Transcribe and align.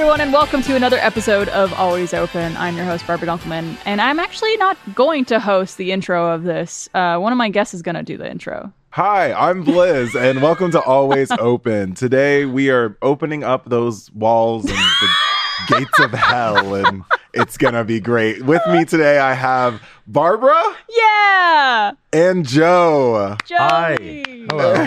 everyone, 0.00 0.22
and 0.22 0.32
welcome 0.32 0.62
to 0.62 0.74
another 0.74 0.96
episode 0.96 1.46
of 1.50 1.74
Always 1.74 2.14
Open. 2.14 2.56
I'm 2.56 2.74
your 2.74 2.86
host, 2.86 3.06
Barbara 3.06 3.28
Dunkelman, 3.28 3.76
and 3.84 4.00
I'm 4.00 4.18
actually 4.18 4.56
not 4.56 4.78
going 4.94 5.26
to 5.26 5.38
host 5.38 5.76
the 5.76 5.92
intro 5.92 6.32
of 6.32 6.42
this. 6.42 6.88
Uh, 6.94 7.18
one 7.18 7.32
of 7.32 7.36
my 7.36 7.50
guests 7.50 7.74
is 7.74 7.82
going 7.82 7.96
to 7.96 8.02
do 8.02 8.16
the 8.16 8.26
intro. 8.26 8.72
Hi, 8.92 9.30
I'm 9.34 9.62
Blizz, 9.62 10.18
and 10.18 10.40
welcome 10.40 10.70
to 10.70 10.80
Always 10.80 11.30
Open. 11.38 11.92
Today 11.92 12.46
we 12.46 12.70
are 12.70 12.96
opening 13.02 13.44
up 13.44 13.68
those 13.68 14.10
walls 14.12 14.64
and 14.64 14.72
the 14.72 15.10
gates 15.68 15.98
of 15.98 16.12
hell, 16.12 16.74
and 16.76 17.04
it's 17.34 17.56
gonna 17.56 17.84
be 17.84 18.00
great. 18.00 18.42
With 18.44 18.62
me 18.68 18.84
today, 18.84 19.18
I 19.18 19.34
have 19.34 19.82
Barbara 20.06 20.60
Yeah! 20.96 21.92
and 22.12 22.46
Joe. 22.46 23.36
Joey! 23.46 23.58
Hi. 23.58 23.96
Hello. 24.50 24.86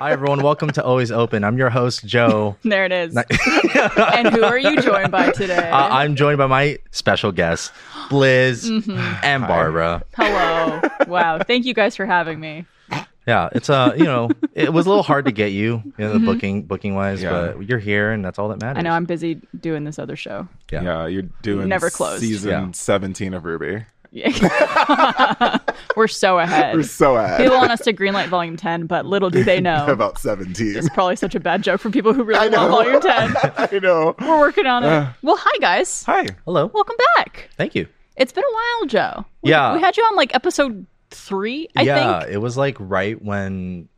Hi, 0.00 0.12
everyone. 0.12 0.42
Welcome 0.42 0.70
to 0.70 0.84
Always 0.84 1.10
Open. 1.12 1.44
I'm 1.44 1.58
your 1.58 1.70
host, 1.70 2.04
Joe. 2.06 2.56
There 2.64 2.84
it 2.84 2.92
is. 2.92 3.16
and 4.14 4.28
who 4.34 4.42
are 4.44 4.58
you 4.58 4.80
joined 4.80 5.10
by 5.12 5.30
today? 5.32 5.70
Uh, 5.70 5.88
I'm 5.88 6.16
joined 6.16 6.38
by 6.38 6.46
my 6.46 6.78
special 6.90 7.32
guests, 7.32 7.70
Blizz 8.08 8.68
Mm-hmm. 8.68 8.98
and 9.24 9.46
Barbara. 9.46 10.02
Hello. 10.16 10.80
Wow. 11.06 11.38
Thank 11.40 11.66
you 11.66 11.74
guys 11.74 11.94
for 11.96 12.06
having 12.06 12.40
me. 12.40 12.64
Yeah, 13.26 13.48
it's 13.52 13.70
uh, 13.70 13.92
you 13.96 14.04
know, 14.04 14.30
it 14.54 14.72
was 14.72 14.86
a 14.86 14.88
little 14.88 15.04
hard 15.04 15.26
to 15.26 15.32
get 15.32 15.52
you, 15.52 15.82
you 15.84 15.92
know, 15.98 16.12
the 16.12 16.16
Mm-hmm. 16.18 16.26
booking 16.26 16.62
booking 16.62 16.94
wise, 16.94 17.22
Yeah. 17.22 17.52
but 17.56 17.68
you're 17.68 17.78
here, 17.78 18.10
and 18.10 18.24
that's 18.24 18.38
all 18.38 18.48
that 18.48 18.60
matters. 18.60 18.78
I 18.78 18.82
know 18.82 18.90
I'm 18.92 19.04
busy 19.04 19.40
doing 19.60 19.84
this 19.84 19.98
other 19.98 20.16
show. 20.16 20.48
Yeah. 20.72 20.82
Yeah, 20.82 21.06
you're 21.06 21.22
doing 21.42 21.68
Never 21.68 21.88
closed. 21.90 22.20
season 22.22 22.50
Yeah. 22.50 22.70
17 22.72 23.34
of 23.34 23.44
RWBY. 23.44 23.86
Yeah. 24.14 25.58
We're 25.96 26.08
so 26.08 26.38
ahead. 26.38 26.74
We're 26.76 26.82
so 26.82 27.16
ahead. 27.16 27.38
People 27.40 27.56
want 27.58 27.70
us 27.70 27.80
to 27.82 27.92
greenlight 27.94 28.28
volume 28.28 28.56
10, 28.58 28.86
but 28.86 29.06
little 29.06 29.30
do 29.30 29.42
they 29.44 29.58
know. 29.60 29.86
About 29.88 30.18
17. 30.18 30.76
It's 30.76 30.88
probably 30.90 31.16
such 31.16 31.34
a 31.34 31.40
bad 31.40 31.62
joke 31.62 31.80
for 31.80 31.88
people 31.90 32.12
who 32.12 32.22
really 32.24 32.50
know. 32.50 32.68
want 32.68 33.00
volume 33.00 33.00
10. 33.00 33.36
I 33.56 33.78
know. 33.82 34.14
We're 34.20 34.38
working 34.38 34.66
on 34.66 34.84
it. 34.84 34.88
Uh. 34.88 35.12
well, 35.22 35.36
hi, 35.38 35.58
guys. 35.60 36.02
Hi. 36.04 36.26
Hello. 36.44 36.66
Welcome 36.74 36.96
back. 37.16 37.48
Thank 37.56 37.74
you. 37.74 37.86
It's 38.16 38.32
been 38.32 38.44
a 38.44 38.52
while, 38.52 38.86
Joe. 38.86 39.24
We, 39.42 39.50
Yeah. 39.50 39.74
We 39.74 39.80
had 39.80 39.96
you 39.96 40.02
on 40.04 40.16
like 40.16 40.34
episode 40.34 40.86
three, 41.14 41.68
I 41.76 41.82
yeah, 41.82 42.20
think. 42.20 42.32
it 42.34 42.38
was 42.38 42.56
like 42.56 42.76
right 42.78 43.20
when, 43.22 43.88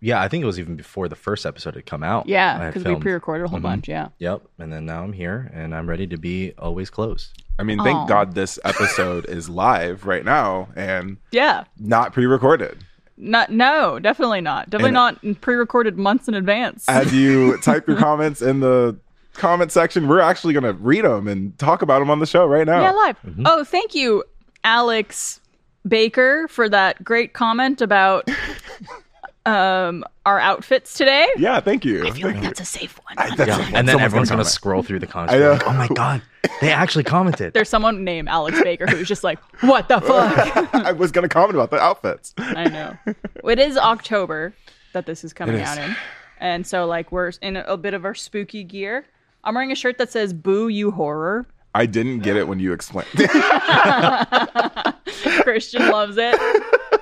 yeah, 0.00 0.20
I 0.22 0.28
think 0.28 0.42
it 0.42 0.46
was 0.46 0.58
even 0.58 0.76
before 0.76 1.08
the 1.08 1.16
first 1.16 1.44
episode 1.46 1.74
had 1.74 1.86
come 1.86 2.02
out. 2.02 2.28
Yeah, 2.28 2.66
because 2.68 2.84
we 2.84 2.94
pre 2.96 3.12
recorded 3.12 3.44
a 3.44 3.48
whole 3.48 3.58
Mhm. 3.58 3.62
bunch. 3.62 3.88
Yeah. 3.88 4.08
Yep, 4.18 4.42
and 4.58 4.72
then 4.72 4.86
now 4.86 5.02
I'm 5.02 5.12
here, 5.12 5.50
and 5.52 5.74
I'm 5.74 5.88
ready 5.88 6.06
to 6.06 6.16
be 6.16 6.52
always 6.58 6.90
closed. 6.90 7.42
I 7.58 7.64
mean, 7.64 7.78
thank 7.82 7.96
Aw. 7.96 8.06
God 8.06 8.34
this 8.34 8.58
episode 8.64 9.24
is 9.26 9.48
live 9.48 10.06
right 10.06 10.24
now 10.24 10.68
and 10.76 11.16
Yeah. 11.32 11.64
not 11.78 12.12
pre 12.12 12.26
recorded. 12.26 12.78
Not, 13.20 13.50
no, 13.50 13.98
definitely 13.98 14.40
not. 14.40 14.70
Definitely 14.70 14.96
And- 14.96 15.18
not 15.34 15.40
pre 15.40 15.56
recorded 15.56 15.98
months 15.98 16.28
in 16.28 16.34
advance. 16.34 16.84
as 16.88 17.12
you 17.12 17.56
type 17.62 17.88
your 17.88 17.96
comments 17.96 18.40
in 18.42 18.60
the 18.60 18.96
comment 19.34 19.72
section, 19.72 20.06
we're 20.06 20.20
actually 20.20 20.52
going 20.52 20.62
to 20.64 20.72
read 20.74 21.04
them 21.04 21.26
and 21.26 21.58
talk 21.58 21.82
about 21.82 21.98
them 21.98 22.10
on 22.10 22.20
the 22.20 22.26
show 22.26 22.46
right 22.46 22.64
now. 22.66 22.80
yeah, 22.80 22.90
live. 22.92 23.16
Mm-hmm. 23.26 23.42
Oh, 23.46 23.64
thank 23.64 23.94
you, 23.96 24.22
Alex 24.62 25.40
Baker, 25.88 26.46
for 26.48 26.68
that 26.68 27.02
great 27.02 27.32
comment 27.32 27.80
about 27.80 28.28
um 29.46 30.04
our 30.26 30.38
outfits 30.38 30.94
today. 30.94 31.26
Yeah, 31.38 31.60
thank 31.60 31.84
you. 31.84 32.06
I 32.06 32.10
feel 32.10 32.26
like 32.28 32.36
you. 32.36 32.42
that's 32.42 32.60
a 32.60 32.64
safe 32.64 32.98
one. 33.04 33.14
That's 33.36 33.48
Yeah, 33.48 33.58
a- 33.72 33.76
and 33.76 33.88
then 33.88 33.98
everyone's 33.98 34.28
gonna 34.30 34.44
scroll 34.44 34.82
through 34.82 34.98
the 34.98 35.08
I 35.08 35.10
comments. 35.10 35.34
Like, 35.64 35.66
oh 35.66 35.72
my 35.72 35.88
god, 35.88 36.22
they 36.60 36.70
actually 36.70 37.04
commented. 37.04 37.54
There's 37.54 37.68
someone 37.68 38.04
named 38.04 38.28
Alex 38.28 38.60
Baker 38.62 38.86
who's 38.86 39.08
just 39.08 39.24
like, 39.24 39.38
what 39.62 39.88
the 39.88 40.00
fuck? 40.00 40.74
I 40.74 40.92
was 40.92 41.12
going 41.12 41.22
to 41.22 41.28
comment 41.32 41.54
about 41.54 41.70
the 41.70 41.78
outfits. 41.80 42.34
I 42.38 42.68
know. 42.68 42.96
It 43.44 43.58
is 43.58 43.76
October 43.78 44.52
that 44.92 45.06
this 45.06 45.24
is 45.24 45.32
coming 45.32 45.56
It 45.56 45.62
is. 45.62 45.68
out 45.68 45.78
in. 45.78 45.96
And 46.40 46.66
so, 46.66 46.86
like, 46.86 47.10
we're 47.10 47.32
in 47.42 47.56
a, 47.56 47.62
a 47.64 47.76
bit 47.76 47.94
of 47.94 48.04
our 48.04 48.14
spooky 48.14 48.62
gear. 48.64 49.04
I'm 49.44 49.54
wearing 49.54 49.72
a 49.72 49.74
shirt 49.74 49.98
that 49.98 50.10
says 50.12 50.32
Boo 50.32 50.68
You 50.68 50.90
Horror. 50.90 51.46
I 51.78 51.86
didn't 51.86 52.20
get 52.20 52.36
it 52.36 52.48
when 52.48 52.58
you 52.58 52.72
explained. 52.72 53.08
Christian 55.42 55.88
loves 55.88 56.16
it. 56.18 56.34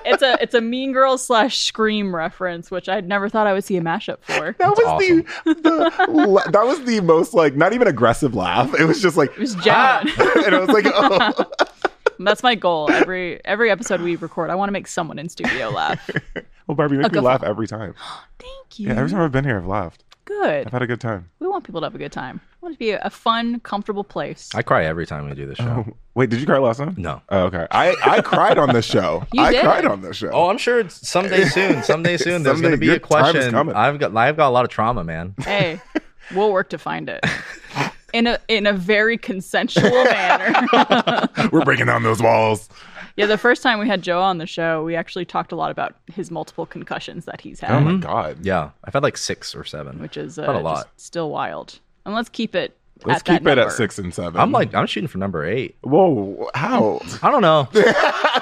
It's 0.05 0.21
a 0.21 0.37
it's 0.39 0.53
a 0.53 0.61
Mean 0.61 0.93
Girls 0.93 1.25
slash 1.25 1.57
Scream 1.57 2.15
reference, 2.15 2.69
which 2.69 2.87
I'd 2.87 3.07
never 3.07 3.27
thought 3.27 3.47
I 3.47 3.53
would 3.53 3.63
see 3.63 3.75
a 3.77 3.81
mashup 3.81 4.19
for. 4.21 4.55
that 4.59 4.69
was 4.69 4.79
awesome. 4.85 5.25
the, 5.45 5.53
the 5.55 6.51
that 6.51 6.63
was 6.63 6.83
the 6.83 7.01
most 7.01 7.33
like 7.33 7.55
not 7.55 7.73
even 7.73 7.87
aggressive 7.87 8.35
laugh. 8.35 8.71
It 8.79 8.85
was 8.85 9.01
just 9.01 9.17
like 9.17 9.31
It 9.31 9.39
was 9.39 9.55
ah! 9.65 10.03
genuine. 10.05 10.31
and 10.45 10.53
it 10.53 10.59
was 10.59 10.69
like 10.69 10.85
oh. 10.87 11.51
That's 12.19 12.43
my 12.43 12.53
goal. 12.53 12.91
Every 12.91 13.43
every 13.45 13.71
episode 13.71 14.01
we 14.01 14.15
record, 14.15 14.51
I 14.51 14.55
want 14.55 14.69
to 14.69 14.73
make 14.73 14.87
someone 14.87 15.17
in 15.17 15.27
studio 15.27 15.69
laugh. 15.69 16.07
well, 16.67 16.75
Barbie, 16.75 16.97
you 16.97 17.01
make 17.01 17.11
me 17.11 17.15
guffaw. 17.15 17.25
laugh 17.25 17.43
every 17.43 17.67
time. 17.67 17.95
Thank 18.39 18.79
you. 18.79 18.89
Yeah, 18.89 18.97
every 18.97 19.09
time 19.09 19.21
I've 19.21 19.31
been 19.31 19.43
here, 19.43 19.57
I've 19.57 19.65
laughed. 19.65 20.03
Good. 20.27 20.67
I've 20.67 20.73
had 20.73 20.81
a 20.81 20.87
good 20.87 20.99
time. 20.99 21.29
We 21.39 21.47
want 21.47 21.63
people 21.63 21.79
to 21.81 21.85
have 21.85 21.95
a 21.95 21.97
good 21.97 22.11
time. 22.11 22.41
We 22.61 22.65
want 22.65 22.73
it 22.73 22.75
to 22.75 22.79
be 22.79 22.89
a, 22.91 22.99
a 23.01 23.09
fun, 23.09 23.61
comfortable 23.61 24.03
place. 24.03 24.49
I 24.53 24.61
cry 24.61 24.83
every 24.85 25.05
time 25.07 25.27
we 25.29 25.33
do 25.35 25.47
this 25.47 25.57
show. 25.57 25.85
Oh, 25.87 25.93
wait, 26.15 26.29
did 26.29 26.41
you 26.41 26.45
cry 26.45 26.57
last 26.57 26.77
time? 26.77 26.95
No. 26.97 27.21
Oh, 27.29 27.43
okay. 27.45 27.65
I, 27.71 27.95
I 28.05 28.21
cried 28.21 28.57
on 28.57 28.73
this 28.73 28.85
show. 28.85 29.25
You 29.33 29.41
I 29.41 29.51
did? 29.53 29.63
cried 29.63 29.85
on 29.85 30.01
this 30.01 30.17
show. 30.17 30.29
Oh, 30.31 30.49
I'm 30.49 30.57
sure 30.57 30.79
it's 30.79 31.07
someday 31.07 31.45
soon. 31.49 31.81
Someday 31.81 32.17
soon. 32.17 32.43
There's 32.43 32.57
Someday 32.57 32.61
going 32.69 32.71
to 32.73 32.77
be 32.77 32.87
your 32.87 32.95
a 32.95 32.99
time 32.99 33.25
is 33.27 33.31
question. 33.35 33.51
coming. 33.51 33.75
I've 33.75 33.99
got 33.99 34.15
I've 34.17 34.35
got 34.35 34.49
a 34.49 34.51
lot 34.51 34.65
of 34.65 34.69
trauma, 34.69 35.03
man. 35.05 35.33
hey, 35.43 35.79
we'll 36.35 36.51
work 36.51 36.69
to 36.71 36.77
find 36.77 37.07
it 37.09 37.23
in 38.13 38.27
a 38.27 38.37
in 38.49 38.67
a 38.67 38.73
very 38.73 39.17
consensual 39.17 39.89
manner. 40.03 40.67
We're 41.53 41.63
breaking 41.63 41.85
down 41.85 42.03
those 42.03 42.21
walls. 42.21 42.67
Yeah, 43.17 43.25
the 43.25 43.37
first 43.37 43.61
time 43.63 43.79
we 43.79 43.87
had 43.87 44.01
Joe 44.01 44.21
on 44.21 44.37
the 44.37 44.45
show, 44.47 44.83
we 44.83 44.95
actually 44.95 45.25
talked 45.25 45.51
a 45.51 45.55
lot 45.55 45.71
about 45.71 45.95
his 46.13 46.31
multiple 46.31 46.65
concussions 46.65 47.25
that 47.25 47.41
he's 47.41 47.59
had, 47.59 47.71
Oh 47.71 47.79
my 47.81 47.97
god. 47.97 48.45
Yeah, 48.45 48.69
I've 48.85 48.93
had 48.93 49.03
like 49.03 49.17
six 49.17 49.53
or 49.53 49.63
seven. 49.65 49.99
which 49.99 50.15
is 50.17 50.39
uh, 50.39 50.43
a 50.43 50.59
lot. 50.61 50.85
just 50.95 51.05
still 51.07 51.29
wild. 51.29 51.79
And 52.05 52.15
let's 52.15 52.29
keep 52.29 52.55
it. 52.55 52.77
Let's 53.05 53.19
at 53.19 53.25
that 53.25 53.39
keep 53.41 53.47
it 53.47 53.57
at 53.59 53.71
six 53.73 53.99
and 53.99 54.11
seven. 54.13 54.39
I'm 54.41 54.51
like 54.51 54.73
I'm 54.73 54.87
shooting 54.87 55.07
for 55.07 55.17
number 55.19 55.45
eight. 55.45 55.75
whoa, 55.81 56.49
how? 56.55 56.99
I 57.21 57.29
don't 57.29 57.41
know. 57.43 57.65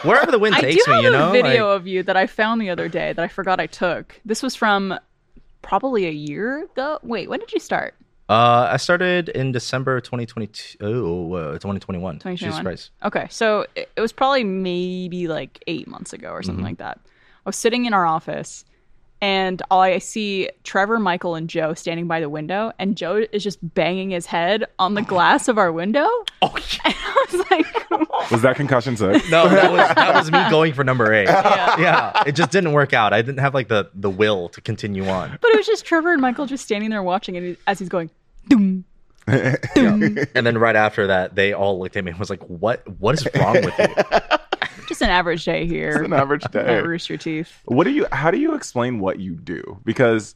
Wherever 0.03 0.31
the 0.31 0.39
wind 0.39 0.55
I 0.55 0.61
do 0.61 0.67
takes 0.67 0.85
have 0.85 0.95
me, 0.97 1.03
you 1.03 1.09
know. 1.11 1.29
a 1.29 1.31
video 1.31 1.67
Like, 1.71 1.81
of 1.81 1.87
you 1.87 2.03
that 2.03 2.15
I 2.15 2.27
found 2.27 2.61
the 2.61 2.69
other 2.69 2.87
day 2.87 3.11
that 3.11 3.21
I 3.23 3.27
forgot 3.27 3.59
I 3.59 3.67
took. 3.67 4.19
This 4.23 4.41
was 4.43 4.55
from 4.55 4.97
probably 5.61 6.05
a 6.05 6.11
year 6.11 6.63
ago. 6.63 6.99
Wait, 7.03 7.29
when 7.29 7.39
did 7.39 7.51
you 7.51 7.59
start? 7.59 7.95
Uh, 8.29 8.69
I 8.71 8.77
started 8.77 9.29
in 9.29 9.51
December 9.51 10.01
2022. 10.01 10.77
Oh, 10.81 11.33
uh, 11.33 11.51
2021. 11.53 12.15
Jesus 12.15 12.21
2021? 12.57 12.63
Christ. 12.63 12.91
Okay, 13.03 13.27
so 13.29 13.65
it, 13.75 13.89
it 13.95 14.01
was 14.01 14.11
probably 14.11 14.43
maybe 14.43 15.27
like 15.27 15.63
eight 15.67 15.87
months 15.87 16.13
ago 16.13 16.29
or 16.29 16.39
Mm-hmm. 16.39 16.45
something 16.47 16.65
like 16.65 16.77
that. 16.77 16.99
I 17.45 17.49
was 17.49 17.55
sitting 17.55 17.85
in 17.85 17.93
our 17.93 18.05
office, 18.05 18.65
and 19.21 19.61
I 19.71 19.97
see 19.99 20.49
Trevor, 20.63 20.99
Michael, 20.99 21.35
and 21.35 21.49
Joe 21.49 21.73
standing 21.73 22.07
by 22.07 22.19
the 22.19 22.29
window, 22.29 22.71
and 22.77 22.95
Joe 22.97 23.25
is 23.31 23.43
just 23.43 23.57
banging 23.73 24.09
his 24.11 24.25
head 24.25 24.65
on 24.79 24.93
the 24.93 25.01
glass 25.01 25.47
of 25.47 25.57
our 25.57 25.71
window. 25.71 26.07
Oh, 26.41 26.53
And 26.85 26.93
I 26.97 27.25
was 27.31 27.51
like, 27.51 27.89
Was 28.31 28.41
that 28.43 28.55
concussion 28.55 28.95
six? 28.97 29.29
No, 29.31 29.47
that 29.49 29.71
was 29.71 29.95
that 29.95 30.13
was 30.15 30.31
me 30.31 30.39
going 30.49 30.73
for 30.73 30.83
number 30.83 31.11
eight. 31.13 31.27
Yeah. 31.27 31.79
Yeah, 31.79 32.23
it 32.27 32.33
just 32.33 32.51
didn't 32.51 32.73
work 32.73 32.93
out. 32.93 33.13
I 33.13 33.21
didn't 33.21 33.39
have 33.39 33.53
like 33.53 33.67
the 33.67 33.89
the 33.95 34.09
will 34.09 34.49
to 34.49 34.61
continue 34.61 35.07
on. 35.07 35.37
but 35.41 35.49
it 35.51 35.57
was 35.57 35.65
just 35.65 35.85
Trevor 35.85 36.13
and 36.13 36.21
Michael 36.21 36.45
just 36.45 36.63
standing 36.65 36.89
there 36.91 37.01
watching, 37.03 37.35
and 37.37 37.45
he, 37.47 37.57
as 37.67 37.79
he's 37.79 37.89
going, 37.89 38.09
doom, 38.47 38.83
doom, 39.73 40.17
And 40.35 40.45
then 40.45 40.57
right 40.57 40.75
after 40.75 41.07
that, 41.07 41.35
they 41.35 41.53
all 41.53 41.79
looked 41.79 41.95
at 41.97 42.03
me 42.03 42.11
and 42.11 42.19
was 42.19 42.29
like, 42.29 42.43
"What? 42.43 42.87
What 42.99 43.15
is 43.15 43.27
wrong 43.35 43.55
with 43.55 43.77
you?" 43.79 43.87
Just 44.87 45.01
an 45.01 45.09
average 45.09 45.45
day 45.45 45.65
here 45.65 45.91
It's 45.91 46.05
an 46.05 46.13
average 46.13 46.43
day. 46.51 46.77
at 46.77 46.85
Rooster 46.85 47.17
Teeth. 47.17 47.51
What 47.65 47.85
do 47.85 47.91
you? 47.91 48.07
How 48.11 48.31
do 48.31 48.37
you 48.37 48.55
explain 48.55 48.99
what 48.99 49.19
you 49.19 49.35
do? 49.35 49.79
Because 49.83 50.35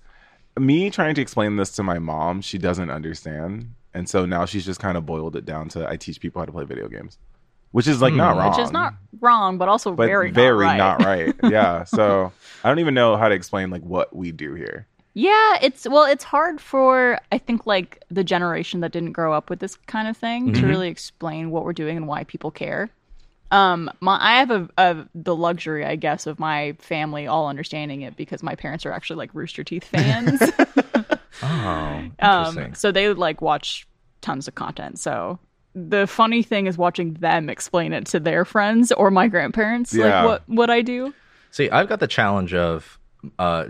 me 0.57 0.89
trying 0.89 1.15
to 1.15 1.21
explain 1.21 1.55
this 1.55 1.71
to 1.73 1.83
my 1.83 1.99
mom, 1.99 2.41
she 2.41 2.57
doesn't 2.57 2.89
understand, 2.89 3.73
and 3.93 4.07
so 4.07 4.25
now 4.25 4.45
she's 4.45 4.65
just 4.65 4.79
kind 4.79 4.97
of 4.97 5.05
boiled 5.05 5.35
it 5.35 5.45
down 5.45 5.69
to 5.69 5.87
I 5.87 5.97
teach 5.97 6.19
people 6.19 6.41
how 6.41 6.45
to 6.45 6.51
play 6.51 6.65
video 6.65 6.87
games, 6.87 7.17
which 7.71 7.87
is 7.87 8.01
like 8.01 8.13
not 8.13 8.37
wrong, 8.37 8.49
Which 8.51 8.59
is 8.59 8.71
not 8.71 8.93
wrong, 9.19 9.57
but 9.57 9.69
also 9.69 9.93
but 9.93 10.07
very, 10.07 10.31
very, 10.31 10.65
not 10.65 11.03
right. 11.03 11.27
not 11.37 11.43
right. 11.43 11.51
yeah. 11.51 11.83
So 11.83 12.31
I 12.63 12.69
don't 12.69 12.79
even 12.79 12.93
know 12.93 13.17
how 13.17 13.29
to 13.29 13.35
explain 13.35 13.69
like 13.69 13.83
what 13.83 14.15
we 14.15 14.31
do 14.31 14.53
here. 14.53 14.87
Yeah, 15.13 15.57
it's 15.61 15.87
well, 15.87 16.05
it's 16.05 16.23
hard 16.23 16.61
for 16.61 17.19
I 17.31 17.37
think 17.37 17.65
like 17.65 18.03
the 18.09 18.23
generation 18.23 18.79
that 18.81 18.91
didn't 18.91 19.13
grow 19.13 19.33
up 19.33 19.49
with 19.49 19.59
this 19.59 19.75
kind 19.87 20.07
of 20.07 20.15
thing 20.15 20.53
to 20.53 20.59
mm-hmm. 20.59 20.69
really 20.69 20.87
explain 20.89 21.51
what 21.51 21.65
we're 21.65 21.73
doing 21.73 21.97
and 21.97 22.07
why 22.07 22.23
people 22.23 22.51
care. 22.51 22.89
Um, 23.51 23.89
my 23.99 24.17
I 24.21 24.35
have 24.39 24.51
a, 24.51 24.69
a 24.77 25.05
the 25.15 25.35
luxury, 25.35 25.83
I 25.85 25.95
guess, 25.95 26.27
of 26.27 26.39
my 26.39 26.73
family 26.79 27.25
all 27.27 27.47
understanding 27.47 28.01
it 28.01 28.15
because 28.15 28.43
my 28.43 28.55
parents 28.55 28.85
are 28.85 28.91
actually 28.91 29.17
like 29.17 29.33
Rooster 29.33 29.63
Teeth 29.63 29.83
fans. 29.85 30.41
Oh, 31.41 32.01
interesting. 32.19 32.63
um, 32.65 32.73
so 32.75 32.91
they 32.91 33.13
like 33.13 33.41
watch 33.41 33.87
tons 34.21 34.47
of 34.49 34.55
content. 34.55 34.99
So 34.99 35.39
the 35.73 36.05
funny 36.05 36.43
thing 36.43 36.67
is 36.67 36.77
watching 36.77 37.13
them 37.13 37.49
explain 37.49 37.93
it 37.93 38.05
to 38.07 38.19
their 38.19 38.43
friends 38.43 38.91
or 38.91 39.09
my 39.09 39.27
grandparents, 39.29 39.93
Yeah. 39.93 40.23
like 40.23 40.25
what 40.25 40.43
what 40.49 40.69
I 40.69 40.81
do. 40.81 41.13
See, 41.51 41.69
I've 41.69 41.87
got 41.87 41.99
the 42.01 42.07
challenge 42.07 42.53
of 42.53 42.99
uh 43.37 43.67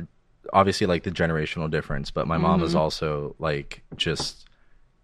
obviously 0.51 0.87
like 0.87 1.03
the 1.03 1.11
generational 1.11 1.69
difference, 1.69 2.09
but 2.09 2.27
my 2.27 2.37
mom 2.37 2.63
is 2.63 2.73
also 2.73 3.35
like 3.37 3.83
just 3.95 4.47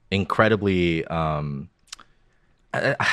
incredibly 0.09 1.05
um 1.05 1.69
I, 2.73 2.95
I 2.99 3.07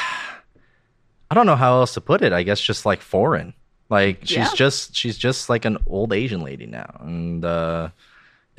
don't 1.34 1.46
know 1.46 1.56
how 1.56 1.74
else 1.80 1.94
to 1.94 2.00
put 2.00 2.22
it. 2.22 2.32
I 2.32 2.42
guess 2.42 2.60
just 2.60 2.84
like 2.86 3.00
foreign. 3.00 3.54
Like 3.88 4.20
she's 4.22 4.36
Yeah. 4.38 4.50
just 4.54 4.96
she's 4.96 5.18
just 5.18 5.48
like 5.50 5.64
an 5.64 5.78
old 5.86 6.12
Asian 6.12 6.40
lady 6.42 6.66
now. 6.66 6.96
And 7.00 7.44
uh 7.44 7.90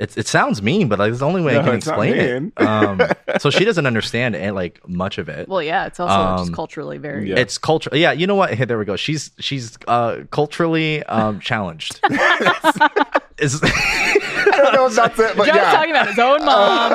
It, 0.04 0.18
it 0.18 0.26
sounds 0.28 0.60
mean, 0.62 0.88
but 0.88 0.98
like, 0.98 1.10
it's 1.10 1.20
the 1.20 1.26
only 1.26 1.42
way 1.42 1.58
I 1.58 1.62
can 1.62 1.74
explain 1.74 2.14
it. 2.14 2.52
Um, 2.62 3.00
so 3.38 3.50
she 3.50 3.64
doesn't 3.64 3.86
understand 3.86 4.34
it, 4.36 4.52
like 4.54 4.86
much 4.88 5.18
of 5.18 5.28
it. 5.28 5.48
Well, 5.48 5.62
yeah, 5.62 5.86
it's 5.86 5.98
also 5.98 6.36
just 6.38 6.50
Um, 6.50 6.54
culturally 6.54 6.98
very. 6.98 7.30
yeah. 7.30 7.38
It's 7.38 7.56
culture. 7.58 7.90
Yeah, 7.92 8.12
you 8.12 8.26
know 8.26 8.34
what? 8.34 8.52
Hey, 8.54 8.64
there 8.66 8.78
we 8.78 8.84
go. 8.84 8.96
She's 8.96 9.30
she's 9.38 9.76
uh, 9.88 10.24
culturally 10.30 11.02
um, 11.04 11.40
challenged. 11.40 12.00
Is 13.38 13.60
I 13.64 14.60
don't 14.62 14.74
know 14.74 14.86
if 14.86 14.94
that's 14.94 15.18
it, 15.18 15.36
but 15.36 15.46
Joe's 15.46 15.56
yeah. 15.56 15.72
talking 15.72 15.90
about 15.90 16.06
his 16.08 16.18
own 16.20 16.44
mom. 16.44 16.92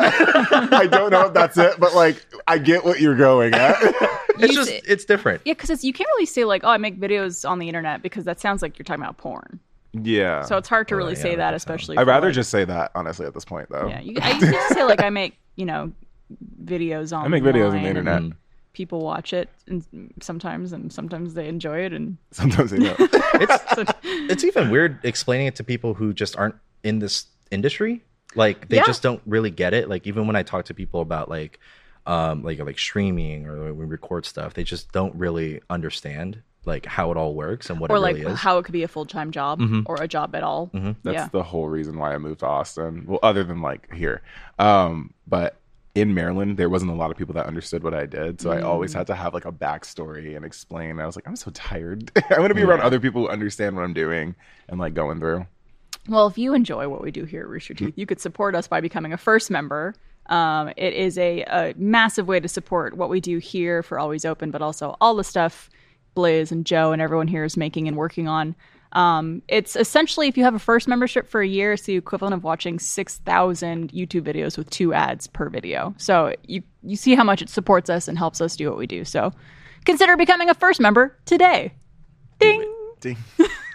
I 0.74 0.88
don't 0.90 1.12
know 1.12 1.26
if 1.28 1.34
that's 1.34 1.58
it, 1.58 1.78
but 1.78 1.94
like 1.94 2.26
I 2.48 2.58
get 2.60 2.86
what 2.86 3.02
you're 3.02 3.18
going 3.18 3.54
at. 3.54 3.76
it's 4.40 4.56
just 4.56 4.72
it's 4.88 5.04
different. 5.04 5.42
yeah, 5.44 5.52
because 5.54 5.84
you 5.84 5.92
can't 5.92 6.08
really 6.16 6.26
say 6.26 6.46
like, 6.46 6.64
"Oh, 6.64 6.70
I 6.70 6.78
make 6.78 6.98
videos 6.98 7.48
on 7.48 7.60
the 7.60 7.68
internet," 7.68 8.02
because 8.02 8.24
that 8.24 8.40
sounds 8.40 8.62
like 8.62 8.80
you're 8.80 8.86
talking 8.86 9.04
about 9.04 9.18
porn. 9.18 9.60
Yeah. 9.94 10.44
So 10.44 10.58
it's 10.58 10.68
hard 10.70 10.88
to 10.90 10.96
Oh, 10.96 10.98
really 10.98 11.14
yeah, 11.14 11.20
say 11.22 11.30
that 11.32 11.38
that, 11.52 11.54
especially. 11.54 11.98
I'd 11.98 12.08
rather 12.08 12.28
like- 12.28 12.36
just 12.36 12.50
say 12.50 12.66
that 12.66 12.92
honestly 12.96 13.26
at 13.26 13.34
this 13.34 13.46
point 13.46 13.70
though. 13.70 13.88
Yeah, 13.88 14.00
you, 14.02 14.18
I 14.22 14.32
used 14.32 14.42
to 14.42 14.74
say 14.74 14.84
like 14.84 15.02
I 15.04 15.10
make 15.10 15.38
you 15.56 15.66
know 15.66 15.92
videos 16.64 17.16
on. 17.18 17.26
I 17.26 17.28
make 17.28 17.44
videos 17.44 17.72
on 17.74 17.82
the 17.84 17.90
internet. 17.90 18.24
People 18.74 19.02
watch 19.02 19.34
it 19.34 19.50
and 19.68 19.84
sometimes, 20.22 20.72
and 20.74 20.94
sometimes 20.94 21.34
they 21.34 21.48
enjoy 21.48 21.80
it, 21.86 21.92
and 21.94 22.18
Sometimes 22.32 22.72
they 22.72 22.80
don't. 22.80 23.00
It's 23.42 23.76
so, 23.76 23.84
it's 24.04 24.44
even 24.44 24.70
weird 24.70 25.00
explaining 25.04 25.48
it 25.48 25.56
to 25.58 25.64
people 25.64 25.94
who 25.94 26.14
just 26.14 26.36
aren't 26.38 26.56
in 26.84 27.00
this 27.00 27.26
industry. 27.52 28.04
Like 28.36 28.68
they 28.70 28.78
Yeah. 28.78 28.86
just 28.86 29.02
don't 29.02 29.22
really 29.26 29.50
get 29.52 29.74
it. 29.74 29.90
Like 29.90 30.06
even 30.08 30.28
when 30.28 30.36
I 30.36 30.44
talk 30.44 30.66
to 30.66 30.74
people 30.74 31.02
about 31.02 31.30
like 31.30 31.60
um 32.06 32.44
like 32.44 32.60
like 32.60 32.78
streaming 32.78 33.48
or 33.48 33.56
like, 33.70 33.76
we 33.78 33.86
record 33.86 34.26
stuff, 34.26 34.54
they 34.54 34.64
just 34.64 34.92
don't 34.92 35.16
really 35.16 35.62
understand 35.70 36.42
like 36.66 36.86
how 36.86 37.10
it 37.12 37.18
all 37.18 37.34
works 37.34 37.70
and 37.70 37.80
what 37.80 37.90
it 37.90 37.94
is. 37.94 37.96
or 37.96 37.98
it 37.98 38.02
like 38.02 38.16
really 38.18 38.32
is. 38.34 38.40
how 38.40 38.58
it 38.58 38.64
could 38.66 38.74
be 38.74 38.84
a 38.84 38.88
full 38.88 39.06
time 39.06 39.32
job 39.32 39.60
Mhm. 39.60 39.84
or 39.86 40.02
a 40.02 40.08
job 40.08 40.36
at 40.36 40.44
all. 40.44 40.70
That's 40.74 40.96
Yeah. 41.16 41.30
the 41.32 41.44
whole 41.44 41.68
reason 41.70 41.98
why 41.98 42.14
I 42.14 42.18
moved 42.18 42.42
to 42.42 42.48
Austin. 42.48 43.06
Well, 43.08 43.20
other 43.24 43.44
than 43.44 43.62
like 43.62 43.92
here. 43.94 44.22
Um, 44.60 45.14
but 45.28 45.56
in 45.96 46.14
Maryland, 46.14 46.58
there 46.58 46.70
wasn't 46.70 46.92
a 46.92 46.96
lot 46.96 47.12
of 47.12 47.18
people 47.18 47.34
that 47.34 47.46
understood 47.46 47.84
what 47.84 47.94
I 47.94 48.06
did. 48.06 48.40
So 48.42 48.52
I 48.52 48.62
always 48.62 48.94
had 48.94 49.08
to 49.08 49.16
have 49.16 49.34
like 49.34 49.46
a 49.46 49.52
backstory 49.52 50.36
and 50.36 50.46
explain. 50.46 51.00
I 51.00 51.06
was 51.06 51.16
like, 51.16 51.28
I'm 51.28 51.36
so 51.36 51.50
tired. 51.52 52.12
I 52.30 52.40
want 52.40 52.50
to 52.50 52.56
be 52.56 52.64
around 52.64 52.82
other 52.82 53.00
people 53.00 53.24
who 53.24 53.30
understand 53.30 53.76
what 53.76 53.84
I'm 53.84 53.94
doing 53.94 54.36
and 54.68 54.80
like 54.80 54.94
going 54.94 55.20
through. 55.20 55.48
Well, 56.08 56.28
if 56.28 56.38
you 56.38 56.54
enjoy 56.54 56.88
what 56.88 57.02
we 57.02 57.12
do 57.12 57.26
here 57.26 57.42
at 57.42 57.48
Rooster 57.50 57.74
Teeth, 57.74 57.94
you 57.98 58.06
could 58.06 58.20
support 58.20 58.56
us 58.56 58.68
by 58.68 58.82
becoming 58.82 59.14
a 59.14 59.18
first 59.18 59.50
member. 59.52 59.96
Um, 60.28 60.70
it 60.78 60.94
is 60.94 61.18
a, 61.18 61.42
a 61.44 61.74
massive 61.76 62.28
way 62.28 62.40
to 62.40 62.48
support 62.48 62.96
what 62.96 63.10
we 63.10 63.20
do 63.20 63.38
here 63.40 63.82
for 63.82 63.98
Always 64.00 64.26
Open, 64.26 64.52
but 64.52 64.62
also 64.62 64.96
all 65.02 65.16
the 65.16 65.24
stuff 65.24 65.70
Blizz 66.20 66.52
and 66.52 66.66
Joe 66.66 66.92
and 66.92 67.02
everyone 67.02 67.30
here 67.30 67.46
is 67.46 67.56
making 67.56 67.88
and 67.88 67.96
working 67.96 68.28
on. 68.28 68.56
Um, 68.92 69.42
it's 69.48 69.76
essentially, 69.76 70.28
if 70.28 70.38
you 70.38 70.44
have 70.44 70.56
a 70.56 70.60
first 70.60 70.88
membership 70.88 71.30
for 71.30 71.42
a 71.42 71.48
year, 71.48 71.74
it's 71.74 71.84
the 71.84 71.96
equivalent 71.96 72.34
of 72.34 72.44
watching 72.44 72.80
6,000 72.80 73.92
YouTube 73.92 74.24
videos 74.24 74.58
with 74.58 74.70
two 74.70 74.94
ads 74.94 75.28
per 75.28 75.50
video. 75.50 75.94
So 75.98 76.34
you, 76.46 76.64
you 76.84 76.96
see 76.96 77.16
how 77.16 77.24
much 77.24 77.42
it 77.42 77.50
supports 77.50 77.90
us 77.90 78.08
and 78.08 78.18
helps 78.18 78.42
us 78.42 78.56
do 78.56 78.68
what 78.68 78.78
we 78.78 78.88
do. 78.88 79.06
So 79.06 79.32
consider 79.86 80.18
becoming 80.18 80.50
a 80.50 80.54
first 80.54 80.82
member 80.82 81.18
today. 81.26 81.74
Ding! 82.40 82.76
Ding. 83.00 83.16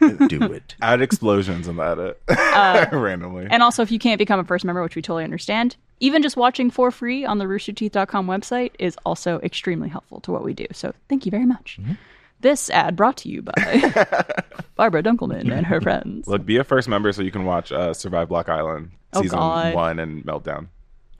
do 0.29 0.43
it. 0.53 0.75
Add 0.83 1.01
explosions 1.01 1.67
in 1.67 1.77
the 1.77 1.83
edit 1.83 2.21
uh, 2.29 2.87
uh, 2.93 2.97
randomly. 2.97 3.47
And 3.49 3.63
also, 3.63 3.83
if 3.83 3.91
you 3.91 3.99
can't 3.99 4.19
become 4.19 4.39
a 4.39 4.45
first 4.45 4.67
member, 4.67 4.83
which 4.83 4.97
we 4.97 5.01
totally 5.01 5.25
understand, 5.25 5.77
even 6.01 6.23
just 6.23 6.37
watching 6.37 6.71
for 6.71 6.91
free 6.91 7.25
on 7.25 7.39
the 7.39 7.47
roosterteeth.com 7.47 8.27
website 8.27 8.73
is 8.79 8.99
also 9.07 9.41
extremely 9.41 9.89
helpful 9.89 10.21
to 10.21 10.31
what 10.31 10.45
we 10.45 10.53
do. 10.53 10.67
So 10.73 10.93
thank 11.09 11.25
you 11.25 11.31
very 11.31 11.47
much. 11.47 11.79
Mm-hmm. 11.81 11.95
This 12.45 12.69
ad 12.69 12.95
brought 12.95 13.17
to 13.19 13.31
you 13.31 13.41
by 13.41 13.53
Barbara 14.77 15.03
Dunkelman 15.03 15.51
and 15.51 15.65
her 15.65 15.81
friends. 15.81 16.29
Look, 16.29 16.45
be 16.45 16.59
a 16.59 16.65
first 16.65 16.89
member 16.91 17.11
so 17.11 17.23
you 17.23 17.31
can 17.31 17.47
watch 17.47 17.73
uh, 17.73 17.95
Survive 17.95 18.29
Block 18.29 18.51
Island 18.51 18.91
Oh, 19.15 19.23
season 19.23 19.39
God. 19.39 19.75
one 19.75 19.99
and 19.99 20.23
Meltdown. 20.27 20.67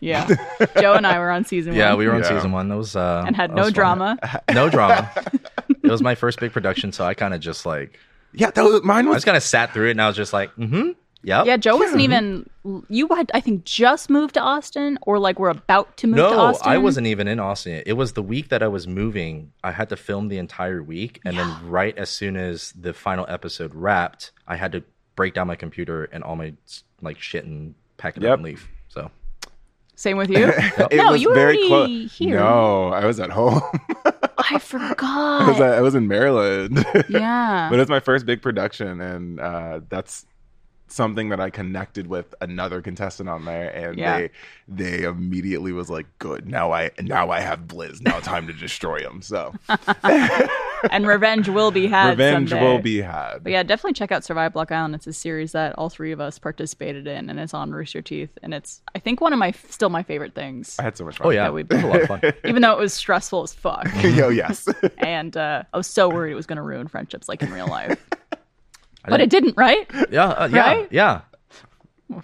Yeah. 0.01 0.27
Joe 0.79 0.93
and 0.93 1.07
I 1.07 1.19
were 1.19 1.31
on 1.31 1.47
season 1.47 1.73
Yeah, 1.75 1.85
one 1.85 1.93
Yeah, 1.93 1.97
we 1.97 2.07
were 2.09 2.15
on 2.15 2.23
Yeah. 2.25 2.29
season 2.37 2.53
one. 2.53 2.69
That 2.69 2.77
was 2.77 2.95
uh 2.95 3.25
and 3.27 3.35
had 3.35 3.51
that 3.53 3.55
no 3.57 3.63
was 3.63 3.69
fun. 3.69 3.75
drama. 3.75 4.19
No 4.53 4.69
drama. 4.69 5.11
it 5.83 5.91
was 5.91 6.03
my 6.03 6.15
first 6.15 6.41
big 6.41 6.53
production, 6.53 6.93
so 6.93 7.07
I 7.07 7.15
kind 7.15 7.33
of 7.33 7.41
just 7.41 7.65
like 7.65 7.99
Yeah, 8.35 8.51
that 8.51 8.63
was, 8.63 8.83
mine 8.83 9.07
I 9.07 9.09
was 9.09 9.17
just 9.17 9.25
kind 9.27 9.37
of 9.39 9.43
sat 9.43 9.73
through 9.73 9.89
it, 9.89 9.93
and 9.93 10.03
I 10.03 10.09
was 10.09 10.17
just 10.17 10.35
like, 10.35 10.55
mm-hmm, 10.57 10.91
yep. 11.25 11.47
Yeah, 11.47 11.57
Joe 11.57 11.77
wasn't 11.77 12.01
even. 12.03 12.49
You 12.89 13.09
had, 13.09 13.31
I 13.35 13.41
think, 13.41 13.65
just 13.65 14.09
moved 14.09 14.35
to 14.35 14.41
Austin, 14.41 14.99
or 15.03 15.19
like 15.19 15.39
we're 15.39 15.51
about 15.51 15.97
to 15.99 16.07
move 16.07 16.17
to 16.17 16.23
No, 16.23 16.39
Austin. 16.41 16.71
I 16.71 16.79
wasn't 16.79 17.07
even 17.07 17.27
in 17.29 17.41
Austin. 17.41 17.83
It 17.87 17.95
was 17.95 18.13
the 18.13 18.23
week 18.23 18.49
that 18.51 18.63
I 18.63 18.69
was 18.69 18.87
moving. 18.87 19.53
I 19.63 19.73
had 19.73 19.89
to 19.91 19.97
film 19.97 20.29
the 20.29 20.39
entire 20.39 20.83
week, 20.83 21.21
and 21.25 21.37
then 21.39 21.69
right 21.69 21.97
as 21.99 22.09
soon 22.11 22.37
as 22.37 22.73
the 22.73 22.93
final 22.95 23.27
episode 23.29 23.75
wrapped, 23.75 24.33
I 24.47 24.57
had 24.57 24.73
to 24.73 24.83
break 25.17 25.35
down 25.35 25.47
my 25.47 25.57
computer 25.57 26.05
and 26.05 26.23
all 26.25 26.37
my 26.37 26.55
like 27.03 27.19
shit 27.21 27.45
and 27.45 27.75
pack 27.97 28.17
it 28.17 28.23
Yep. 28.23 28.31
up 28.33 28.39
and 28.39 28.45
leave. 28.45 28.69
So 28.89 29.11
Same 29.97 30.17
with 30.17 30.31
you. 30.31 30.49
it 30.57 30.93
No, 30.97 31.13
was 31.13 31.23
you 31.23 31.29
were 31.29 31.35
very 31.35 31.57
already 31.59 31.69
close. 32.09 32.19
here. 32.19 32.39
No, 32.39 32.89
I 32.89 33.05
was 33.05 33.21
at 33.21 33.31
home. 33.31 33.61
I 34.05 34.13
I 34.51 34.55
was, 34.55 34.63
forgot. 34.63 35.61
at, 35.61 35.75
I 35.75 35.81
was 35.81 35.95
in 35.95 36.09
Maryland. 36.09 36.85
yeah. 37.09 37.69
but 37.71 37.79
it's 37.79 37.89
my 37.89 38.01
first 38.01 38.27
big 38.27 38.43
production, 38.43 39.01
and 39.01 39.39
uh, 39.41 39.81
that's 39.89 40.27
something 40.87 41.31
that 41.31 41.41
I 41.41 41.51
connected 41.51 42.07
with 42.07 42.35
another 42.41 42.81
contestant 42.83 43.29
on 43.29 43.45
there, 43.45 43.71
and 43.71 43.99
Yeah. 43.99 44.19
they 44.19 44.31
they 44.69 45.03
immediately 45.03 45.73
was 45.73 45.89
like, 45.91 46.07
"Good, 46.19 46.47
now 46.49 46.73
I 46.73 46.91
now 47.01 47.31
I 47.31 47.41
have 47.41 47.61
Blizz. 47.61 48.01
Now 48.01 48.21
time 48.21 48.47
to 48.47 48.53
destroy 48.53 48.99
him." 49.01 49.23
So 49.23 49.55
and 50.91 51.07
revenge 51.07 51.49
will 51.49 51.71
be 51.71 51.87
had. 51.87 52.11
revenge 52.11 52.51
someday. 52.51 52.65
will 52.65 52.79
be 52.81 53.01
had. 53.01 53.39
But 53.43 53.53
yeah, 53.53 53.63
definitely 53.63 53.95
check 53.95 54.13
out 54.13 54.25
Survive 54.25 54.53
Block 54.53 54.71
Island. 54.71 54.95
It's 54.95 55.07
a 55.07 55.13
series 55.13 55.53
that 55.53 55.75
all 55.79 55.89
three 55.89 56.13
of 56.13 56.21
us 56.21 56.39
participated 56.39 57.07
in, 57.07 57.31
and 57.31 57.41
it's 57.41 57.55
on 57.55 57.73
Rooster 57.73 58.03
Teeth, 58.03 58.31
and 58.43 58.53
it's 58.55 58.81
I 58.95 58.99
think 58.99 59.21
one 59.21 59.33
of 59.33 59.39
my 59.39 59.53
still 59.69 59.91
my 59.91 60.03
favorite 60.03 60.35
things. 60.35 60.77
I 60.79 60.83
had 60.83 60.97
so 60.97 61.05
much 61.05 61.17
fun. 61.19 61.27
oh 61.29 61.31
yeah, 61.31 61.45
Yeah, 61.45 61.51
we- 61.51 61.61
it 61.63 61.73
was 61.73 61.83
a 61.83 61.87
lot 61.87 62.01
of 62.03 62.09
fun. 62.09 62.21
Even 62.45 62.63
though 62.63 62.73
it 62.73 62.79
was 62.79 62.93
stressful 62.95 63.43
as 63.43 63.53
fuck, 63.53 63.89
Yo, 64.03 64.29
yes. 64.29 64.69
and 64.99 65.37
uh, 65.37 65.63
I 65.73 65.77
was 65.77 65.87
so 65.87 66.09
worried 66.09 66.33
it 66.33 66.37
was 66.37 66.47
going 66.47 66.57
to 66.57 66.63
ruin 66.63 66.89
friendships 66.89 67.29
like 67.29 67.43
in 67.43 67.53
real 67.53 67.67
life, 67.67 67.99
I 68.13 68.14
but 69.09 69.21
it 69.21 69.31
didn't, 69.31 69.57
right? 69.57 69.89
Yeah, 70.11 70.27
uh, 70.29 70.49
yeah, 70.53 70.67
Right? 70.67 70.89
yeah. 70.91 71.21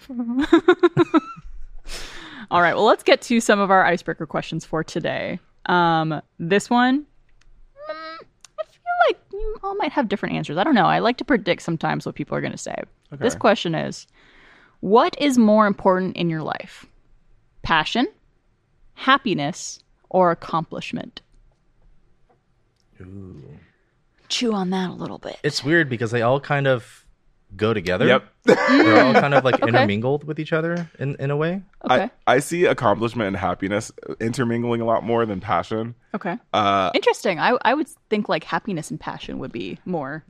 All 2.51 2.61
right, 2.61 2.73
well, 2.75 2.83
let's 2.85 3.03
get 3.03 3.21
to 3.23 3.39
some 3.39 3.59
of 3.59 3.71
our 3.71 3.85
icebreaker 3.85 4.25
questions 4.25 4.65
for 4.65 4.83
today. 4.83 5.39
Um, 5.67 6.21
this 6.37 6.69
one, 6.69 7.01
mm, 7.01 8.17
I 8.59 8.63
feel 8.63 9.07
like 9.07 9.17
you 9.31 9.55
all 9.63 9.75
might 9.75 9.91
have 9.93 10.09
different 10.09 10.35
answers. 10.35 10.57
I 10.57 10.63
don't 10.65 10.75
know. 10.75 10.85
I 10.85 10.99
like 10.99 11.15
to 11.17 11.25
predict 11.25 11.61
sometimes 11.61 12.05
what 12.05 12.15
people 12.15 12.35
are 12.35 12.41
going 12.41 12.51
to 12.51 12.57
say. 12.57 12.75
This 13.11 13.35
question 13.35 13.73
is 13.75 14.05
What 14.81 15.15
is 15.19 15.37
more 15.37 15.65
important 15.65 16.17
in 16.17 16.29
your 16.29 16.41
life? 16.41 16.85
Passion, 17.63 18.07
happiness, 18.95 19.79
or 20.09 20.31
accomplishment? 20.31 21.21
Chew 24.31 24.53
on 24.53 24.69
that 24.71 24.89
a 24.89 24.93
little 24.93 25.17
bit. 25.19 25.37
It's 25.43 25.63
weird 25.63 25.89
because 25.89 26.09
they 26.11 26.21
all 26.23 26.39
kind 26.39 26.65
of 26.67 27.05
go 27.55 27.73
together. 27.73 28.07
yep. 28.07 28.23
They're 28.45 29.03
all 29.05 29.13
kind 29.13 29.33
of 29.33 29.43
like 29.43 29.59
intermingled 29.67 30.23
with 30.23 30.39
each 30.39 30.53
other 30.53 30.89
in, 30.99 31.15
in 31.19 31.29
a 31.31 31.35
way. 31.37 31.61
Okay. 31.83 32.09
I, 32.25 32.35
I 32.35 32.39
see 32.39 32.63
accomplishment 32.65 33.27
and 33.27 33.35
happiness 33.37 33.91
intermingling 34.21 34.79
a 34.81 34.85
lot 34.85 35.03
more 35.03 35.25
than 35.25 35.41
passion. 35.41 35.95
okay. 36.15 36.37
Uh, 36.53 36.91
Interesting. 36.95 37.39
I, 37.39 37.57
I 37.63 37.73
would 37.73 37.89
think 38.09 38.29
like 38.29 38.45
happiness 38.45 38.89
and 38.89 38.99
passion 38.99 39.37
would 39.39 39.51
be 39.51 39.79
more. 39.85 40.23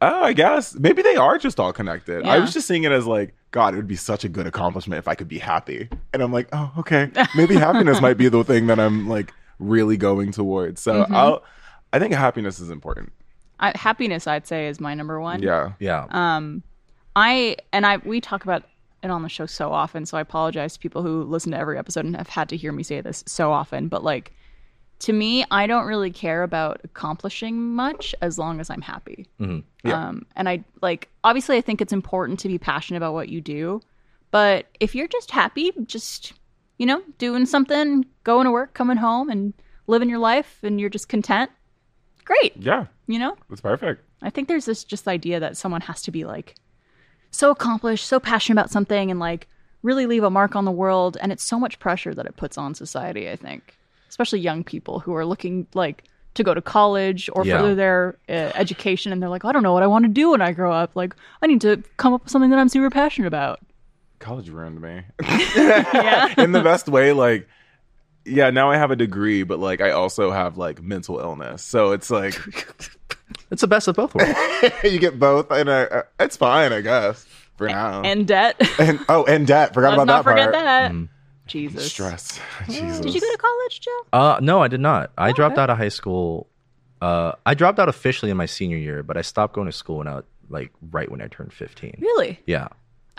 oh, 0.00 0.22
I 0.22 0.32
guess 0.32 0.74
maybe 0.78 1.02
they 1.02 1.16
are 1.16 1.36
just 1.36 1.58
all 1.58 1.72
connected. 1.72 2.24
I 2.24 2.38
was 2.38 2.52
just 2.52 2.68
seeing 2.68 2.84
it 2.84 2.92
as 2.92 3.06
like, 3.06 3.34
God, 3.50 3.74
it 3.74 3.76
would 3.76 3.88
be 3.88 3.96
such 3.96 4.24
a 4.24 4.28
good 4.28 4.46
accomplishment 4.46 4.98
if 5.00 5.08
I 5.08 5.14
could 5.16 5.28
be 5.28 5.38
happy. 5.38 5.88
And 6.14 6.22
I'm 6.22 6.32
like, 6.32 6.48
oh, 6.52 6.72
okay, 6.78 7.10
maybe 7.36 7.54
happiness 7.56 8.00
might 8.00 8.16
be 8.16 8.28
the 8.28 8.44
thing 8.44 8.68
that 8.68 8.78
I'm 8.78 9.08
like 9.08 9.34
really 9.58 9.96
going 9.96 10.30
towards. 10.32 10.80
So 10.80 11.02
Mm-hmm. 11.02 11.14
I'll, 11.14 11.42
I 11.92 11.98
think 11.98 12.14
happiness 12.14 12.60
is 12.60 12.70
important. 12.70 13.12
I, 13.62 13.72
happiness, 13.76 14.26
I'd 14.26 14.46
say, 14.46 14.66
is 14.68 14.80
my 14.80 14.92
number 14.94 15.20
one. 15.20 15.42
Yeah. 15.42 15.72
Yeah. 15.78 16.06
Um, 16.10 16.62
I 17.16 17.56
and 17.72 17.86
I 17.86 17.98
we 17.98 18.20
talk 18.20 18.44
about 18.44 18.64
it 19.02 19.10
on 19.10 19.22
the 19.22 19.28
show 19.28 19.46
so 19.46 19.72
often, 19.72 20.04
so 20.06 20.18
I 20.18 20.20
apologize 20.20 20.74
to 20.74 20.78
people 20.80 21.02
who 21.02 21.22
listen 21.24 21.52
to 21.52 21.58
every 21.58 21.78
episode 21.78 22.04
and 22.04 22.16
have 22.16 22.28
had 22.28 22.48
to 22.50 22.56
hear 22.56 22.72
me 22.72 22.82
say 22.82 23.00
this 23.00 23.24
so 23.26 23.52
often. 23.52 23.88
But 23.88 24.04
like, 24.04 24.32
to 25.00 25.12
me, 25.12 25.44
I 25.50 25.66
don't 25.66 25.86
really 25.86 26.10
care 26.10 26.42
about 26.42 26.80
accomplishing 26.84 27.74
much 27.74 28.14
as 28.20 28.38
long 28.38 28.60
as 28.60 28.70
I'm 28.70 28.82
happy. 28.82 29.26
Mhm. 29.40 29.64
Yeah. 29.84 30.08
Um, 30.08 30.26
and 30.36 30.48
I 30.48 30.64
like 30.80 31.08
obviously 31.24 31.56
I 31.56 31.60
think 31.60 31.80
it's 31.80 31.92
important 31.92 32.38
to 32.40 32.48
be 32.48 32.58
passionate 32.58 32.98
about 32.98 33.14
what 33.14 33.28
you 33.28 33.40
do, 33.40 33.80
but 34.30 34.66
if 34.80 34.94
you're 34.94 35.08
just 35.08 35.30
happy, 35.30 35.72
just 35.86 36.34
you 36.78 36.86
know, 36.86 37.02
doing 37.18 37.46
something, 37.46 38.04
going 38.24 38.44
to 38.44 38.50
work, 38.50 38.74
coming 38.74 38.96
home, 38.96 39.28
and 39.28 39.52
living 39.86 40.08
your 40.08 40.18
life, 40.18 40.58
and 40.62 40.80
you're 40.80 40.90
just 40.90 41.08
content, 41.08 41.50
great. 42.24 42.56
Yeah. 42.56 42.86
You 43.06 43.18
know, 43.18 43.36
That's 43.48 43.60
perfect. 43.60 44.02
I 44.22 44.30
think 44.30 44.48
there's 44.48 44.64
this 44.64 44.84
just 44.84 45.08
idea 45.08 45.40
that 45.40 45.56
someone 45.56 45.80
has 45.82 46.02
to 46.02 46.10
be 46.10 46.24
like 46.24 46.54
so 47.30 47.50
accomplished, 47.50 48.06
so 48.06 48.20
passionate 48.20 48.60
about 48.60 48.70
something, 48.70 49.10
and 49.10 49.18
like 49.20 49.48
really 49.82 50.06
leave 50.06 50.22
a 50.22 50.30
mark 50.30 50.54
on 50.54 50.64
the 50.64 50.70
world. 50.70 51.16
And 51.20 51.32
it's 51.32 51.42
so 51.42 51.58
much 51.58 51.78
pressure 51.80 52.14
that 52.14 52.26
it 52.26 52.36
puts 52.36 52.56
on 52.56 52.74
society, 52.74 53.28
I 53.30 53.36
think, 53.36 53.76
especially 54.08 54.40
young 54.40 54.62
people 54.64 55.00
who 55.00 55.14
are 55.14 55.24
looking 55.26 55.66
like 55.74 56.04
to 56.34 56.44
go 56.44 56.54
to 56.54 56.62
college 56.62 57.28
or 57.34 57.44
Yeah. 57.44 57.58
further 57.58 57.74
their 57.74 58.16
uh, 58.28 58.52
education. 58.54 59.12
And 59.12 59.20
they're 59.20 59.28
like, 59.28 59.44
I 59.44 59.52
don't 59.52 59.62
know 59.62 59.72
what 59.74 59.82
I 59.82 59.86
want 59.88 60.04
to 60.04 60.08
do 60.08 60.30
when 60.30 60.40
I 60.40 60.52
grow 60.52 60.72
up. 60.72 60.94
Like, 60.94 61.14
I 61.42 61.46
need 61.46 61.60
to 61.62 61.82
come 61.96 62.14
up 62.14 62.22
with 62.24 62.30
something 62.32 62.50
that 62.50 62.58
I'm 62.58 62.68
super 62.70 62.88
passionate 62.90 63.26
about. 63.26 63.58
college 64.20 64.48
ruined 64.48 64.80
me 64.80 65.02
Yeah. 65.56 66.32
in 66.38 66.52
the 66.52 66.62
best 66.62 66.88
way. 66.88 67.12
Like, 67.12 67.48
yeah, 68.24 68.50
now 68.50 68.70
I 68.70 68.76
have 68.76 68.90
a 68.90 68.96
degree, 68.96 69.42
but 69.42 69.58
like 69.58 69.80
I 69.80 69.90
also 69.90 70.30
have 70.30 70.56
like 70.56 70.82
mental 70.82 71.18
illness, 71.18 71.62
so 71.62 71.92
it's 71.92 72.10
like 72.10 72.34
It's 73.50 73.60
the 73.60 73.66
best 73.66 73.88
of 73.88 73.96
both 73.96 74.14
worlds. 74.14 74.34
you 74.84 74.98
get 74.98 75.18
both, 75.18 75.50
and 75.50 75.68
uh, 75.68 76.04
it's 76.18 76.36
fine, 76.36 76.72
I 76.72 76.80
guess, 76.80 77.26
for 77.56 77.68
now. 77.68 78.02
and 78.02 78.26
debt. 78.26 78.56
And- 78.78 79.00
oh, 79.08 79.24
and 79.24 79.46
debt. 79.46 79.74
Forgot 79.74 79.90
Let's 79.90 80.02
about 80.02 80.06
not 80.06 80.24
that 80.24 80.30
forget 80.30 80.52
part. 80.52 80.64
that. 80.64 80.92
Mm. 80.92 81.08
Jesus. 81.46 81.90
Stress. 81.92 82.40
Jesus. 82.66 83.00
Did 83.00 83.14
you 83.14 83.20
go 83.20 83.30
to 83.30 83.38
college, 83.38 83.80
Joe? 83.80 84.00
Uh, 84.12 84.38
no, 84.40 84.62
I 84.62 84.68
did 84.68 84.80
not. 84.80 85.12
I 85.18 85.32
dropped 85.32 85.54
okay. 85.54 85.62
out 85.62 85.70
of 85.70 85.76
high 85.76 85.88
school. 85.88 86.48
Uh, 87.00 87.32
I 87.44 87.54
dropped 87.54 87.78
out 87.78 87.88
officially 87.88 88.30
in 88.30 88.36
my 88.36 88.46
senior 88.46 88.78
year, 88.78 89.02
but 89.02 89.16
I 89.16 89.22
stopped 89.22 89.54
going 89.54 89.66
to 89.66 89.72
school 89.72 89.98
when 89.98 90.08
I 90.08 90.20
like 90.48 90.72
right 90.90 91.10
when 91.10 91.20
I 91.20 91.26
turned 91.26 91.52
fifteen. 91.52 91.96
Really? 92.00 92.40
Yeah. 92.46 92.68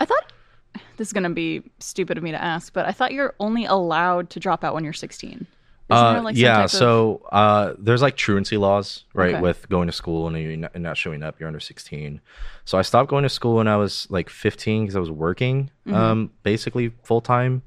I 0.00 0.04
thought 0.04 0.32
this 0.96 1.08
is 1.08 1.12
gonna 1.12 1.30
be 1.30 1.62
stupid 1.78 2.18
of 2.18 2.24
me 2.24 2.30
to 2.32 2.42
ask, 2.42 2.72
but 2.72 2.86
I 2.86 2.92
thought 2.92 3.12
you're 3.12 3.34
only 3.40 3.64
allowed 3.64 4.30
to 4.30 4.40
drop 4.40 4.64
out 4.64 4.74
when 4.74 4.84
you're 4.84 4.92
16. 4.92 5.30
Isn't 5.30 5.46
Uh, 5.90 6.12
there, 6.14 6.22
like, 6.22 6.34
some 6.36 6.42
yeah. 6.42 6.54
type 6.56 6.64
of- 6.64 6.70
So 6.70 7.22
uh, 7.30 7.74
there's 7.78 8.00
like 8.00 8.16
truancy 8.16 8.56
laws, 8.56 9.04
right? 9.12 9.34
Okay. 9.34 9.40
With 9.42 9.68
going 9.68 9.86
to 9.86 9.92
school 9.92 10.26
and 10.26 10.36
you're 10.38 10.56
not, 10.56 10.70
and 10.74 10.82
not 10.82 10.96
showing 10.96 11.22
up, 11.22 11.38
you're 11.38 11.46
under 11.46 11.60
16. 11.60 12.20
So 12.64 12.78
I 12.78 12.82
stopped 12.82 13.10
going 13.10 13.22
to 13.24 13.28
school 13.28 13.56
when 13.56 13.68
I 13.68 13.76
was 13.76 14.06
like 14.10 14.30
15 14.30 14.84
because 14.84 14.96
I 14.96 15.00
was 15.00 15.10
working, 15.10 15.70
um, 15.92 16.30
basically 16.42 16.92
full 17.02 17.20
time. 17.20 17.62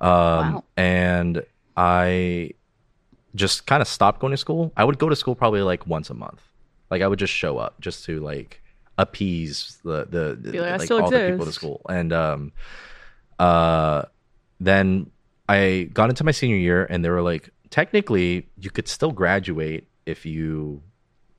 Um, 0.00 0.10
Mm-hmm. 0.10 0.54
Wow. 0.54 0.64
And 0.76 1.42
I 1.76 2.50
just 3.34 3.66
kind 3.66 3.80
of 3.80 3.88
stopped 3.88 4.20
going 4.20 4.32
to 4.32 4.36
school. 4.36 4.72
I 4.76 4.84
would 4.84 4.98
go 4.98 5.08
to 5.08 5.16
school 5.16 5.34
probably 5.34 5.62
like 5.62 5.86
once 5.86 6.10
a 6.10 6.14
month. 6.14 6.42
Like 6.90 7.00
I 7.02 7.06
would 7.08 7.18
just 7.18 7.32
show 7.32 7.56
up 7.58 7.80
just 7.80 8.04
to 8.04 8.20
like 8.20 8.61
appease 8.98 9.78
the 9.84 10.06
the, 10.08 10.38
the 10.40 10.60
like, 10.60 10.80
like 10.80 10.90
all 10.90 11.10
the 11.10 11.18
people 11.18 11.18
to 11.18 11.34
exist." 11.34 11.54
school. 11.54 11.82
And 11.88 12.12
um, 12.12 12.52
uh, 13.38 14.02
then 14.60 15.10
I 15.48 15.88
got 15.92 16.08
into 16.10 16.24
my 16.24 16.30
senior 16.32 16.56
year, 16.56 16.86
and 16.88 17.04
they 17.04 17.10
were 17.10 17.22
like, 17.22 17.50
technically, 17.70 18.48
you 18.58 18.70
could 18.70 18.88
still 18.88 19.10
graduate 19.12 19.88
if 20.06 20.24
you 20.26 20.82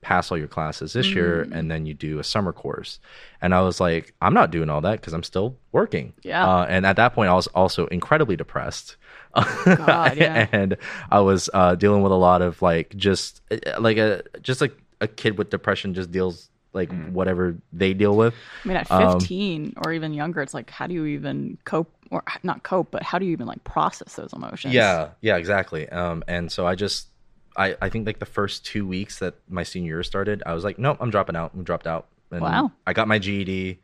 pass 0.02 0.30
all 0.30 0.36
your 0.36 0.48
classes 0.48 0.92
this 0.92 1.06
year, 1.14 1.46
Mm. 1.46 1.56
and 1.56 1.70
then 1.70 1.86
you 1.86 1.94
do 1.94 2.18
a 2.18 2.24
summer 2.24 2.52
course. 2.52 2.98
And 3.40 3.54
I 3.54 3.62
was 3.62 3.80
like, 3.80 4.12
I'm 4.20 4.34
not 4.34 4.50
doing 4.50 4.68
all 4.68 4.82
that 4.82 5.00
because 5.00 5.14
I'm 5.14 5.22
still 5.22 5.56
working. 5.72 6.12
Yeah. 6.22 6.46
Uh, 6.46 6.66
and 6.68 6.84
at 6.84 6.96
that 6.96 7.14
point, 7.14 7.30
I 7.30 7.34
was 7.34 7.46
also 7.48 7.86
incredibly 7.86 8.36
depressed. 8.36 8.96
God, 9.34 10.16
yeah. 10.18 10.46
and 10.52 10.76
I 11.10 11.20
was 11.20 11.48
uh, 11.54 11.74
dealing 11.74 12.02
with 12.02 12.12
a 12.12 12.16
lot 12.16 12.42
of 12.42 12.60
like 12.60 12.94
just 12.96 13.40
uh, 13.50 13.80
like 13.80 13.96
a 13.96 14.22
just 14.42 14.60
like 14.60 14.76
a 15.00 15.08
kid 15.08 15.38
with 15.38 15.48
depression 15.50 15.94
just 15.94 16.12
deals 16.12 16.50
like 16.74 16.90
Mm. 16.90 17.12
whatever 17.12 17.56
they 17.72 17.94
deal 17.94 18.16
with. 18.16 18.34
I 18.64 18.68
mean, 18.68 18.76
at 18.76 18.90
Um, 18.90 19.20
15 19.20 19.74
or 19.84 19.92
even 19.92 20.12
younger, 20.12 20.42
it's 20.42 20.54
like, 20.54 20.70
how 20.70 20.86
do 20.86 20.94
you 20.94 21.06
even 21.06 21.56
cope, 21.64 21.92
or 22.10 22.22
not 22.42 22.62
cope, 22.62 22.90
but 22.90 23.02
how 23.02 23.18
do 23.18 23.24
you 23.26 23.32
even 23.32 23.46
like 23.46 23.62
process 23.64 24.16
those 24.16 24.32
emotions? 24.32 24.74
Yeah, 24.74 25.10
yeah, 25.20 25.36
exactly. 25.36 25.88
Um, 25.88 26.22
and 26.28 26.50
so 26.50 26.66
I 26.66 26.74
just, 26.74 27.08
I, 27.56 27.76
I 27.80 27.88
think 27.88 28.06
like 28.06 28.18
the 28.18 28.26
first 28.26 28.64
two 28.66 28.86
weeks 28.86 29.20
that 29.20 29.34
my 29.48 29.62
senior 29.62 29.94
year 29.94 30.02
started, 30.02 30.42
I 30.44 30.54
was 30.54 30.64
like, 30.64 30.78
nope, 30.78 30.98
I'm 31.00 31.10
dropping 31.10 31.36
out. 31.36 31.52
I'm 31.54 31.62
dropped 31.64 31.86
out. 31.86 32.08
And 32.30 32.40
Wow. 32.42 32.72
I 32.86 32.92
got 32.92 33.06
my 33.06 33.18
GED 33.20 33.78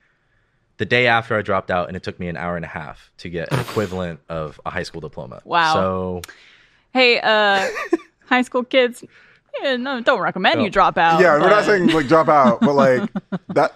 the 0.79 0.85
day 0.87 1.07
after 1.07 1.37
I 1.37 1.43
dropped 1.43 1.71
out, 1.71 1.89
and 1.89 1.97
it 1.97 2.03
took 2.03 2.19
me 2.19 2.27
an 2.29 2.37
hour 2.37 2.57
and 2.57 2.65
a 2.65 2.69
half 2.69 3.13
to 3.19 3.29
get 3.31 3.53
an 3.53 3.61
equivalent 3.67 4.21
of 4.29 4.61
a 4.67 4.71
high 4.71 4.83
school 4.83 5.01
diploma. 5.01 5.41
Wow. 5.45 5.75
So 5.75 6.23
Hey, 6.93 7.21
uh, 7.21 7.69
high 8.27 8.43
school 8.43 8.65
kids, 8.65 9.05
yeah, 9.63 9.77
no, 9.77 10.01
don't 10.01 10.21
recommend 10.21 10.59
No. 10.59 10.65
you 10.65 10.71
drop 10.71 10.97
out. 10.99 11.21
Yeah, 11.21 11.39
we're 11.41 11.51
not 11.51 11.65
saying 11.65 11.89
like 11.89 12.09
drop 12.09 12.29
out, 12.29 12.61
but 12.61 12.75
like 12.75 13.11
that. 13.49 13.75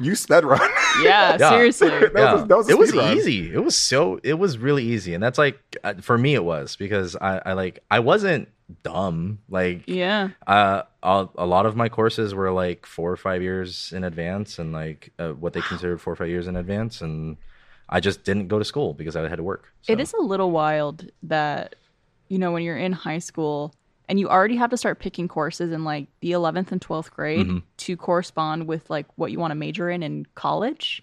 You 0.00 0.14
sped 0.14 0.44
run. 0.44 0.60
Yeah, 1.02 1.36
Yeah. 1.40 1.50
seriously. 1.50 1.88
That 1.88 2.12
yeah, 2.14 2.32
was 2.34 2.42
a- 2.42 2.46
that 2.46 2.56
was 2.56 2.68
a 2.68 2.72
it 2.72 2.78
was 2.78 2.88
speed 2.90 2.98
run. 2.98 3.16
easy. 3.18 3.52
It 3.52 3.62
was 3.64 3.76
so 3.76 4.20
it 4.22 4.34
was 4.34 4.56
really 4.58 4.84
easy, 4.84 5.12
and 5.12 5.22
that's 5.22 5.38
like 5.38 5.58
uh, 5.84 5.94
for 6.00 6.16
me 6.16 6.34
it 6.34 6.44
was 6.44 6.76
because 6.76 7.16
I, 7.16 7.42
I 7.44 7.52
like 7.54 7.82
I 7.90 7.98
wasn't 7.98 8.48
dumb. 8.84 9.40
Like 9.50 9.82
Yeah. 9.86 10.30
uh, 10.46 10.82
a, 11.02 11.28
a 11.36 11.44
lot 11.46 11.66
of 11.66 11.76
my 11.76 11.88
courses 11.88 12.32
were 12.34 12.52
like 12.52 12.86
four 12.86 13.10
or 13.12 13.16
five 13.16 13.42
years 13.42 13.92
in 13.92 14.04
advance, 14.04 14.58
and 14.58 14.72
like 14.72 15.12
uh, 15.18 15.30
what 15.32 15.52
they 15.52 15.60
considered 15.62 16.00
four 16.00 16.12
or 16.12 16.16
five 16.16 16.28
years 16.28 16.46
in 16.46 16.56
advance, 16.56 17.02
and 17.02 17.36
I 17.88 18.00
just 18.00 18.24
didn't 18.24 18.48
go 18.48 18.58
to 18.58 18.64
school 18.64 18.94
because 18.94 19.14
I 19.16 19.28
had 19.28 19.36
to 19.36 19.42
work. 19.42 19.72
So. 19.82 19.92
It 19.92 20.00
is 20.00 20.12
a 20.14 20.20
little 20.22 20.52
wild 20.52 21.10
that, 21.24 21.74
you 22.28 22.38
know, 22.38 22.52
when 22.52 22.62
you're 22.62 22.78
in 22.78 22.92
high 22.92 23.18
school 23.18 23.74
and 24.08 24.18
you 24.20 24.28
already 24.28 24.56
have 24.56 24.70
to 24.70 24.76
start 24.76 24.98
picking 25.00 25.28
courses 25.28 25.72
in 25.72 25.84
like 25.84 26.06
the 26.20 26.32
11th 26.32 26.72
and 26.72 26.80
12th 26.80 27.10
grade 27.10 27.46
Mm-hmm. 27.46 27.58
to 27.78 27.96
correspond 27.96 28.66
with 28.66 28.88
like 28.90 29.06
what 29.16 29.32
you 29.32 29.38
want 29.38 29.50
to 29.50 29.54
major 29.56 29.90
in 29.90 30.02
in 30.02 30.26
college. 30.34 31.02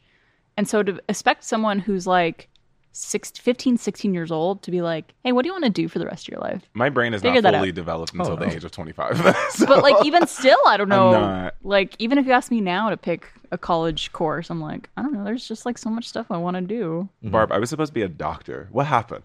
And 0.57 0.67
so 0.67 0.83
to 0.83 1.00
expect 1.10 1.43
someone 1.43 1.79
who's 1.79 2.05
like 2.07 2.48
six, 2.95 3.31
15, 3.31 3.77
16 3.77 4.13
years 4.13 4.31
old 4.31 4.62
to 4.62 4.69
be 4.69 4.81
like, 4.83 5.15
hey, 5.24 5.31
what 5.31 5.41
do 5.41 5.48
you 5.48 5.53
want 5.53 5.63
to 5.63 5.69
do 5.72 5.88
for 5.88 5.98
the 5.98 6.05
rest 6.05 6.27
of 6.27 6.31
your 6.31 6.39
life? 6.41 6.62
My 6.75 6.89
brain 6.89 7.13
is 7.15 7.24
Figure 7.24 7.41
not 7.41 7.55
fully 7.55 7.69
out. 7.69 7.75
developed 7.75 8.13
until 8.13 8.33
Oh, 8.33 8.36
the 8.36 8.50
age 8.55 8.63
of 8.63 8.72
25. 8.72 9.36
So- 9.50 9.65
But 9.65 9.81
like, 9.81 10.05
even 10.05 10.27
still, 10.27 10.60
I 10.67 10.77
don't 10.77 10.89
know. 10.89 11.12
not. 11.12 11.55
Like, 11.63 11.95
even 11.98 12.19
if 12.19 12.27
you 12.27 12.33
ask 12.33 12.51
me 12.51 12.62
now 12.62 12.91
to 12.91 12.98
pick 12.98 13.27
a 13.51 13.57
college 13.57 14.12
course, 14.13 14.51
I'm 14.51 14.62
like, 14.62 14.89
I 14.95 15.01
don't 15.01 15.12
know. 15.13 15.24
There's 15.24 15.48
just 15.48 15.65
like 15.65 15.79
so 15.79 15.89
much 15.89 16.07
stuff 16.07 16.27
I 16.29 16.38
want 16.38 16.55
to 16.55 16.62
do. 16.62 17.10
Barb, 17.24 17.51
I 17.51 17.57
was 17.57 17.72
supposed 17.72 17.89
to 17.89 17.93
be 17.95 18.03
a 18.03 18.07
doctor. 18.07 18.69
What 18.72 18.86
happened? 18.86 19.24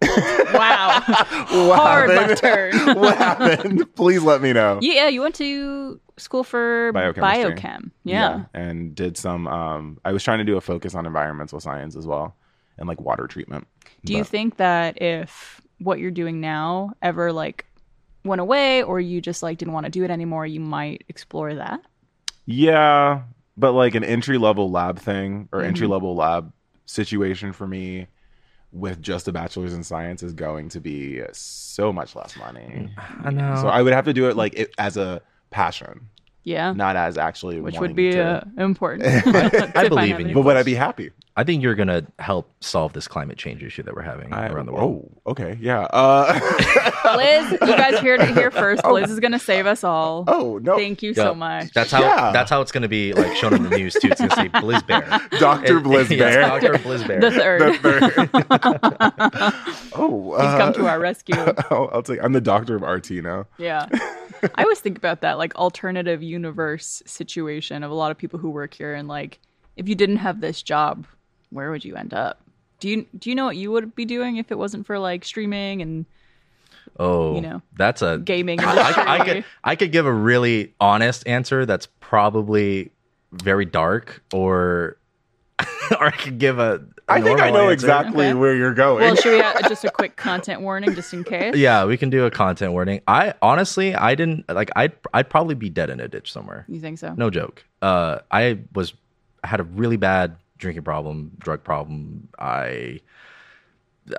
Wow. 0.48 1.02
What 1.68 1.78
Hard 1.78 2.10
happened? 2.10 2.28
left 2.30 2.42
turn. 2.86 2.98
what 2.98 3.16
happened? 3.18 3.94
Please 3.94 4.22
let 4.22 4.40
me 4.40 4.52
know. 4.52 4.78
Yeah, 4.80 5.08
you 5.08 5.20
went 5.20 5.34
to 5.36 6.00
school 6.16 6.42
for 6.42 6.90
Biochemistry. 6.92 7.54
biochem. 7.54 7.90
Yeah. 8.04 8.44
and 8.54 8.94
did 8.94 9.16
some. 9.16 9.46
Um, 9.46 9.98
I 10.04 10.12
was 10.12 10.22
trying 10.24 10.38
to 10.38 10.44
do 10.44 10.56
a 10.56 10.60
focus 10.60 10.94
on 10.94 11.04
environmental 11.06 11.60
science 11.60 11.96
as 11.96 12.06
well, 12.06 12.34
and 12.78 12.88
like 12.88 13.00
water 13.00 13.26
treatment. 13.26 13.66
Do 14.04 14.14
you 14.14 14.24
think 14.24 14.56
that 14.56 15.00
if 15.02 15.60
what 15.78 15.98
you're 15.98 16.10
doing 16.10 16.40
now 16.40 16.92
ever 17.02 17.32
like 17.32 17.66
went 18.24 18.40
away 18.40 18.82
or 18.82 18.98
you 19.00 19.20
just 19.20 19.42
like 19.42 19.58
didn't 19.58 19.74
want 19.74 19.84
to 19.84 19.90
do 19.90 20.02
it 20.04 20.10
anymore, 20.10 20.46
you 20.46 20.60
might 20.60 21.04
explore 21.08 21.54
that? 21.54 21.80
Yeah, 22.46 23.22
but 23.56 23.72
like 23.72 23.94
an 23.94 24.04
entry 24.04 24.38
level 24.38 24.70
lab 24.70 24.98
thing 24.98 25.48
or 25.52 25.58
Mm-hmm. 25.60 25.68
entry 25.68 25.86
level 25.86 26.14
lab 26.16 26.52
situation 26.86 27.52
for 27.52 27.66
me 27.66 28.06
with 28.72 29.00
just 29.00 29.26
a 29.28 29.32
bachelor's 29.32 29.72
in 29.72 29.82
science 29.82 30.22
is 30.22 30.32
going 30.34 30.68
to 30.70 30.80
be 30.80 31.22
so 31.32 31.92
much 31.92 32.14
less 32.14 32.36
money. 32.36 32.90
I 33.24 33.30
know. 33.30 33.56
So 33.62 33.68
I 33.68 33.80
would 33.82 33.92
have 33.92 34.04
to 34.04 34.12
do 34.12 34.28
it 34.28 34.36
like 34.36 34.54
it, 34.54 34.74
as 34.78 34.96
a 34.96 35.22
passion, 35.50 36.08
Yeah. 36.44 36.72
not 36.72 36.94
as 36.96 37.16
actually 37.16 37.60
Which 37.60 37.78
would 37.80 37.96
be 37.96 38.12
to- 38.12 38.44
uh, 38.58 38.62
important. 38.62 39.06
I 39.76 39.88
believe 39.88 40.20
in 40.20 40.28
you. 40.28 40.34
But 40.34 40.44
would 40.44 40.56
I 40.58 40.62
be 40.62 40.74
happy? 40.74 41.10
I 41.38 41.44
think 41.44 41.62
you're 41.62 41.76
gonna 41.76 42.04
help 42.18 42.50
solve 42.60 42.94
this 42.94 43.06
climate 43.06 43.38
change 43.38 43.62
issue 43.62 43.84
that 43.84 43.94
we're 43.94 44.02
having 44.02 44.32
I, 44.32 44.48
around 44.48 44.66
the 44.66 44.72
world. 44.72 45.08
Oh, 45.24 45.30
okay, 45.30 45.56
yeah. 45.60 45.82
Uh, 45.82 46.34
Liz, 47.16 47.52
you 47.52 47.58
guys 47.76 48.00
heard 48.00 48.20
it 48.22 48.30
here 48.36 48.50
first. 48.50 48.84
Liz 48.84 49.08
is 49.08 49.20
gonna 49.20 49.38
save 49.38 49.64
us 49.64 49.84
all. 49.84 50.24
oh 50.26 50.58
no, 50.60 50.76
Thank 50.76 51.00
you 51.00 51.10
Yeah. 51.16 51.22
so 51.22 51.34
much. 51.36 51.72
That's 51.74 51.92
how 51.92 52.00
Yeah. 52.00 52.32
that's 52.32 52.50
how 52.50 52.60
it's 52.60 52.72
gonna 52.72 52.88
be 52.88 53.12
like 53.12 53.36
shown 53.36 53.54
on 53.54 53.62
the 53.62 53.70
news 53.70 53.94
too. 53.94 54.08
It's 54.08 54.20
gonna 54.20 54.34
say 54.34 54.48
Blizz 54.48 54.84
Bear. 54.84 55.02
Doctor 55.38 55.80
Blizz 55.80 56.10
Yes, 56.10 56.34
Bear. 56.34 56.40
Doctor 56.40 56.72
Blizz 56.74 57.06
Bear. 57.06 57.20
the 57.20 57.30
third. 57.30 57.78
oh, 59.94 60.32
He's 60.34 60.44
uh, 60.44 60.58
come 60.58 60.72
to 60.72 60.88
our 60.88 60.98
rescue. 60.98 61.36
I'll, 61.70 61.88
I'll 61.92 62.02
take. 62.02 62.18
I'm 62.20 62.32
the 62.32 62.40
doctor 62.40 62.74
of 62.74 62.82
RT 62.82 63.10
now. 63.22 63.46
Yeah. 63.58 63.86
I 64.56 64.62
always 64.64 64.80
think 64.80 64.98
about 64.98 65.20
that 65.20 65.38
like 65.38 65.54
alternative 65.54 66.20
universe 66.20 67.00
situation 67.06 67.84
of 67.84 67.92
a 67.92 67.94
lot 67.94 68.10
of 68.10 68.18
people 68.18 68.40
who 68.40 68.50
work 68.50 68.74
here 68.74 68.92
and 68.94 69.06
like 69.06 69.38
if 69.76 69.88
you 69.88 69.94
didn't 69.94 70.16
have 70.16 70.40
this 70.40 70.62
job, 70.62 71.06
where 71.50 71.70
would 71.70 71.84
you 71.84 71.96
end 71.96 72.14
up? 72.14 72.40
Do 72.80 72.88
you 72.88 73.06
do 73.18 73.28
you 73.30 73.36
know 73.36 73.44
what 73.46 73.56
you 73.56 73.70
would 73.72 73.94
be 73.94 74.04
doing 74.04 74.36
if 74.36 74.50
it 74.52 74.58
wasn't 74.58 74.86
for 74.86 74.98
like 74.98 75.24
streaming 75.24 75.82
and 75.82 76.06
Oh, 76.98 77.34
you 77.34 77.40
know, 77.40 77.60
that's 77.76 78.02
a 78.02 78.18
gaming 78.18 78.60
I. 78.62 78.64
I, 78.66 79.18
I 79.20 79.24
could 79.24 79.44
I 79.64 79.76
could 79.76 79.92
give 79.92 80.06
a 80.06 80.12
really 80.12 80.74
honest 80.80 81.26
answer 81.26 81.66
that's 81.66 81.86
probably 82.00 82.90
very 83.30 83.64
dark, 83.66 84.22
or 84.32 84.96
or 85.92 86.06
I 86.06 86.10
could 86.12 86.38
give 86.38 86.58
a. 86.58 86.76
a 87.08 87.12
I 87.12 87.20
think 87.20 87.40
I 87.40 87.50
know 87.50 87.62
answer. 87.68 87.72
exactly 87.72 88.26
Okay. 88.26 88.34
where 88.34 88.54
you're 88.56 88.74
going. 88.74 89.02
well, 89.02 89.14
should 89.16 89.32
we 89.32 89.38
have 89.38 89.68
just 89.68 89.84
a 89.84 89.90
quick 89.90 90.16
content 90.16 90.60
warning 90.62 90.94
just 90.94 91.12
in 91.12 91.24
case? 91.24 91.54
Yeah, 91.56 91.84
we 91.84 91.96
can 91.96 92.10
do 92.10 92.24
a 92.24 92.30
content 92.30 92.72
warning. 92.72 93.00
I 93.06 93.34
honestly, 93.42 93.94
I 93.94 94.14
didn't 94.14 94.48
like. 94.48 94.70
I'd 94.74 94.92
I'd 95.12 95.28
probably 95.28 95.54
be 95.56 95.68
dead 95.70 95.90
in 95.90 96.00
a 96.00 96.08
ditch 96.08 96.32
somewhere. 96.32 96.64
You 96.68 96.80
think 96.80 96.98
so? 96.98 97.12
No 97.14 97.28
joke. 97.30 97.64
Uh, 97.82 98.20
I 98.30 98.58
was 98.74 98.94
had 99.44 99.60
a 99.60 99.64
really 99.64 99.96
bad 99.98 100.36
drinking 100.58 100.82
problem, 100.84 101.32
drug 101.38 101.64
problem. 101.64 102.28
I 102.38 103.00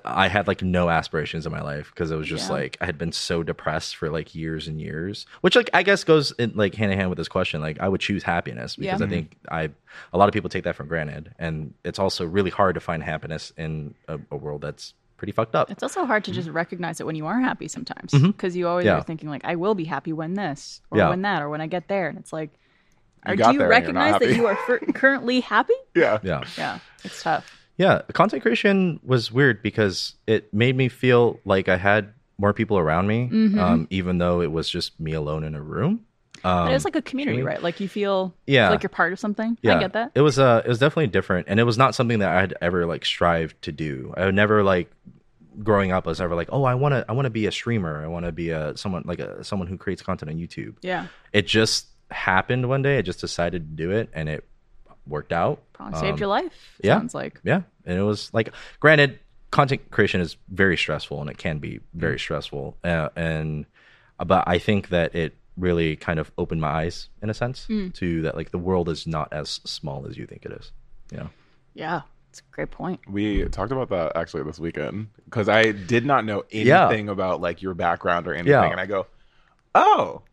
I 0.05 0.27
had 0.27 0.47
like 0.47 0.61
no 0.61 0.87
aspirations 0.89 1.47
in 1.47 1.51
my 1.51 1.61
life 1.61 1.89
because 1.91 2.11
it 2.11 2.15
was 2.15 2.27
just 2.27 2.47
Yeah. 2.47 2.55
like 2.57 2.77
I 2.79 2.85
had 2.85 2.99
been 2.99 3.11
so 3.11 3.41
depressed 3.41 3.95
for 3.95 4.09
like 4.11 4.35
years 4.35 4.67
and 4.67 4.79
years. 4.79 5.25
Which 5.41 5.55
like 5.55 5.67
I 5.73 5.81
guess 5.81 6.03
goes 6.03 6.31
in, 6.33 6.51
like 6.55 6.75
hand 6.75 6.91
in 6.91 6.97
hand 6.99 7.09
with 7.09 7.17
this 7.17 7.27
question. 7.27 7.59
Like 7.59 7.79
I 7.79 7.89
would 7.89 7.99
choose 7.99 8.21
happiness 8.21 8.75
because 8.75 8.99
Yeah. 9.01 9.05
I 9.07 9.09
think 9.09 9.35
I 9.49 9.69
a 10.13 10.17
lot 10.19 10.29
of 10.29 10.33
people 10.33 10.49
take 10.49 10.63
that 10.65 10.75
for 10.75 10.83
granted, 10.83 11.33
and 11.39 11.73
it's 11.83 11.97
also 11.97 12.23
really 12.23 12.51
hard 12.51 12.75
to 12.75 12.79
find 12.81 13.01
happiness 13.01 13.51
in 13.57 13.95
a, 14.07 14.19
a 14.29 14.37
world 14.37 14.61
that's 14.61 14.93
pretty 15.17 15.31
fucked 15.31 15.55
up. 15.55 15.71
It's 15.71 15.81
also 15.83 16.05
hard 16.05 16.23
to 16.25 16.31
just 16.31 16.49
recognize 16.49 16.99
it 17.01 17.05
when 17.07 17.15
you 17.15 17.25
are 17.25 17.39
happy 17.39 17.67
sometimes 17.67 18.11
because 18.13 18.55
you 18.55 18.67
always 18.67 18.85
Mm-hmm. 18.85 18.93
Yeah. 18.95 18.99
are 18.99 19.03
thinking 19.03 19.29
like 19.29 19.43
I 19.43 19.55
will 19.55 19.73
be 19.75 19.85
happy 19.85 20.13
when 20.13 20.35
this 20.35 20.81
or 20.91 20.99
Yeah. 20.99 21.09
when 21.09 21.23
that 21.23 21.41
or 21.41 21.49
when 21.49 21.61
I 21.61 21.67
get 21.67 21.87
there 21.87 22.07
and 22.09 22.17
it's 22.19 22.31
like 22.31 22.51
You 23.27 23.33
or 23.33 23.35
got 23.35 23.47
do 23.47 23.53
you 23.53 23.59
there 23.59 23.71
and 23.71 23.83
you're 23.85 23.93
not 23.93 24.01
recognize 24.11 24.19
that 24.29 24.35
you 24.35 24.47
are 24.47 24.55
fir- 24.65 24.79
currently 24.93 25.39
happy? 25.41 25.73
yeah. 25.95 26.19
Yeah. 26.23 26.43
Yeah, 26.57 26.79
it's 27.03 27.21
tough. 27.23 27.55
Yeah, 27.77 28.01
content 28.13 28.41
creation 28.41 28.99
was 29.03 29.31
weird 29.31 29.61
because 29.63 30.15
it 30.27 30.53
made 30.53 30.75
me 30.75 30.89
feel 30.89 31.39
like 31.45 31.69
I 31.69 31.77
had 31.77 32.13
more 32.37 32.53
people 32.53 32.77
around 32.77 33.07
me, 33.07 33.29
Mm-hmm. 33.31 33.59
um, 33.59 33.87
even 33.89 34.17
though 34.17 34.41
it 34.41 34.51
was 34.51 34.69
just 34.69 34.99
me 34.99 35.13
alone 35.13 35.43
in 35.43 35.55
a 35.55 35.61
room. 35.61 36.05
Um, 36.43 36.67
But 36.67 36.73
it's 36.73 36.85
like 36.85 36.95
a 36.95 37.01
community, 37.01 37.41
right? 37.41 37.61
Like 37.61 37.79
you 37.81 37.87
feel 37.89 38.33
Yeah. 38.47 38.69
like 38.69 38.81
you're 38.83 38.89
part 38.89 39.11
of 39.13 39.19
something. 39.19 39.57
yeah, 39.61 39.75
I 39.75 39.79
get 39.79 39.93
that. 39.93 40.11
It 40.15 40.21
was 40.21 40.39
uh, 40.39 40.61
it 40.63 40.67
was 40.69 40.79
definitely 40.79 41.07
different, 41.07 41.47
and 41.49 41.59
it 41.59 41.63
was 41.63 41.77
not 41.77 41.95
something 41.95 42.19
that 42.19 42.29
I 42.29 42.39
had 42.39 42.53
ever 42.61 42.85
like 42.85 43.03
strived 43.05 43.61
to 43.63 43.71
do. 43.73 44.13
I 44.17 44.25
would 44.25 44.35
never 44.35 44.63
like 44.63 44.89
growing 45.63 45.91
up. 45.91 46.07
I 46.07 46.09
was 46.11 46.21
ever 46.21 46.35
like, 46.35 46.49
oh, 46.51 46.63
I 46.63 46.75
want 46.75 46.93
to, 46.93 47.05
I 47.09 47.11
want 47.11 47.25
to 47.25 47.29
be 47.29 47.45
a 47.45 47.51
streamer. 47.51 48.01
I 48.03 48.07
want 48.07 48.25
to 48.25 48.31
be 48.31 48.49
a 48.51 48.75
someone 48.77 49.03
like 49.05 49.19
a 49.19 49.43
someone 49.43 49.67
who 49.67 49.77
creates 49.77 50.01
content 50.01 50.31
on 50.31 50.37
YouTube. 50.37 50.75
yeah. 50.81 51.07
It 51.33 51.45
just 51.47 51.87
happened 52.11 52.67
one 52.69 52.81
day. 52.81 52.97
I 52.97 53.01
just 53.01 53.19
decided 53.21 53.69
to 53.69 53.83
do 53.83 53.91
it, 53.91 54.09
and 54.13 54.29
it 54.29 54.43
worked 55.07 55.31
out. 55.33 55.61
Probably 55.73 55.99
saved 55.99 56.13
Um, 56.13 56.19
your 56.19 56.27
life. 56.27 56.77
yeah. 56.83 56.97
Sounds 56.97 57.13
like. 57.15 57.39
Yeah, 57.43 57.61
and 57.85 57.97
it 57.97 58.03
was 58.03 58.33
like, 58.33 58.51
granted, 58.79 59.19
content 59.51 59.89
creation 59.91 60.21
is 60.21 60.37
very 60.49 60.77
stressful, 60.77 61.19
and 61.21 61.29
it 61.29 61.37
can 61.37 61.59
be 61.59 61.79
very 61.93 62.15
Mm. 62.15 62.19
stressful. 62.19 62.77
Uh, 62.83 63.09
and 63.15 63.65
but 64.25 64.43
I 64.47 64.59
think 64.59 64.89
that 64.89 65.15
it 65.15 65.35
really 65.57 65.95
kind 65.95 66.19
of 66.19 66.31
opened 66.37 66.61
my 66.61 66.67
eyes 66.69 67.09
in 67.21 67.29
a 67.29 67.33
sense 67.33 67.65
Mm. 67.69 67.93
to 67.95 68.21
that 68.23 68.35
like 68.35 68.51
the 68.51 68.57
world 68.57 68.89
is 68.89 69.07
not 69.07 69.31
as 69.33 69.49
small 69.65 70.05
as 70.07 70.17
you 70.17 70.25
think 70.25 70.45
it 70.45 70.51
is. 70.51 70.71
Yeah. 71.11 71.27
Yeah. 71.73 72.01
It's 72.29 72.39
a 72.41 72.43
great 72.51 72.69
point. 72.69 72.99
We 73.09 73.43
talked 73.45 73.71
about 73.71 73.89
that 73.89 74.15
actually 74.15 74.43
this 74.43 74.59
weekend 74.59 75.07
because 75.25 75.49
I 75.49 75.71
did 75.71 76.05
not 76.05 76.25
know 76.25 76.43
Yeah. 76.51 76.85
anything 76.87 77.09
about 77.09 77.41
like 77.41 77.61
your 77.61 77.73
background 77.73 78.27
or 78.27 78.33
anything, 78.33 78.51
Yeah. 78.51 78.69
and 78.69 78.79
I 78.79 78.85
go, 78.85 79.07
"Oh, 79.73 80.21
m- 80.21 80.28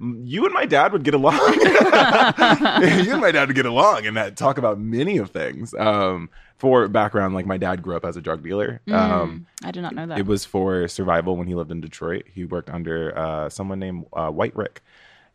you 0.00 0.44
and 0.44 0.52
my 0.54 0.66
dad 0.66 0.92
would 0.92 1.04
get 1.04 1.14
along. 1.14 1.34
you 1.38 3.12
and 3.12 3.20
my 3.20 3.30
dad 3.32 3.48
would 3.48 3.54
get 3.56 3.66
along, 3.66 4.06
and 4.06 4.16
that 4.16 4.36
talk 4.36 4.58
about 4.58 4.78
many 4.78 5.18
of 5.18 5.30
things." 5.30 5.74
Um, 5.74 6.30
for 6.58 6.86
background, 6.88 7.34
like 7.34 7.44
my 7.46 7.56
dad 7.56 7.82
grew 7.82 7.96
up 7.96 8.04
as 8.04 8.16
a 8.16 8.20
drug 8.20 8.42
dealer. 8.44 8.80
Um, 8.90 9.46
I 9.64 9.70
did 9.72 9.82
not 9.82 9.94
know 9.94 10.06
that. 10.06 10.18
it 10.18 10.26
was 10.26 10.44
for 10.44 10.86
survival 10.88 11.36
when 11.36 11.46
he 11.48 11.54
lived 11.54 11.70
in 11.72 11.80
Detroit. 11.80 12.24
He 12.32 12.44
worked 12.44 12.70
under 12.70 13.16
uh, 13.18 13.48
someone 13.48 13.78
named 13.80 14.06
uh, 14.12 14.30
White 14.30 14.54
Rick, 14.56 14.82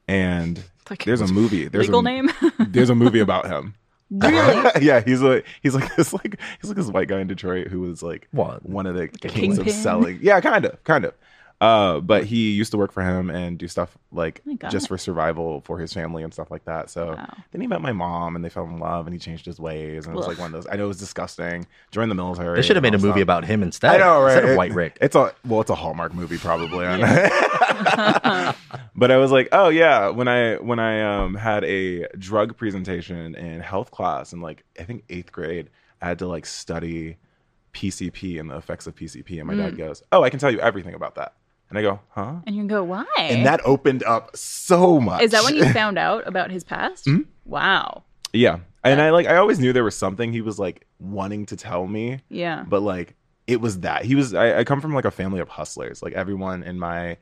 and 0.08 0.62
Like, 0.90 1.04
there's 1.06 1.22
a 1.22 1.28
movie. 1.34 1.68
There's 1.68 1.88
legal 1.88 2.00
a, 2.00 2.04
name. 2.04 2.30
There's 2.60 2.90
a 2.90 2.96
movie 2.96 3.20
about 3.20 3.48
him. 3.48 3.74
really? 4.10 4.86
yeah, 4.86 5.02
he's 5.02 5.22
like 5.22 5.46
he's 5.62 5.76
like 5.76 5.94
this 5.98 6.14
like 6.14 6.40
he's 6.62 6.70
like 6.70 6.78
this 6.78 6.88
white 6.88 7.10
guy 7.10 7.20
in 7.20 7.28
Detroit 7.28 7.68
who 7.68 7.82
was 7.82 8.02
like 8.02 8.30
What? 8.32 8.66
one 8.66 8.86
of 8.86 8.96
the 8.96 9.04
a 9.04 9.10
kings 9.28 9.58
of 9.58 9.70
selling. 9.70 10.20
Yeah, 10.22 10.40
kind 10.40 10.64
of, 10.66 10.82
kind 10.86 11.04
of. 11.04 11.14
Uh, 11.60 12.00
but 12.02 12.24
he 12.26 12.52
used 12.52 12.70
to 12.70 12.78
work 12.78 12.92
for 12.92 13.02
him 13.02 13.32
and 13.32 13.58
do 13.58 13.68
stuff 13.68 13.98
like 14.12 14.42
my 14.46 14.54
God. 14.54 14.70
just 14.70 14.88
for 14.88 14.96
survival 14.96 15.62
for 15.62 15.80
his 15.80 15.92
family 15.92 16.22
and 16.22 16.32
stuff 16.32 16.52
like 16.52 16.66
that. 16.66 16.88
So 16.92 17.16
Wow. 17.16 17.34
then 17.52 17.62
he 17.62 17.66
met 17.68 17.82
my 17.82 17.92
mom 17.94 18.36
and 18.36 18.46
they 18.46 18.50
fell 18.50 18.66
in 18.66 18.78
love 18.78 19.08
and 19.08 19.14
he 19.16 19.20
changed 19.20 19.44
his 19.48 19.60
ways 19.60 20.06
and 20.06 20.14
it 20.14 20.18
was 20.18 20.28
like 20.28 20.38
one 20.38 20.54
of 20.54 20.64
those. 20.64 20.72
I 20.72 20.76
know 20.76 20.86
it 20.86 20.88
was 20.90 21.00
disgusting. 21.00 21.66
Joined 21.90 22.12
the 22.12 22.16
military. 22.16 22.58
they 22.58 22.62
should 22.62 22.76
have 22.76 22.84
and 22.86 22.94
made 22.94 23.00
a 23.00 23.02
movie 23.02 23.14
stuff. 23.22 23.24
about 23.24 23.46
him 23.46 23.64
instead. 23.64 23.96
I 23.96 23.98
know, 23.98 24.22
right? 24.22 24.34
Instead 24.36 24.50
of 24.52 24.58
White 24.58 24.74
Rick. 24.74 24.98
It's 25.02 25.16
a 25.16 25.34
well, 25.48 25.62
it's 25.62 25.72
a 25.72 25.76
Hallmark 25.76 26.14
movie 26.14 26.38
probably. 26.38 26.86
on 26.86 27.00
but 28.96 29.10
I 29.12 29.18
was 29.18 29.32
like, 29.32 29.50
oh 29.52 29.70
yeah, 29.70 30.10
when 30.10 30.28
I 30.28 30.58
when 30.58 30.78
I 30.80 31.02
um 31.24 31.34
had 31.36 31.64
a 31.64 32.08
drug 32.20 32.56
presentation 32.56 33.34
in 33.36 33.62
health 33.62 33.90
class 33.90 34.32
in 34.32 34.42
like 34.42 34.64
I 34.80 34.84
think 34.84 35.06
eighth 35.10 35.32
grade, 35.32 35.70
I 36.04 36.08
had 36.10 36.20
to 36.20 36.28
like 36.28 36.46
study 36.46 37.18
PCP 37.74 38.40
and 38.40 38.50
the 38.50 38.58
effects 38.58 38.88
of 38.88 38.96
PCP, 38.96 39.38
and 39.40 39.48
my 39.48 39.54
Mm. 39.54 39.58
dad 39.58 39.78
goes, 39.78 40.02
oh, 40.12 40.24
I 40.24 40.30
can 40.30 40.40
tell 40.40 40.52
you 40.52 40.60
everything 40.60 40.94
about 40.96 41.16
that, 41.16 41.34
and 41.70 41.78
I 41.78 41.82
go, 41.82 42.00
huh? 42.10 42.36
and 42.46 42.56
you 42.56 42.62
can 42.62 42.68
go, 42.68 42.84
why? 42.84 43.06
And 43.18 43.46
that 43.46 43.62
opened 43.66 44.04
up 44.04 44.36
so 44.38 45.00
much. 45.00 45.22
Is 45.24 45.32
that 45.32 45.44
when 45.44 45.56
you 45.56 45.66
found 45.74 45.98
out 45.98 46.28
about 46.28 46.50
his 46.52 46.64
past? 46.64 47.06
Hmm? 47.06 47.22
Wow. 47.46 48.04
yeah, 48.34 48.60
and 48.84 49.02
I 49.02 49.10
like 49.12 49.28
I 49.28 49.38
always 49.38 49.60
knew 49.60 49.74
there 49.74 49.84
was 49.84 49.96
something 49.98 50.32
he 50.34 50.42
was 50.42 50.58
like 50.60 50.86
wanting 51.00 51.46
to 51.48 51.56
tell 51.56 51.88
me, 51.88 52.20
Yeah. 52.30 52.64
but 52.68 52.82
like 52.82 53.16
it 53.48 53.62
was 53.62 53.80
that 53.82 54.04
he 54.06 54.16
was 54.16 54.34
I, 54.34 54.60
I 54.60 54.64
come 54.66 54.82
from 54.82 54.94
like 54.94 55.06
a 55.06 55.12
family 55.12 55.40
of 55.40 55.48
hustlers 55.48 56.02
like 56.04 56.12
everyone 56.14 56.64
in 56.64 56.78
my 56.78 57.16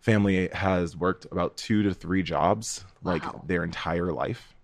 family 0.00 0.48
has 0.52 0.96
worked 0.96 1.26
about 1.32 1.56
two 1.56 1.82
to 1.82 1.92
three 1.94 2.22
jobs 2.22 2.84
like 3.02 3.24
Wow. 3.24 3.42
their 3.46 3.64
entire 3.64 4.12
life 4.12 4.54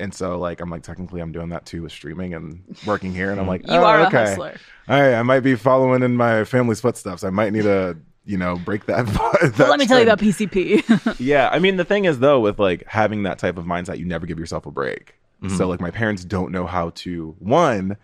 and 0.00 0.14
so 0.14 0.38
like 0.38 0.62
i'm 0.62 0.70
like 0.70 0.82
technically 0.82 1.20
i'm 1.20 1.32
doing 1.32 1.50
that 1.50 1.66
too 1.66 1.82
with 1.82 1.92
streaming 1.92 2.32
and 2.32 2.62
working 2.86 3.12
here 3.12 3.30
and 3.30 3.38
i'm 3.38 3.46
like 3.54 3.60
You 3.66 3.74
oh, 3.74 3.84
are 3.84 4.06
okay. 4.06 4.22
a 4.22 4.26
hustler. 4.28 4.54
all 4.88 4.98
right 5.00 5.14
i 5.14 5.22
might 5.22 5.40
be 5.40 5.54
following 5.54 6.02
in 6.02 6.16
my 6.16 6.44
family's 6.44 6.80
footsteps 6.80 7.24
i 7.24 7.30
might 7.30 7.52
need 7.52 7.64
to 7.64 7.98
you 8.28 8.36
know 8.36 8.56
break 8.56 8.86
that, 8.86 9.06
that 9.06 9.54
Well, 9.58 9.70
let 9.70 9.78
me 9.80 9.86
tell 9.86 9.98
you 9.98 10.04
about 10.04 10.20
PCP. 10.20 11.16
Yeah, 11.18 11.48
I 11.50 11.58
mean 11.58 11.76
the 11.76 11.84
thing 11.84 12.04
is 12.04 12.18
though 12.20 12.40
with 12.40 12.58
like 12.58 12.86
having 12.86 13.24
that 13.24 13.38
type 13.38 13.56
of 13.56 13.64
mindset, 13.64 13.98
you 13.98 14.04
never 14.04 14.26
give 14.26 14.38
yourself 14.38 14.66
a 14.66 14.70
break. 14.70 15.14
So 15.56 15.68
like 15.68 15.80
my 15.80 15.92
parents 15.92 16.24
don't 16.24 16.50
know 16.50 16.66
how 16.66 16.90
to 16.90 17.36
one 17.38 17.96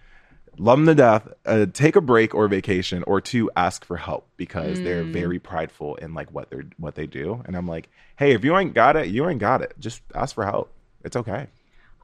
love 0.59 0.79
them 0.79 0.87
to 0.87 0.95
death, 0.95 1.29
uh, 1.47 1.67
take 1.73 1.97
a 1.97 2.01
break 2.01 2.35
or 2.35 2.47
vacation, 2.49 3.03
or 3.07 3.21
two 3.21 3.51
ask 3.57 3.85
for 3.85 3.97
help 3.97 4.29
because 4.37 4.81
they're 4.83 5.05
very 5.05 5.39
prideful 5.39 5.97
in 5.97 6.15
like 6.15 6.31
what 6.33 6.51
they're 6.51 6.65
what 6.77 6.95
they 6.95 7.07
do. 7.07 7.43
And 7.47 7.57
I'm 7.57 7.67
like, 7.67 7.89
hey, 8.17 8.33
if 8.33 8.45
you 8.45 8.57
ain't 8.57 8.75
got 8.75 8.97
it, 8.97 9.09
you 9.09 9.29
ain't 9.29 9.41
got 9.41 9.63
it. 9.63 9.75
Just 9.79 10.03
ask 10.15 10.35
for 10.35 10.45
help. 10.45 10.73
It's 11.05 11.17
okay. 11.17 11.49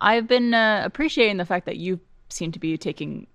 I've 0.01 0.27
been 0.27 0.55
uh, 0.55 0.83
appreciating 0.85 1.37
the 1.37 1.45
fact 1.45 1.67
that 1.67 1.77
you 1.77 2.01
seem 2.29 2.53
to 2.53 2.59
be 2.59 2.77
taking 2.77 3.27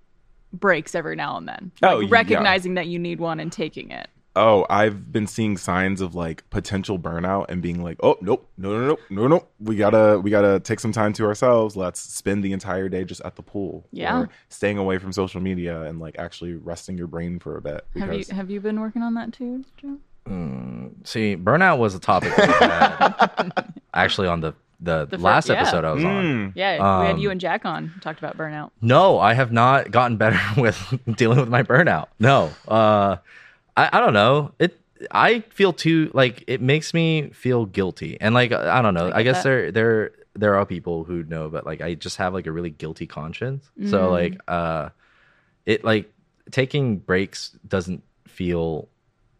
breaks 0.52 0.96
every 0.96 1.16
now 1.16 1.38
and 1.38 1.48
then. 1.48 1.72
Oh, 1.84 1.98
Like 1.98 2.10
yeah. 2.10 2.14
recognizing 2.14 2.74
that 2.76 2.88
you 2.88 3.00
need 3.00 3.20
one 3.20 3.40
and 3.40 3.52
taking 3.52 3.92
it. 3.92 4.10
Oh, 4.38 4.66
I've 4.70 5.12
been 5.14 5.28
seeing 5.28 5.56
signs 5.58 6.02
of 6.02 6.14
like 6.14 6.44
potential 6.50 7.00
burnout 7.00 7.46
and 7.50 7.62
being 7.62 7.82
like, 7.82 7.98
oh 8.04 8.18
nope, 8.22 8.50
no 8.58 8.72
no 8.78 8.88
no 8.88 8.98
no 9.10 9.28
no, 9.28 9.48
we 9.60 9.76
gotta 9.78 10.20
we 10.20 10.30
gotta 10.30 10.60
take 10.60 10.80
some 10.82 10.92
time 10.92 11.14
to 11.14 11.26
ourselves. 11.26 11.76
Let's 11.78 12.00
spend 12.02 12.44
the 12.44 12.52
entire 12.52 12.90
day 12.90 13.06
just 13.06 13.22
at 13.22 13.36
the 13.38 13.44
pool, 13.44 13.86
Yeah. 13.92 14.20
or 14.20 14.30
staying 14.50 14.78
away 14.78 14.98
from 14.98 15.14
social 15.14 15.40
media 15.40 15.84
and 15.84 16.00
like 16.00 16.18
actually 16.20 16.54
resting 16.56 16.98
your 16.98 17.08
brain 17.08 17.40
for 17.40 17.56
a 17.58 17.62
bit. 17.62 17.86
Have 17.98 18.14
you 18.14 18.26
have 18.32 18.50
you 18.50 18.60
been 18.60 18.80
working 18.82 19.02
on 19.04 19.14
that 19.14 19.32
too, 19.32 19.64
Joe? 19.78 19.98
See, 21.04 21.36
burnout 21.38 21.78
was 21.78 21.94
a 21.96 22.00
topic 22.00 22.34
had 22.34 23.52
actually 23.94 24.28
on 24.28 24.42
the 24.42 24.54
the, 24.82 25.06
The 25.06 25.18
fir- 25.18 25.24
last 25.24 25.48
yeah. 25.48 25.56
episode 25.62 25.86
I 25.86 25.92
was 25.94 26.04
on. 26.04 26.24
Mm. 26.26 26.52
Yeah, 26.56 26.74
we 27.00 27.06
had 27.08 27.16
Um, 27.16 27.22
you 27.22 27.30
and 27.32 27.40
Jack 27.40 27.64
on 27.66 27.94
talked 28.02 28.20
about 28.20 28.38
burnout. 28.38 28.72
No, 28.82 29.18
I 29.20 29.34
have 29.34 29.52
not 29.54 29.90
gotten 29.92 30.18
better 30.18 30.40
with 30.62 30.78
dealing 31.16 31.40
with 31.40 31.48
my 31.48 31.64
burnout. 31.64 32.08
No, 32.20 32.52
uh, 32.68 33.16
I, 33.78 33.90
I 33.94 34.00
don't 34.00 34.14
know. 34.14 34.54
It 34.60 34.80
I 35.12 35.42
feel 35.50 35.74
too 35.74 36.10
like 36.14 36.44
it 36.48 36.62
makes 36.62 36.94
me 36.94 37.30
feel 37.32 37.66
guilty, 37.66 38.18
and 38.20 38.34
like 38.34 38.52
I 38.52 38.82
don't 38.82 38.94
know. 38.94 39.10
I 39.10 39.20
I, 39.20 39.24
guess 39.24 39.44
that. 39.44 39.50
there 39.50 39.72
there 39.72 40.12
there 40.34 40.56
are 40.56 40.66
people 40.66 41.04
who 41.04 41.24
know, 41.24 41.50
but 41.50 41.66
like 41.66 41.82
I 41.82 41.94
just 41.96 42.18
have 42.18 42.34
like 42.34 42.48
a 42.48 42.52
really 42.52 42.70
guilty 42.70 43.08
conscience. 43.08 43.70
Mm. 43.80 43.90
So 43.90 44.10
like 44.10 44.40
uh, 44.48 44.90
it 45.66 45.84
like 45.84 46.12
taking 46.52 46.98
breaks 46.98 47.52
doesn't 47.68 48.04
feel 48.28 48.88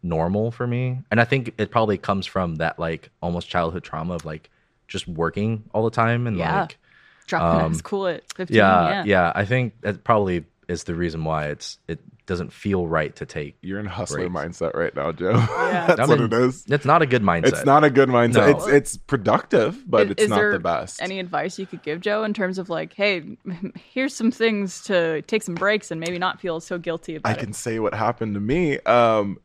normal 0.02 0.50
for 0.50 0.66
me, 0.66 1.00
and 1.10 1.20
I 1.20 1.24
think 1.24 1.54
it 1.58 1.70
probably 1.70 1.98
comes 1.98 2.26
from 2.26 2.56
that 2.56 2.78
like 2.78 3.10
almost 3.22 3.48
childhood 3.48 3.82
trauma 3.84 4.14
of 4.14 4.24
like 4.24 4.50
just 4.88 5.08
working 5.08 5.64
all 5.72 5.84
the 5.84 5.90
time 5.90 6.26
and 6.26 6.36
Yeah. 6.38 6.60
like 6.60 6.78
Dropping 7.26 7.60
um, 7.60 7.80
cool 7.80 8.06
at 8.06 8.22
fifteen. 8.34 8.56
yeah, 8.58 8.88
Yeah, 8.88 9.04
yeah, 9.04 9.32
I 9.34 9.44
think 9.46 9.80
that 9.80 10.04
probably 10.04 10.44
is 10.68 10.84
the 10.84 10.94
reason 10.94 11.24
why 11.24 11.46
it's 11.48 11.78
it 11.88 11.98
doesn't 12.26 12.52
feel 12.52 12.86
right 12.88 13.14
to 13.16 13.24
take. 13.24 13.56
you're 13.62 13.78
in 13.78 13.86
hustler 13.86 14.28
Breaks. 14.28 14.58
mindset 14.58 14.74
right 14.74 14.94
now, 14.94 15.12
Joe. 15.12 15.30
Yeah. 15.66 15.86
That's 15.86 16.00
I 16.00 16.06
what 16.06 16.18
mean, 16.18 16.32
it 16.32 16.32
is. 16.32 16.64
It's 16.68 16.84
not 16.84 17.02
a 17.02 17.06
good 17.06 17.22
mindset. 17.22 17.46
It's 17.48 17.64
not 17.64 17.84
a 17.84 17.90
good 17.90 18.08
mindset. 18.08 18.34
No. 18.34 18.48
It's 18.56 18.66
it's 18.66 18.96
productive, 18.96 19.88
but 19.88 20.06
Is- 20.06 20.10
it's 20.12 20.22
is 20.24 20.30
not 20.30 20.50
the 20.52 20.58
best. 20.58 21.00
Any 21.00 21.20
advice 21.20 21.58
you 21.58 21.66
could 21.66 21.82
give 21.82 22.00
Joe 22.00 22.24
in 22.24 22.34
terms 22.34 22.58
of 22.58 22.68
like, 22.68 22.92
hey, 22.94 23.36
here's 23.92 24.14
some 24.14 24.30
things 24.30 24.82
to 24.84 25.22
take 25.22 25.42
some 25.42 25.54
breaks 25.54 25.90
and 25.90 26.00
maybe 26.00 26.18
not 26.18 26.40
feel 26.40 26.60
so 26.60 26.78
guilty 26.78 27.14
about 27.16 27.30
I 27.30 27.34
it. 27.34 27.38
can 27.40 27.52
say 27.52 27.78
what 27.78 27.94
happened 27.94 28.34
to 28.34 28.40
me. 28.40 28.78
Um, 28.80 29.38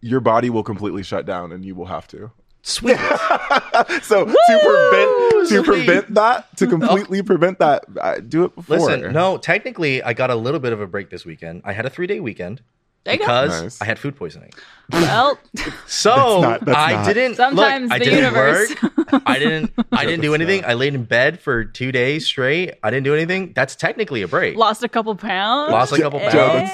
your 0.00 0.20
body 0.20 0.50
will 0.50 0.62
completely 0.64 1.02
shut 1.02 1.24
down, 1.26 1.52
and 1.52 1.64
you 1.64 1.74
will 1.74 1.86
have 1.86 2.06
to. 2.08 2.30
Sweet. 2.64 2.96
so 4.02 4.24
to 4.24 4.58
prevent 4.64 5.10
to 5.30 5.44
Sweet. 5.46 5.64
prevent 5.64 6.14
that 6.14 6.56
to 6.56 6.66
completely 6.66 7.22
prevent 7.22 7.58
that 7.60 7.84
uh, 8.00 8.18
do 8.20 8.44
it 8.44 8.54
before 8.56 8.78
Listen, 8.78 9.12
no, 9.12 9.36
technically, 9.38 10.02
I 10.02 10.12
got 10.14 10.30
a 10.30 10.34
little 10.34 10.60
bit 10.60 10.72
of 10.72 10.80
a 10.80 10.86
break 10.86 11.10
this 11.10 11.24
weekend. 11.24 11.62
I 11.64 11.72
had 11.72 11.86
a 11.86 11.90
three 11.90 12.06
day 12.06 12.18
weekend 12.20 12.62
There 13.04 13.16
because 13.18 13.62
Nice. 13.62 13.82
I 13.82 13.84
had 13.84 13.98
food 13.98 14.16
poisoning. 14.16 14.50
Well, 14.90 15.38
So 15.86 16.40
not- 16.40 16.64
that's 16.64 16.76
I 16.78 16.92
not- 16.92 17.06
didn't. 17.06 17.34
Sometimes 17.36 17.84
look, 17.90 17.92
I 17.92 17.98
the 17.98 18.04
didn't 18.06 18.18
universe- 18.24 18.82
work. 18.82 19.22
I 19.26 19.38
didn't. 19.38 19.72
I 19.92 20.04
didn't 20.06 20.22
do 20.22 20.34
anything. 20.34 20.64
I 20.64 20.72
laid 20.74 20.94
in 20.94 21.04
bed 21.04 21.40
for 21.40 21.64
two 21.64 21.92
days 21.92 22.26
straight. 22.26 22.74
I 22.82 22.90
didn't 22.90 23.04
do 23.04 23.14
anything. 23.14 23.52
That's 23.54 23.76
technically 23.76 24.22
a 24.22 24.28
break. 24.28 24.56
lost 24.56 24.82
a 24.82 24.88
couple 24.88 25.14
pounds. 25.14 25.70
Lost 25.70 25.92
a 25.92 26.00
couple 26.00 26.18
pounds. 26.20 26.70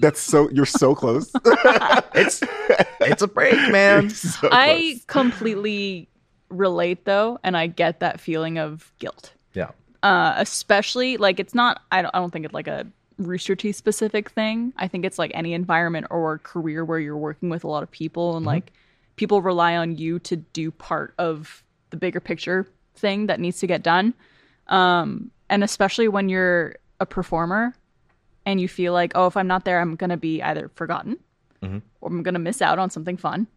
That's 0.00 0.20
so 0.20 0.48
you're 0.50 0.66
so 0.66 0.94
close 0.94 1.30
It's 2.14 2.42
it's 3.00 3.22
a 3.22 3.28
break, 3.28 3.54
man. 3.70 4.10
So 4.10 4.48
I 4.50 4.94
close. 4.94 5.04
completely 5.06 6.08
relate 6.48 7.04
though, 7.04 7.38
and 7.44 7.56
I 7.56 7.66
get 7.66 8.00
that 8.00 8.20
feeling 8.20 8.58
of 8.58 8.92
guilt. 8.98 9.32
Yeah. 9.54 9.70
uh, 10.02 10.34
especially 10.36 11.16
like 11.16 11.40
it's 11.40 11.54
not 11.54 11.80
I 11.92 12.02
don't, 12.02 12.14
I 12.14 12.18
don't 12.18 12.30
think 12.30 12.44
it's 12.44 12.54
like 12.54 12.68
a 12.68 12.86
rooster 13.18 13.56
teeth 13.56 13.76
specific 13.76 14.28
thing 14.28 14.74
i 14.76 14.86
think 14.86 15.06
it's 15.06 15.18
like 15.18 15.30
any 15.32 15.54
environment 15.54 16.06
or 16.10 16.36
career 16.40 16.84
where 16.84 16.98
you're 16.98 17.16
working 17.16 17.48
with 17.48 17.64
a 17.64 17.66
lot 17.66 17.82
of 17.82 17.90
people 17.90 18.36
and 18.36 18.44
like 18.44 18.74
people 19.16 19.40
rely 19.40 19.74
on 19.74 19.96
you 19.96 20.18
to 20.18 20.36
do 20.36 20.70
part 20.70 21.14
of 21.16 21.64
the 21.88 21.96
bigger 21.96 22.20
picture 22.20 22.66
thing 22.94 23.24
that 23.28 23.40
needs 23.40 23.58
to 23.58 23.66
get 23.66 23.82
done 23.82 24.12
um 24.68 25.30
and 25.48 25.64
especially 25.64 26.08
when 26.08 26.28
you're 26.28 26.76
a 27.00 27.06
performer 27.06 27.74
and 28.46 28.60
you 28.60 28.68
feel 28.68 28.92
like, 28.94 29.12
oh, 29.14 29.26
if 29.26 29.36
I'm 29.36 29.46
not 29.46 29.64
there, 29.66 29.80
I'm 29.80 29.96
going 29.96 30.10
to 30.10 30.16
be 30.16 30.40
either 30.42 30.70
forgotten 30.74 31.18
or 31.62 31.82
I'm 32.08 32.22
going 32.22 32.34
to 32.34 32.40
miss 32.40 32.62
out 32.62 32.78
on 32.78 32.90
something 32.90 33.16
fun 33.16 33.48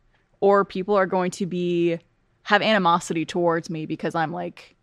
or 0.42 0.66
people 0.66 0.96
are 0.96 1.06
going 1.06 1.30
to 1.32 1.46
be 1.46 2.00
have 2.44 2.62
animosity 2.64 3.24
towards 3.24 3.70
me 3.70 3.86
because 3.86 4.16
I'm 4.16 4.32
like 4.34 4.76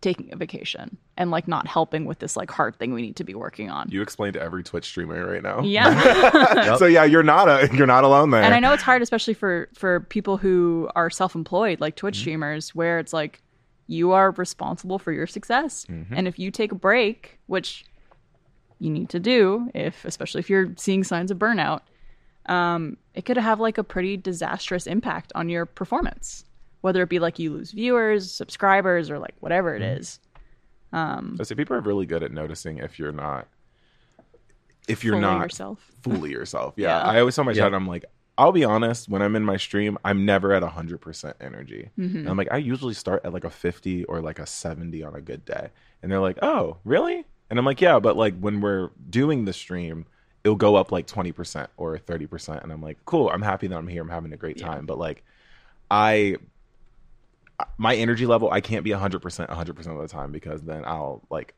taking 0.00 0.32
a 0.32 0.36
vacation 0.36 0.96
and 1.16 1.32
like 1.32 1.48
not 1.48 1.66
helping 1.66 2.04
with 2.04 2.20
this 2.20 2.36
like 2.36 2.52
hard 2.52 2.76
thing 2.76 2.94
we 2.94 3.02
need 3.02 3.16
to 3.16 3.24
be 3.24 3.34
working 3.34 3.68
on. 3.68 3.88
You 3.90 4.00
explained 4.00 4.34
to 4.34 4.40
every 4.40 4.62
Twitch 4.62 4.84
streamer 4.84 5.26
right 5.28 5.42
now. 5.42 5.60
Yeah. 5.62 6.76
So 6.76 6.86
yeah, 6.86 7.02
you're 7.02 7.24
not 7.24 7.48
a 7.48 7.68
you're 7.74 7.86
not 7.88 8.04
alone 8.04 8.30
there. 8.30 8.42
and 8.42 8.54
I 8.54 8.60
know 8.60 8.72
it's 8.72 8.82
hard, 8.84 9.02
especially 9.02 9.34
for 9.34 9.68
for 9.74 9.98
people 10.00 10.36
who 10.36 10.88
are 10.94 11.10
self-employed, 11.10 11.80
like 11.80 11.94
Mm-hmm. 11.96 12.00
Twitch 12.00 12.18
streamers, 12.20 12.74
where 12.76 13.00
it's 13.00 13.12
like 13.12 13.42
you 13.88 14.12
are 14.12 14.30
responsible 14.32 15.00
for 15.00 15.10
your 15.10 15.26
success, 15.26 15.84
Mm-hmm. 15.90 16.14
and 16.14 16.28
if 16.28 16.38
you 16.38 16.52
take 16.52 16.70
a 16.70 16.76
break, 16.76 17.40
which 17.46 17.84
you 18.78 18.90
need 18.90 19.08
to 19.10 19.20
do, 19.20 19.70
if 19.74 20.04
especially 20.04 20.40
if 20.40 20.48
you're 20.50 20.72
seeing 20.76 21.04
signs 21.04 21.30
of 21.30 21.38
burnout, 21.38 21.80
um, 22.46 22.96
it 23.14 23.24
could 23.24 23.36
have 23.36 23.60
like 23.60 23.78
a 23.78 23.84
pretty 23.84 24.16
disastrous 24.16 24.86
impact 24.86 25.32
on 25.34 25.48
your 25.48 25.66
performance. 25.66 26.44
Whether 26.80 27.02
it 27.02 27.08
be 27.08 27.18
like 27.18 27.38
you 27.40 27.50
lose 27.52 27.72
viewers, 27.72 28.30
subscribers, 28.32 29.10
or 29.10 29.18
like 29.18 29.34
whatever 29.40 29.74
it 29.74 29.82
is 29.82 30.20
Mm-hmm. 30.94 31.34
is. 31.34 31.40
I 31.40 31.44
say 31.44 31.54
people 31.54 31.76
are 31.76 31.80
really 31.80 32.06
good 32.06 32.22
at 32.22 32.32
noticing 32.32 32.78
if 32.78 32.98
you're 32.98 33.12
not 33.12 33.46
if 34.86 35.04
you're 35.04 35.14
Fully 35.14 35.22
not 35.22 35.42
yourself. 35.42 35.90
fully 36.02 36.30
yourself. 36.30 36.74
Yeah. 36.76 36.88
Yeah. 36.88 37.02
I 37.10 37.20
always 37.20 37.34
tell 37.34 37.44
my 37.44 37.52
Yeah. 37.52 37.64
chat, 37.64 37.74
I'm 37.74 37.86
like, 37.86 38.06
I'll 38.38 38.52
be 38.52 38.64
honest, 38.64 39.08
when 39.08 39.20
I'm 39.20 39.36
in 39.36 39.44
my 39.44 39.56
stream, 39.58 39.98
I'm 40.04 40.24
never 40.24 40.52
at 40.54 40.62
100% 40.62 41.34
energy. 41.40 41.90
And 41.96 42.28
I'm 42.28 42.36
like, 42.38 42.48
I 42.52 42.56
usually 42.58 42.94
start 42.94 43.20
at 43.24 43.32
like 43.34 43.44
a 43.44 43.50
50 43.50 44.04
or 44.04 44.20
like 44.22 44.38
a 44.38 44.46
70 44.46 45.02
on 45.02 45.14
a 45.14 45.20
good 45.20 45.44
day. 45.44 45.70
And 46.02 46.10
they're 46.10 46.20
like, 46.20 46.38
oh, 46.40 46.78
really? 46.84 47.26
And 47.50 47.58
I'm 47.58 47.64
like, 47.64 47.80
yeah, 47.80 47.98
but 47.98 48.16
like 48.16 48.38
when 48.38 48.60
we're 48.60 48.90
doing 49.08 49.44
the 49.44 49.52
stream, 49.52 50.06
it'll 50.44 50.56
go 50.56 50.76
up 50.76 50.92
like 50.92 51.06
20% 51.06 51.66
or 51.76 51.98
30%. 51.98 52.62
And 52.62 52.70
I'm 52.72 52.82
like, 52.82 52.98
cool, 53.06 53.30
I'm 53.30 53.42
happy 53.42 53.66
that 53.68 53.76
I'm 53.76 53.88
here. 53.88 54.02
I'm 54.02 54.08
having 54.10 54.32
a 54.32 54.36
great 54.36 54.58
time. 54.58 54.84
But 54.86 54.98
like, 54.98 55.22
I, 55.90 56.36
my 57.78 57.94
energy 57.96 58.26
level, 58.26 58.50
I 58.50 58.60
can't 58.60 58.84
be 58.84 58.90
100% 58.90 59.20
100% 59.20 59.86
of 59.86 59.98
the 59.98 60.08
time 60.08 60.30
because 60.32 60.62
then 60.62 60.84
I'll 60.84 61.22
like 61.30 61.54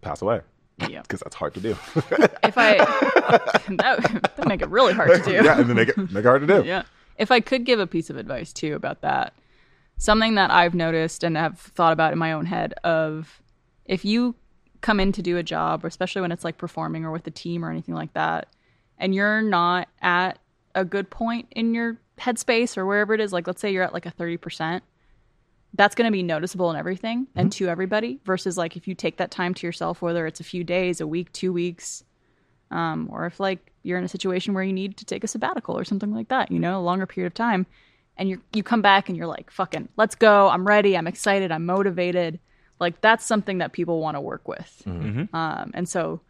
pass 0.00 0.22
away 0.22 0.40
Yeah. 0.88 1.02
because 1.02 1.20
that's 1.20 1.34
hard 1.36 1.54
to 1.54 1.60
do. 1.60 1.76
If 2.44 2.58
I 2.58 2.76
that 3.76 4.32
would 4.36 4.48
make 4.48 4.62
it 4.62 4.68
really 4.68 4.92
hard 4.92 5.10
to 5.10 5.22
do. 5.22 5.32
yeah, 5.44 5.58
and 5.60 5.68
then 5.68 5.76
make 5.76 5.88
it, 5.90 5.96
make 5.96 6.24
it 6.24 6.24
hard 6.24 6.40
to 6.40 6.46
do. 6.46 6.66
yeah. 6.66 6.82
If 7.18 7.30
I 7.30 7.38
could 7.40 7.64
give 7.64 7.78
a 7.78 7.86
piece 7.86 8.10
of 8.10 8.16
advice 8.16 8.52
too 8.52 8.74
about 8.74 9.02
that, 9.02 9.32
something 9.98 10.34
that 10.34 10.50
I've 10.50 10.74
noticed 10.74 11.22
and 11.22 11.36
have 11.36 11.58
thought 11.58 11.92
about 11.92 12.12
in 12.12 12.18
my 12.18 12.32
own 12.32 12.46
head 12.46 12.74
of 12.82 13.40
if 13.84 14.04
you 14.04 14.34
come 14.82 15.00
in 15.00 15.12
to 15.12 15.22
do 15.22 15.38
a 15.38 15.42
job, 15.42 15.84
especially 15.84 16.22
when 16.22 16.32
it's 16.32 16.44
like 16.44 16.58
performing 16.58 17.04
or 17.04 17.10
with 17.10 17.26
a 17.26 17.30
team 17.30 17.64
or 17.64 17.70
anything 17.70 17.94
like 17.94 18.12
that, 18.12 18.48
and 18.98 19.14
you're 19.14 19.42
not 19.42 19.88
at 20.00 20.38
a 20.74 20.84
good 20.84 21.10
point 21.10 21.46
in 21.52 21.74
your 21.74 21.98
headspace 22.18 22.76
or 22.76 22.86
wherever 22.86 23.14
it 23.14 23.20
is, 23.20 23.32
like 23.32 23.46
let's 23.46 23.60
say 23.60 23.72
you're 23.72 23.82
at 23.82 23.92
like 23.92 24.06
a 24.06 24.12
30%, 24.12 24.80
that's 25.74 25.94
going 25.94 26.06
to 26.06 26.12
be 26.12 26.22
noticeable 26.22 26.70
in 26.70 26.76
everything 26.76 27.26
and 27.34 27.50
to 27.52 27.68
everybody 27.68 28.20
versus 28.24 28.58
like 28.58 28.76
if 28.76 28.86
you 28.86 28.94
take 28.94 29.16
that 29.16 29.30
time 29.30 29.54
to 29.54 29.66
yourself, 29.66 30.02
whether 30.02 30.26
it's 30.26 30.40
a 30.40 30.44
few 30.44 30.62
days, 30.64 31.00
a 31.00 31.06
week, 31.06 31.32
two 31.32 31.52
weeks, 31.52 32.04
um, 32.70 33.08
or 33.10 33.26
if 33.26 33.40
like 33.40 33.72
you're 33.82 33.98
in 33.98 34.04
a 34.04 34.08
situation 34.08 34.54
where 34.54 34.64
you 34.64 34.72
need 34.72 34.96
to 34.98 35.04
take 35.04 35.24
a 35.24 35.28
sabbatical 35.28 35.76
or 35.76 35.84
something 35.84 36.12
like 36.12 36.28
that, 36.28 36.50
you 36.50 36.58
know, 36.58 36.78
a 36.78 36.82
longer 36.82 37.06
period 37.06 37.28
of 37.28 37.34
time, 37.34 37.66
and 38.16 38.28
you 38.28 38.40
you 38.52 38.62
come 38.62 38.82
back 38.82 39.08
and 39.08 39.16
you're 39.16 39.26
like, 39.26 39.50
fucking, 39.50 39.88
let's 39.96 40.14
go, 40.14 40.48
I'm 40.48 40.66
ready, 40.66 40.96
I'm 40.96 41.06
excited, 41.06 41.50
I'm 41.50 41.66
motivated. 41.66 42.38
Like 42.82 43.00
that's 43.00 43.24
something 43.24 43.58
that 43.58 43.72
people 43.72 44.00
want 44.00 44.16
to 44.16 44.20
work 44.20 44.46
with, 44.46 44.82
um, 44.86 45.70
and 45.72 45.88
so 45.88 46.20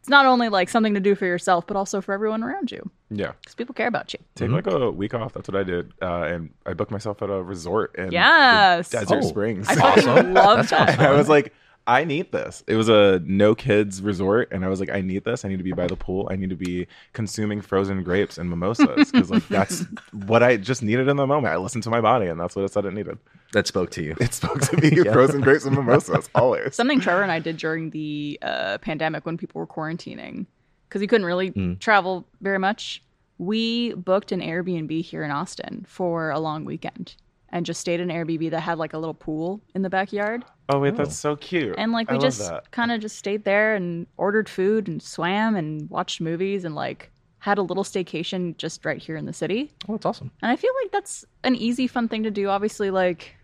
it's 0.00 0.08
not 0.08 0.24
only 0.26 0.48
like 0.48 0.68
something 0.70 0.94
to 0.94 1.00
do 1.00 1.14
for 1.14 1.26
yourself, 1.26 1.66
but 1.66 1.76
also 1.76 2.00
for 2.00 2.14
everyone 2.14 2.42
around 2.42 2.72
you 2.72 2.90
Yeah. 3.10 3.32
because 3.42 3.54
people 3.54 3.74
care 3.74 3.86
about 3.86 4.12
you. 4.14 4.18
Take 4.34 4.50
like 4.50 4.66
a 4.66 4.90
week 4.90 5.12
off. 5.12 5.34
That's 5.34 5.46
what 5.46 5.56
I 5.60 5.62
did. 5.62 5.92
Uh, 6.00 6.22
and 6.22 6.50
I 6.64 6.72
booked 6.72 6.90
myself 6.90 7.20
at 7.22 7.28
a 7.28 7.42
resort 7.42 7.94
in 7.96 8.06
the 8.06 8.12
Yes. 8.14 8.88
Desert 8.88 9.18
Oh. 9.22 9.28
Springs. 9.28 9.68
I 9.68 9.74
fucking 9.74 10.08
Awesome. 10.08 10.32
love 10.32 10.56
That 10.56 10.68
sounds 10.70 10.86
that. 10.96 10.98
And 11.00 11.06
I 11.06 11.12
was 11.12 11.28
like, 11.28 11.52
I 11.90 12.04
need 12.04 12.30
this. 12.30 12.62
It 12.68 12.76
was 12.76 12.88
a 12.88 13.20
no 13.24 13.56
kids 13.56 14.00
resort, 14.00 14.52
and 14.52 14.64
I 14.64 14.68
was 14.68 14.78
like, 14.78 14.90
I 14.90 15.00
need 15.00 15.24
this. 15.24 15.44
I 15.44 15.48
need 15.48 15.56
to 15.56 15.64
be 15.64 15.72
by 15.72 15.88
the 15.88 15.96
pool. 15.96 16.28
I 16.30 16.36
need 16.36 16.50
to 16.50 16.56
be 16.56 16.86
consuming 17.14 17.60
frozen 17.60 18.04
grapes 18.04 18.38
and 18.38 18.48
mimosas 18.48 19.10
because 19.10 19.28
like 19.28 19.48
that's 19.48 19.84
what 20.12 20.40
I 20.40 20.56
just 20.56 20.84
needed 20.84 21.08
in 21.08 21.16
the 21.16 21.26
moment. 21.26 21.52
I 21.52 21.56
listened 21.56 21.82
to 21.82 21.90
my 21.90 22.00
body, 22.00 22.28
and 22.28 22.38
that's 22.38 22.54
what 22.54 22.64
it 22.64 22.72
said 22.72 22.84
it 22.84 22.94
needed. 22.94 23.18
That 23.54 23.66
spoke 23.66 23.90
to 23.90 24.04
you. 24.04 24.14
It 24.20 24.32
spoke 24.32 24.60
to 24.60 24.76
me, 24.76 25.02
frozen 25.12 25.40
grapes 25.40 25.64
and 25.64 25.74
mimosas 25.74 26.30
always. 26.36 26.76
Something 26.76 27.00
Trevor 27.00 27.22
and 27.22 27.32
I 27.32 27.40
did 27.40 27.56
during 27.56 27.90
the 27.90 28.38
uh, 28.40 28.78
pandemic 28.78 29.26
when 29.26 29.36
people 29.36 29.58
were 29.58 29.66
quarantining 29.66 30.46
because 30.88 31.00
we 31.00 31.08
couldn't 31.08 31.26
really 31.26 31.76
travel 31.80 32.24
very 32.40 32.58
much. 32.58 33.02
We 33.38 33.94
booked 33.94 34.30
an 34.30 34.40
Airbnb 34.40 35.02
here 35.02 35.24
in 35.24 35.32
Austin 35.32 35.84
for 35.88 36.30
a 36.30 36.38
long 36.38 36.64
weekend 36.64 37.16
and 37.52 37.66
just 37.66 37.80
stayed 37.80 38.00
in 38.00 38.10
an 38.10 38.16
Airbnb 38.16 38.50
that 38.50 38.60
had 38.60 38.78
like 38.78 38.92
a 38.92 38.98
little 38.98 39.14
pool 39.14 39.60
in 39.74 39.82
the 39.82 39.90
backyard. 39.90 40.44
Oh 40.72 40.78
wait, 40.78 40.96
that's 40.96 41.16
so 41.16 41.36
cute. 41.36 41.74
And 41.78 41.92
like 41.92 42.08
I 42.10 42.14
we 42.14 42.18
love 42.18 42.22
just 42.22 42.48
that. 42.48 42.70
kind 42.70 42.92
of 42.92 43.00
just 43.00 43.16
stayed 43.16 43.44
there 43.44 43.74
and 43.74 44.06
ordered 44.16 44.48
food 44.48 44.88
and 44.88 45.02
swam 45.02 45.56
and 45.56 45.90
watched 45.90 46.20
movies 46.20 46.64
and 46.64 46.74
like 46.74 47.10
had 47.40 47.58
a 47.58 47.62
little 47.62 47.84
staycation 47.84 48.56
just 48.56 48.84
right 48.84 48.98
here 48.98 49.16
in 49.16 49.24
the 49.24 49.32
city. 49.32 49.72
Oh, 49.88 49.94
that's 49.94 50.06
awesome. 50.06 50.30
And 50.42 50.52
I 50.52 50.56
feel 50.56 50.72
like 50.82 50.92
that's 50.92 51.24
an 51.42 51.56
easy, 51.56 51.86
fun 51.86 52.08
thing 52.08 52.22
to 52.22 52.30
do. 52.30 52.48
Obviously, 52.48 52.90
like 52.90 53.34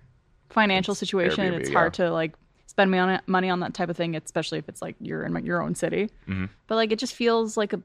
financial 0.51 0.95
situation, 0.95 1.45
Airbnb, 1.45 1.61
it's 1.61 1.71
hard 1.71 1.95
to 1.95 2.11
like 2.11 2.35
spend 2.67 2.91
money 2.91 3.01
on 3.01 3.11
it, 3.11 3.23
money 3.27 3.51
on 3.51 3.61
that 3.61 3.75
type 3.75 3.89
of 3.89 3.97
thing, 3.97 4.15
especially 4.15 4.59
if 4.59 4.69
it's 4.69 4.83
like 4.83 4.97
you're 5.01 5.25
in 5.25 5.45
your 5.45 5.63
own 5.63 5.75
city. 5.75 6.11
Mm-hmm. 6.29 6.47
But 6.67 6.75
like 6.77 6.93
it 6.93 6.99
just 6.99 7.15
feels 7.15 7.57
like 7.57 7.73
a 7.73 7.81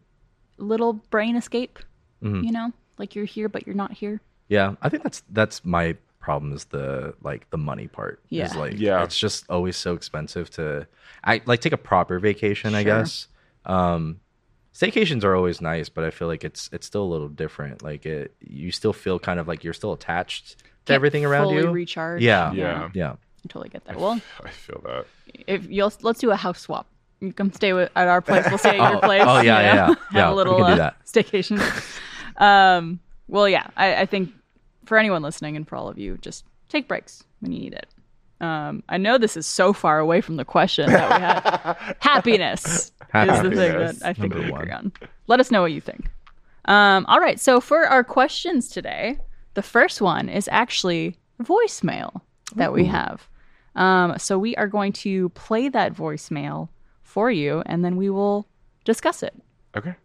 little 0.57 0.93
brain 0.93 1.35
escape. 1.35 1.79
Mm-hmm. 2.21 2.43
You 2.43 2.51
know, 2.51 2.73
like 2.97 3.15
you're 3.15 3.25
here 3.25 3.49
but 3.49 3.65
you're 3.65 3.75
not 3.75 3.93
here. 3.93 4.21
Yeah, 4.49 4.75
I 4.81 4.89
think 4.89 5.03
that's 5.03 5.23
that's 5.29 5.63
my 5.63 5.95
problem 6.21 6.53
is 6.53 6.65
the 6.65 7.13
like 7.21 7.49
the 7.49 7.57
money 7.57 7.87
part. 7.87 8.21
Yeah. 8.29 8.45
Is 8.45 8.55
like 8.55 8.73
Yeah. 8.77 9.03
it's 9.03 9.17
just 9.17 9.45
always 9.49 9.75
so 9.75 9.93
expensive 9.95 10.49
to 10.51 10.87
I 11.23 11.41
like 11.45 11.59
take 11.61 11.73
a 11.73 11.77
proper 11.77 12.19
vacation, 12.19 12.75
I 12.75 12.83
guess. 12.83 13.27
Um 13.65 14.19
staycations 14.73 15.23
are 15.23 15.35
always 15.35 15.59
nice, 15.61 15.89
but 15.89 16.03
I 16.03 16.11
feel 16.11 16.27
like 16.27 16.43
it's 16.43 16.69
it's 16.71 16.87
still 16.87 17.03
a 17.03 17.11
little 17.11 17.27
different. 17.29 17.81
Like 17.83 18.05
it 18.05 18.33
you 18.39 18.71
still 18.71 18.93
feel 18.93 19.19
kind 19.19 19.39
of 19.39 19.47
like 19.47 19.63
you're 19.63 19.73
still 19.73 19.93
attached 19.93 20.57
to 20.59 20.63
Can't 20.85 20.95
everything 20.95 21.25
around 21.25 21.45
fully 21.45 21.57
you. 21.63 21.71
Recharge. 21.71 22.21
Yeah. 22.21 22.53
Yeah. 22.53 22.89
Yeah. 22.93 23.11
I 23.13 23.47
totally 23.49 23.69
get 23.69 23.83
that. 23.85 23.97
Well, 23.99 24.21
I 24.43 24.49
feel 24.49 24.81
that. 24.85 25.05
if 25.47 25.67
you'll 25.69 25.91
let's 26.01 26.19
do 26.19 26.31
a 26.31 26.35
house 26.35 26.59
swap. 26.61 26.87
You 27.19 27.31
come 27.33 27.51
stay 27.53 27.71
with, 27.73 27.91
at 27.95 28.07
our 28.07 28.19
place. 28.21 28.45
We'll 28.49 28.57
stay 28.57 28.79
at 28.79 28.91
your 28.91 28.97
Oh, 29.03 29.07
place. 29.07 29.21
oh, 29.23 29.41
yeah, 29.41 29.41
you 29.41 29.47
yeah, 29.47 29.61
know? 29.61 29.71
yeah. 29.73 29.85
Have 29.87 29.97
Yeah, 30.13 30.27
a 30.27 30.31
we 30.31 30.35
little 30.37 30.57
can 30.57 30.75
do 30.77 30.81
uh, 30.81 30.91
staycation. 31.05 31.57
um, 32.37 32.99
well, 33.27 33.47
yeah, 33.47 33.67
I, 33.77 33.95
I 34.01 34.05
think 34.07 34.31
for 34.85 34.97
anyone 34.97 35.21
listening 35.21 35.55
and 35.55 35.67
for 35.67 35.75
all 35.75 35.89
of 35.89 35.97
you, 35.97 36.17
just 36.17 36.45
take 36.69 36.87
breaks 36.87 37.23
when 37.39 37.51
you 37.51 37.59
need 37.59 37.73
it. 37.73 37.87
Um, 38.39 38.83
I 38.89 38.97
know 38.97 39.19
this 39.19 39.37
is 39.37 39.45
so 39.45 39.71
far 39.71 39.99
away 39.99 40.21
from 40.21 40.35
the 40.35 40.45
question 40.45 40.89
that 40.89 41.09
we 41.09 41.21
had. 41.21 41.95
Happiness 41.99 42.91
is 43.13 43.41
the 43.41 43.51
thing 43.51 43.53
that 43.53 43.97
I 44.03 44.13
think 44.13 44.33
we 44.33 44.41
number 44.41 44.61
agree 44.61 44.71
one. 44.71 44.71
on. 44.71 44.91
Let 45.27 45.39
us 45.39 45.51
know 45.51 45.61
what 45.61 45.71
you 45.71 45.81
think. 45.81 46.09
Um, 46.65 47.05
all 47.07 47.19
right, 47.19 47.39
so 47.39 47.61
for 47.61 47.85
our 47.85 48.03
questions 48.03 48.67
today, 48.67 49.19
the 49.53 49.61
first 49.61 50.01
one 50.01 50.27
is 50.29 50.49
actually 50.51 51.17
voicemail 51.41 52.21
that 52.55 52.73
we 52.73 52.85
have. 52.85 53.27
Um, 53.75 54.17
so 54.17 54.37
we 54.37 54.55
are 54.55 54.67
going 54.67 54.93
to 54.93 55.29
play 55.29 55.69
that 55.69 55.93
voicemail 55.93 56.69
for 57.03 57.31
you, 57.31 57.61
and 57.65 57.85
then 57.85 57.95
we 57.95 58.09
will 58.09 58.47
discuss 58.85 59.23
it. 59.23 59.35
Okay. 59.75 59.95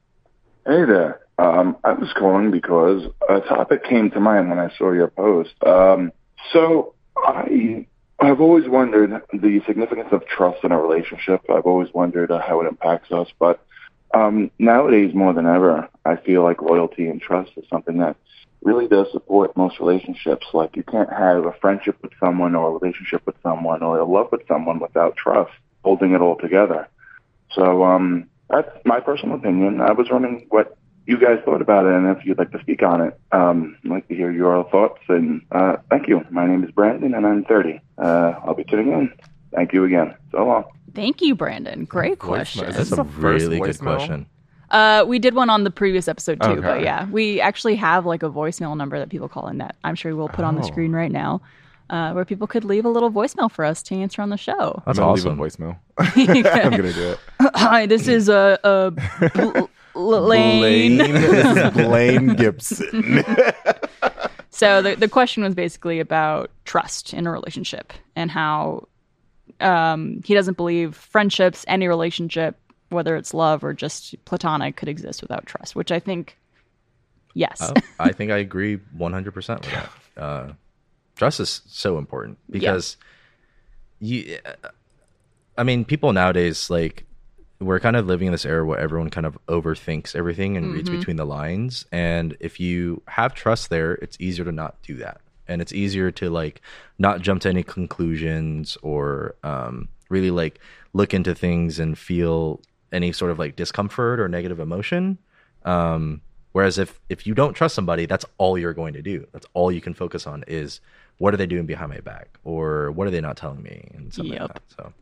Hey 0.66 0.84
there. 0.84 1.25
Um, 1.38 1.76
I 1.84 1.92
was 1.92 2.12
calling 2.18 2.50
because 2.50 3.02
a 3.28 3.40
topic 3.40 3.84
came 3.84 4.10
to 4.12 4.20
mind 4.20 4.48
when 4.48 4.58
I 4.58 4.70
saw 4.76 4.92
your 4.92 5.08
post. 5.08 5.52
Um, 5.64 6.12
so 6.52 6.94
I 7.16 7.86
have 8.20 8.40
always 8.40 8.68
wondered 8.68 9.22
the 9.32 9.60
significance 9.66 10.08
of 10.12 10.26
trust 10.26 10.64
in 10.64 10.72
a 10.72 10.80
relationship. 10.80 11.42
I've 11.50 11.66
always 11.66 11.92
wondered 11.92 12.30
uh, 12.30 12.40
how 12.40 12.62
it 12.62 12.66
impacts 12.66 13.12
us, 13.12 13.28
but 13.38 13.60
um, 14.14 14.50
nowadays 14.58 15.14
more 15.14 15.34
than 15.34 15.46
ever, 15.46 15.88
I 16.04 16.16
feel 16.16 16.42
like 16.42 16.62
loyalty 16.62 17.08
and 17.08 17.20
trust 17.20 17.52
is 17.56 17.64
something 17.68 17.98
that 17.98 18.16
really 18.62 18.88
does 18.88 19.06
support 19.12 19.56
most 19.56 19.78
relationships. 19.78 20.46
Like 20.54 20.76
you 20.76 20.82
can't 20.82 21.12
have 21.12 21.44
a 21.44 21.52
friendship 21.60 21.96
with 22.02 22.12
someone 22.18 22.54
or 22.54 22.68
a 22.68 22.78
relationship 22.78 23.26
with 23.26 23.36
someone 23.42 23.82
or 23.82 23.98
a 23.98 24.04
love 24.04 24.28
with 24.32 24.46
someone 24.48 24.78
without 24.80 25.16
trust 25.16 25.52
holding 25.84 26.14
it 26.14 26.20
all 26.20 26.36
together. 26.36 26.88
So 27.52 27.84
um, 27.84 28.28
that's 28.48 28.68
my 28.84 29.00
personal 29.00 29.36
opinion. 29.36 29.80
I 29.80 29.92
was 29.92 30.08
wondering 30.10 30.46
what 30.48 30.75
you 31.06 31.18
guys 31.18 31.38
thought 31.44 31.62
about 31.62 31.86
it 31.86 31.92
and 31.94 32.16
if 32.16 32.24
you'd 32.24 32.38
like 32.38 32.50
to 32.52 32.60
speak 32.60 32.82
on 32.82 33.00
it. 33.00 33.18
Um, 33.32 33.76
I'd 33.84 33.90
like 33.90 34.08
to 34.08 34.14
hear 34.14 34.30
your 34.32 34.68
thoughts. 34.70 35.00
And 35.08 35.42
uh, 35.52 35.76
thank 35.90 36.08
you. 36.08 36.24
My 36.30 36.46
name 36.46 36.64
is 36.64 36.70
Brandon 36.72 37.14
and 37.14 37.26
I'm 37.26 37.44
30. 37.44 37.80
Uh, 37.98 38.34
I'll 38.44 38.54
be 38.54 38.64
tuning 38.64 38.92
in. 38.92 39.12
Thank 39.54 39.72
you 39.72 39.84
again. 39.84 40.14
So 40.32 40.44
long. 40.44 40.64
Thank 40.94 41.20
you, 41.22 41.34
Brandon. 41.34 41.84
Great 41.84 42.18
question. 42.18 42.64
Is 42.64 42.76
That's 42.90 42.92
a 42.92 43.04
really 43.04 43.60
good 43.60 43.76
voicemail? 43.76 43.96
question. 43.96 44.26
Uh, 44.70 45.04
we 45.06 45.18
did 45.20 45.34
one 45.34 45.48
on 45.48 45.62
the 45.62 45.70
previous 45.70 46.08
episode 46.08 46.42
too, 46.42 46.60
but 46.60 46.82
yeah, 46.82 47.08
we 47.10 47.40
actually 47.40 47.76
have 47.76 48.04
like 48.04 48.24
a 48.24 48.28
voicemail 48.28 48.76
number 48.76 48.98
that 48.98 49.08
people 49.08 49.28
call 49.28 49.46
in 49.46 49.58
that 49.58 49.76
I'm 49.84 49.94
sure 49.94 50.16
we'll 50.16 50.28
put 50.28 50.44
on 50.44 50.56
the 50.56 50.62
Oh. 50.62 50.66
screen 50.66 50.92
right 50.92 51.12
now. 51.12 51.40
uh, 51.88 52.10
where 52.10 52.24
people 52.24 52.48
could 52.48 52.64
leave 52.64 52.84
a 52.84 52.88
little 52.88 53.12
voicemail 53.12 53.48
for 53.48 53.64
us 53.64 53.80
to 53.80 53.94
answer 53.94 54.20
on 54.20 54.28
the 54.30 54.36
show. 54.36 54.82
That's 54.84 54.98
I'm 54.98 55.04
gonna 55.04 55.12
awesome. 55.12 55.38
leave 55.38 55.54
a 55.54 55.56
voicemail. 55.56 55.78
I'm 56.64 56.70
gonna 56.72 56.92
do 56.92 57.10
it. 57.10 57.18
Hi, 57.54 57.86
this 57.86 58.08
is 58.08 58.28
a 58.28 58.58
uh, 58.64 58.90
uh, 58.90 59.28
Bl- 59.28 59.66
Lane. 59.96 60.98
Blaine. 60.98 61.12
This 61.12 61.56
is 61.56 61.70
Blaine 61.86 62.34
Gibson. 62.34 63.24
So 64.56 64.80
the 64.80 64.96
the 64.96 65.08
question 65.08 65.42
was 65.42 65.54
basically 65.54 66.00
about 66.00 66.50
trust 66.64 67.12
in 67.12 67.26
a 67.26 67.30
relationship 67.30 67.92
and 68.14 68.30
how 68.30 68.88
um, 69.60 70.22
he 70.24 70.32
doesn't 70.32 70.56
believe 70.56 70.96
friendships, 70.96 71.62
any 71.68 71.88
relationship, 71.88 72.58
whether 72.88 73.16
it's 73.16 73.34
love 73.34 73.62
or 73.62 73.74
just 73.74 74.14
platonic, 74.24 74.76
could 74.76 74.88
exist 74.88 75.20
without 75.20 75.44
trust. 75.44 75.76
Which 75.76 75.92
I 75.92 75.98
think, 76.00 76.38
yes, 77.34 77.58
Oh, 77.60 77.74
I 78.00 78.12
think 78.12 78.30
I 78.30 78.38
agree 78.38 78.78
100% 78.96 79.34
with 79.34 79.46
that. 79.46 79.90
Uh, 80.16 80.54
trust 81.16 81.40
is 81.40 81.60
so 81.66 81.98
important 81.98 82.38
because 82.48 82.96
you, 84.00 84.38
I 85.58 85.62
mean, 85.62 85.84
people 85.84 86.14
nowadays, 86.14 86.70
like, 86.70 87.04
we're 87.60 87.80
kind 87.80 87.96
of 87.96 88.06
living 88.06 88.26
in 88.26 88.32
this 88.32 88.44
era 88.44 88.64
where 88.64 88.78
everyone 88.78 89.08
kind 89.10 89.26
of 89.26 89.38
overthinks 89.46 90.14
everything 90.14 90.56
and 90.56 90.72
reads 90.72 90.90
between 90.90 91.16
the 91.16 91.24
lines. 91.24 91.86
And 91.90 92.36
if 92.38 92.60
you 92.60 93.02
have 93.08 93.34
trust 93.34 93.70
there, 93.70 93.94
it's 93.94 94.16
easier 94.20 94.44
to 94.44 94.52
not 94.52 94.80
do 94.82 94.96
that. 94.96 95.20
And 95.48 95.62
it's 95.62 95.72
easier 95.72 96.10
to, 96.10 96.28
like, 96.28 96.60
not 96.98 97.22
jump 97.22 97.40
to 97.42 97.48
any 97.48 97.62
conclusions 97.62 98.76
or 98.82 99.36
um, 99.42 99.88
really, 100.10 100.30
like, 100.30 100.60
look 100.92 101.14
into 101.14 101.34
things 101.34 101.78
and 101.78 101.96
feel 101.96 102.60
any 102.92 103.12
sort 103.12 103.30
of, 103.30 103.38
like, 103.38 103.56
discomfort 103.56 104.20
or 104.20 104.28
negative 104.28 104.60
emotion. 104.60 105.18
Um, 105.64 106.20
whereas 106.52 106.78
if 106.78 107.00
if 107.08 107.26
you 107.26 107.34
don't 107.34 107.54
trust 107.54 107.74
somebody, 107.74 108.06
that's 108.06 108.24
all 108.38 108.58
you're 108.58 108.74
going 108.74 108.94
to 108.94 109.02
do. 109.02 109.26
That's 109.32 109.46
all 109.54 109.72
you 109.72 109.80
can 109.80 109.94
focus 109.94 110.26
on 110.26 110.44
is 110.46 110.80
what 111.18 111.32
are 111.32 111.36
they 111.38 111.46
doing 111.46 111.64
behind 111.64 111.90
my 111.90 112.00
back, 112.00 112.38
or 112.44 112.90
what 112.90 113.06
are 113.06 113.10
they 113.10 113.20
not 113.20 113.36
telling 113.36 113.62
me, 113.62 113.88
and 113.94 114.12
something 114.12 114.34
Yep. 114.34 114.42
like 114.42 114.52
that. 114.54 114.62
So 114.76 114.92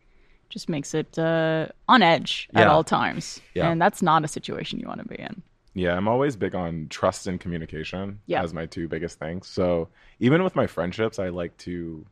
just 0.55 0.69
makes 0.69 0.95
it 0.95 1.19
uh, 1.19 1.67
on 1.89 2.01
edge 2.01 2.49
at 2.55 2.69
all 2.69 2.85
times, 2.85 3.41
Yeah. 3.55 3.69
and 3.69 3.83
that's 3.83 4.01
not 4.01 4.25
a 4.25 4.29
situation 4.29 4.79
you 4.81 4.87
want 4.87 5.01
to 5.03 5.09
be 5.09 5.17
in. 5.17 5.43
Yeah, 5.75 5.97
I'm 5.97 6.07
always 6.07 6.37
big 6.37 6.55
on 6.55 6.87
trust 6.89 7.27
and 7.27 7.41
communication 7.41 8.21
Yeah. 8.27 8.43
as 8.45 8.55
my 8.55 8.65
two 8.67 8.87
biggest 8.87 9.19
things. 9.19 9.49
So 9.49 9.89
even 10.21 10.45
with 10.45 10.55
my 10.55 10.69
friendships, 10.69 11.19
I 11.19 11.29
like 11.31 11.57
to 11.59 12.07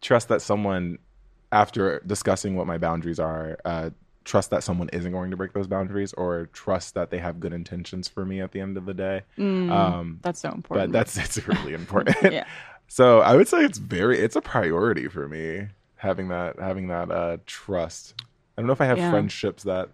trust 0.00 0.28
that 0.28 0.40
someone, 0.40 0.98
after 1.52 2.00
discussing 2.06 2.56
what 2.56 2.66
my 2.66 2.78
boundaries 2.78 3.20
are, 3.20 3.58
uh, 3.66 3.90
trust 4.24 4.48
that 4.48 4.62
someone 4.64 4.88
isn't 4.94 5.12
going 5.12 5.30
to 5.30 5.36
break 5.36 5.52
those 5.52 5.66
boundaries, 5.66 6.14
or 6.14 6.48
trust 6.54 6.94
that 6.94 7.10
they 7.10 7.18
have 7.18 7.38
good 7.38 7.52
intentions 7.52 8.08
for 8.08 8.24
me 8.24 8.40
at 8.40 8.52
the 8.52 8.60
end 8.60 8.78
of 8.78 8.86
the 8.86 8.94
day. 8.94 9.20
Um, 9.38 10.20
That's 10.22 10.40
so 10.40 10.50
important. 10.50 10.90
but 10.92 10.98
that's 10.98 11.18
it's 11.24 11.46
really 11.46 11.74
important. 11.74 12.16
yeah. 12.32 12.46
So 12.88 13.20
I 13.20 13.36
would 13.36 13.48
say 13.48 13.58
it's 13.64 13.76
very 13.76 14.18
it's 14.18 14.36
a 14.36 14.40
priority 14.40 15.08
for 15.08 15.28
me 15.28 15.68
having 15.96 16.28
that 16.28 16.58
having 16.58 16.88
that 16.88 17.10
uh, 17.10 17.36
trust. 17.46 18.14
I 18.56 18.60
don't 18.60 18.66
know 18.66 18.72
if 18.72 18.80
I 18.80 18.86
have 18.86 18.98
Yeah. 18.98 19.10
friendships 19.10 19.62
that 19.64 19.88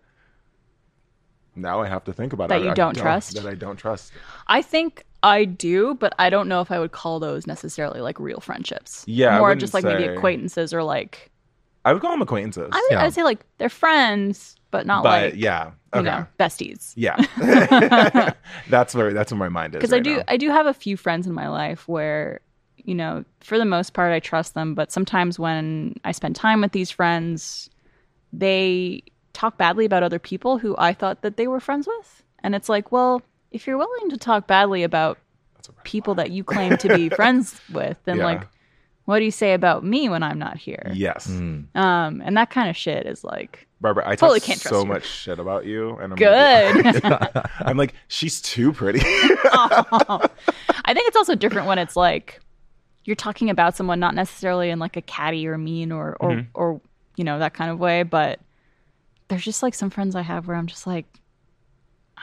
now 1.57 1.81
I 1.83 1.89
have 1.89 2.05
to 2.05 2.13
think 2.13 2.33
about 2.33 2.49
That 2.49 2.61
it. 2.63 2.65
you 2.65 2.71
I 2.71 2.75
don't 2.75 2.95
trust? 2.97 3.35
That 3.35 3.47
I 3.47 3.55
don't 3.55 3.77
trust. 3.77 4.13
I 4.47 4.63
think 4.63 5.05
I 5.23 5.45
do, 5.45 5.95
but 5.95 6.15
I 6.19 6.31
don't 6.31 6.49
know 6.49 6.61
if 6.61 6.71
I 6.71 6.79
would 6.79 6.93
call 6.93 7.21
those 7.21 7.47
necessarily 7.47 8.01
like 8.01 8.19
real 8.21 8.41
friendships. 8.41 9.05
Yeah, 9.07 9.39
more 9.39 9.55
just 9.55 9.75
like 9.75 9.85
maybe 9.85 10.05
acquaintances 10.05 10.73
or 10.73 10.83
like 10.83 11.31
I 11.85 11.93
would 11.93 12.03
call 12.03 12.11
them 12.11 12.23
acquaintances. 12.23 12.69
I 12.73 12.77
would 12.91 12.97
Yeah. 12.97 13.05
I'd 13.05 13.15
say 13.15 13.23
like 13.23 13.41
they're 13.59 13.69
friends, 13.69 14.57
but 14.71 14.87
not 14.87 15.03
but 15.03 15.33
like 15.33 15.35
yeah, 15.41 15.73
you 15.95 16.03
know 16.03 16.27
besties. 16.39 16.93
yeah. 16.95 17.17
that's 18.69 18.95
where 18.95 19.13
that's 19.13 19.33
where 19.33 19.39
my 19.39 19.49
mind 19.49 19.75
is. 19.75 19.79
Because 19.79 19.93
I 19.93 19.99
do 20.01 20.19
now. 20.19 20.25
I 20.29 20.37
do 20.37 20.51
have 20.51 20.67
a 20.67 20.75
few 20.75 20.97
friends 20.97 21.27
in 21.27 21.33
my 21.33 21.49
life 21.49 21.89
where 21.89 22.41
you 22.85 22.95
know 22.95 23.25
for 23.41 23.59
the 23.59 23.65
most 23.65 23.93
part 23.93 24.13
I 24.13 24.21
trust 24.21 24.55
them, 24.55 24.75
but 24.75 24.91
sometimes 24.93 25.39
when 25.39 25.95
I 26.05 26.13
spend 26.13 26.37
time 26.37 26.61
with 26.61 26.73
these 26.73 26.91
friends, 26.91 27.71
they 28.33 29.03
talk 29.33 29.57
badly 29.59 29.85
about 29.85 30.03
other 30.03 30.19
people 30.19 30.59
who 30.59 30.75
I 30.79 30.93
thought 30.93 31.23
that 31.23 31.37
they 31.37 31.47
were 31.47 31.61
friends 31.61 31.87
with, 31.87 32.23
and 32.43 32.55
it's 32.55 32.69
like, 32.69 32.93
well, 32.93 33.23
if 33.51 33.67
you're 33.67 33.79
willing 33.79 34.11
to 34.11 34.17
talk 34.17 34.47
badly 34.47 34.83
about 34.83 35.19
That's 35.57 35.69
a 35.69 35.73
red 35.73 35.85
people 35.85 36.15
that 36.17 36.31
you 36.31 36.45
claim 36.45 36.77
to 36.79 36.89
be 36.97 37.09
friends 37.21 37.61
with, 37.73 37.99
then 38.05 38.19
Yeah. 38.19 38.25
like, 38.25 38.47
what 39.07 39.19
do 39.19 39.25
you 39.25 39.31
say 39.33 39.55
about 39.55 39.85
me 39.85 40.09
when 40.09 40.23
I'm 40.23 40.39
not 40.39 40.57
here? 40.57 40.91
Yes, 40.95 41.27
mm, 41.27 41.65
Um, 41.77 42.23
and 42.25 42.37
that 42.37 42.51
kind 42.51 42.71
of 42.71 42.77
shit 42.77 43.07
is 43.07 43.25
like 43.25 43.67
Barbara. 43.81 44.05
I 44.07 44.15
Totally 44.15 44.41
talk 44.41 44.47
can't 44.47 44.61
trust 44.61 44.75
so 44.75 44.83
you. 44.83 44.87
much 44.87 45.07
shit 45.07 45.39
about 45.39 45.65
you, 45.65 45.97
and 45.97 46.13
I'm 46.13 46.17
gonna 46.19 46.83
be- 46.93 47.01
good. 47.01 47.43
I'm 47.61 47.77
like, 47.79 47.95
she's 48.09 48.41
too 48.43 48.73
pretty. 48.73 49.01
I 49.05 50.29
think 50.95 51.09
it's 51.09 51.17
also 51.17 51.35
different 51.35 51.67
when 51.67 51.79
it's 51.79 51.97
like 51.97 52.41
you're 53.05 53.17
talking 53.17 53.51
about 53.51 53.77
someone 53.77 53.99
not 54.01 54.15
necessarily 54.15 54.71
in 54.71 54.79
like 54.79 54.97
a 54.97 55.03
catty 55.03 55.47
or 55.47 55.57
mean 55.59 55.93
or 55.93 56.17
or 56.21 56.31
Mm-hmm. 56.31 56.49
or 56.55 56.81
you 57.17 57.25
know 57.25 57.39
that 57.39 57.55
kind 57.55 57.71
of 57.71 57.79
way, 57.79 58.03
but 58.03 58.41
there's 59.29 59.45
just 59.45 59.63
like 59.63 59.75
some 59.75 59.91
friends 59.91 60.17
I 60.17 60.23
have 60.23 60.47
where 60.49 60.57
I'm 60.57 60.67
just 60.67 60.87
like, 60.87 61.07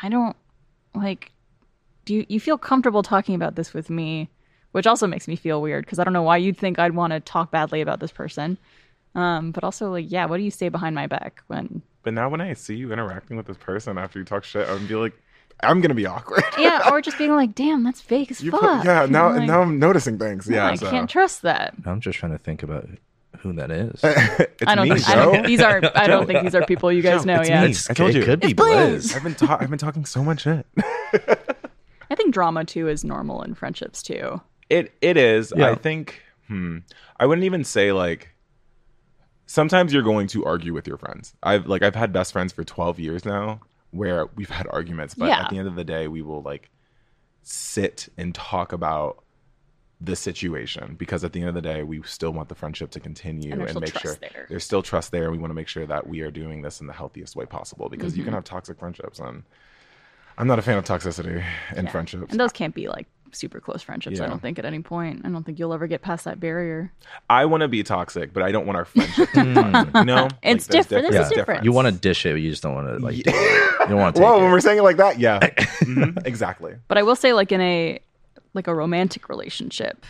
I 0.02 0.10
don't 0.10 0.36
like. 0.96 1.32
Do 2.06 2.16
you 2.16 2.26
you 2.30 2.40
feel 2.40 2.58
comfortable 2.58 3.04
talking 3.04 3.36
about 3.36 3.56
this 3.56 3.74
with 3.74 3.90
me? 3.90 4.30
Which 4.72 4.88
also 4.88 5.08
makes 5.08 5.28
me 5.28 5.36
feel 5.36 5.62
weird 5.62 5.86
because 5.86 5.98
I 6.00 6.04
don't 6.04 6.13
know 6.13 6.22
why 6.24 6.38
you'd 6.38 6.58
think 6.58 6.78
I'd 6.78 6.96
want 6.96 7.12
to 7.12 7.20
talk 7.20 7.52
badly 7.52 7.82
about 7.82 8.00
this 8.00 8.12
person. 8.12 8.58
Um, 9.16 9.52
but 9.52 9.63
also 9.63 9.90
like, 9.92 10.12
yeah, 10.12 10.26
what 10.26 10.38
do 10.38 10.44
you 10.44 10.52
say 10.52 10.70
behind 10.70 10.94
my 10.94 11.08
back 11.08 11.42
when 11.48 11.82
but 12.04 12.13
now 12.13 12.30
when 12.30 12.40
I 12.42 12.54
see 12.54 12.76
you 12.76 12.94
interacting 12.94 13.36
with 13.36 13.48
this 13.48 13.58
person 13.58 13.98
after 13.98 14.20
you 14.20 14.26
talk 14.26 14.44
shit, 14.44 14.68
I'm 14.70 14.88
be 14.88 14.96
like, 14.96 15.13
I'm 15.62 15.82
gonna 15.82 15.93
be 15.96 16.06
awkward. 16.06 16.43
yeah, 16.58 16.89
or 16.91 17.02
just 17.02 17.17
being 17.17 17.36
like, 17.36 17.56
damn, 17.56 17.84
that's 17.84 18.00
fake 18.02 18.30
as 18.32 18.41
You 18.41 18.52
fuck. 18.52 18.62
put- 18.62 18.86
yeah, 18.86 19.06
now 19.10 19.30
Like, 19.30 19.48
now 19.48 19.62
I'm 19.62 19.80
noticing 19.80 20.17
things. 20.20 20.48
Yeah, 20.48 20.67
I 20.67 20.76
so. 20.76 20.89
can't 20.89 21.10
trust 21.10 21.41
that. 21.41 21.74
I'm 21.86 22.00
just 22.00 22.20
trying 22.20 22.32
to 22.34 22.38
think 22.38 22.62
about 22.63 22.88
who 23.39 23.54
that 23.54 23.72
is. 23.72 24.00
it's 24.04 24.63
I 24.67 24.76
don't 24.76 24.88
me, 24.89 24.96
think 24.96 25.10
I 25.10 25.15
don't, 25.15 25.46
these 25.46 25.62
are 25.62 25.82
I 25.96 26.08
don't 26.08 26.26
think 26.28 26.43
these 26.43 26.56
are 26.56 26.65
people 26.65 26.91
you 26.91 27.02
guys 27.02 27.22
Joe, 27.26 27.34
know 27.36 27.39
it's 27.41 27.50
yet. 27.50 27.70
me. 27.70 27.76
I 27.89 27.93
told 27.93 28.13
you 28.13 28.22
it 28.22 28.26
could 28.26 28.39
be 28.39 28.48
It's 28.48 28.54
Blaze. 28.56 29.12
Blizz. 29.12 29.15
I've 29.15 29.24
been 29.24 29.36
ta- 29.36 29.58
I've 29.60 29.70
been 29.70 29.80
talking 29.80 30.06
so 30.06 30.24
much 30.24 30.41
shit. 30.41 30.65
I 32.10 32.15
think 32.15 32.34
drama 32.34 32.63
too 32.65 32.88
is 32.88 33.04
normal 33.04 33.41
in 33.43 33.54
friendships 33.54 34.02
too. 34.04 34.41
It 34.70 34.93
it 35.02 35.17
is. 35.17 35.54
Yeah. 35.56 35.72
I 35.72 35.76
think. 35.76 36.22
Hmm. 36.48 36.80
I 37.20 37.26
wouldn't 37.26 37.46
even 37.46 37.63
say 37.63 37.91
like. 37.91 38.34
Sometimes 39.50 39.93
you're 39.93 40.04
going 40.04 40.28
to 40.28 40.43
argue 40.46 40.74
with 40.74 40.88
your 40.88 40.98
friends. 40.98 41.34
I've 41.41 41.67
like 41.67 41.82
I've 41.82 41.96
had 41.96 42.12
best 42.12 42.34
friends 42.34 42.52
for 42.52 42.63
12 42.65 43.00
years 43.00 43.24
now, 43.24 43.62
where 43.97 44.27
we've 44.36 44.49
had 44.49 44.67
arguments, 44.67 45.15
but 45.15 45.27
Yeah. 45.27 45.41
at 45.41 45.49
the 45.49 45.57
end 45.57 45.67
of 45.67 45.75
the 45.75 45.83
day, 45.83 46.07
we 46.07 46.21
will 46.21 46.41
like 46.41 46.69
sit 47.43 48.10
and 48.17 48.33
talk 48.36 48.71
about 48.73 49.23
the 49.99 50.15
situation 50.15 50.95
because 50.95 51.23
at 51.23 51.33
the 51.33 51.39
end 51.39 51.49
of 51.49 51.55
the 51.55 51.62
day, 51.62 51.81
we 51.81 52.01
still 52.03 52.31
want 52.31 52.49
the 52.49 52.55
friendship 52.55 52.91
to 52.91 52.99
continue 52.99 53.51
And 53.53 53.62
and, 53.67 53.79
make 53.81 53.97
sure 53.97 54.15
there. 54.15 54.45
there's 54.47 54.63
still 54.63 54.83
trust 54.83 55.12
there. 55.12 55.23
And 55.23 55.31
We 55.31 55.39
want 55.39 55.49
to 55.49 55.55
make 55.55 55.67
sure 55.67 55.88
that 55.88 56.07
we 56.07 56.21
are 56.21 56.29
doing 56.29 56.62
this 56.62 56.81
in 56.81 56.88
the 56.88 56.93
healthiest 56.93 57.36
way 57.36 57.45
possible 57.45 57.89
because 57.89 58.12
Mm-hmm. 58.13 58.19
you 58.19 58.25
can 58.25 58.33
have 58.33 58.43
toxic 58.43 58.77
friendships, 58.77 59.17
and 59.19 59.43
I'm 60.38 60.45
not 60.45 60.60
a 60.60 60.62
fan 60.62 60.77
of 60.77 60.83
toxicity 60.86 61.43
in 61.75 61.86
Yeah. 61.86 61.91
friendships. 61.91 62.31
And 62.31 62.39
those 62.39 62.51
can't 62.51 62.75
be 62.75 62.88
like 62.88 63.07
super 63.38 63.60
close 63.60 63.82
friendships, 63.82 64.19
I 64.19 64.28
don't 64.28 64.41
think 64.41 64.60
at 64.60 64.65
any 64.65 64.80
point. 64.80 65.21
I 65.23 65.30
don't 65.30 65.43
think 65.45 65.60
you'll 65.60 65.73
ever 65.73 65.88
get 65.88 66.02
past 66.02 66.26
that 66.26 66.39
barrier. 66.39 66.91
I 67.30 67.45
want 67.45 67.62
to 67.62 67.67
be 67.67 67.84
toxic, 67.84 68.34
but 68.34 68.43
I 68.43 68.52
don't 68.52 68.65
want 68.65 68.78
our 68.78 68.86
friendship 68.86 69.30
to 69.32 69.43
be 69.45 69.54
toxic. 69.54 69.93
You 69.95 70.28
It's 70.52 70.67
there's 70.67 70.86
different. 70.88 71.04
There's 71.04 71.15
a 71.15 71.17
there's 71.19 71.30
difference. 71.32 71.63
You 71.65 71.71
want 71.71 71.88
to 71.88 71.91
dish 71.93 72.26
it, 72.26 72.34
but 72.34 72.41
you 72.41 72.50
just 72.50 72.63
don't 72.63 72.73
want 72.76 72.88
to 72.88 73.06
like. 73.06 73.15
take 73.15 73.28
it. 73.28 73.34
You 73.82 73.88
don't 73.88 73.97
want 73.97 74.15
to 74.15 74.21
take 74.21 74.28
Whoa, 74.28 74.38
it. 74.38 74.41
when 74.41 74.52
we're 74.52 74.60
saying 74.60 74.80
it 74.80 74.84
like 74.84 74.97
that, 74.97 75.19
yeah, 75.19 75.39
Mhm, 75.88 76.26
exactly. 76.26 76.76
But 76.88 76.97
I 76.97 77.04
will 77.04 77.15
say 77.15 77.34
like 77.34 77.52
in 77.52 77.62
a 77.62 78.00
like 78.54 78.67
a 78.67 78.73
romantic 78.76 79.30
relationship, 79.30 80.06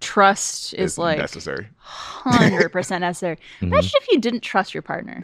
trust 0.00 0.74
is 0.74 0.92
It's 0.92 0.98
like 0.98 1.18
necessary. 1.18 1.68
hundred 1.78 2.70
percent 2.70 3.02
necessary. 3.02 3.36
Mm-hmm. 3.56 3.66
Imagine 3.66 3.90
if 4.02 4.08
you 4.10 4.20
didn't 4.20 4.40
trust 4.40 4.74
your 4.74 4.82
partner. 4.82 5.22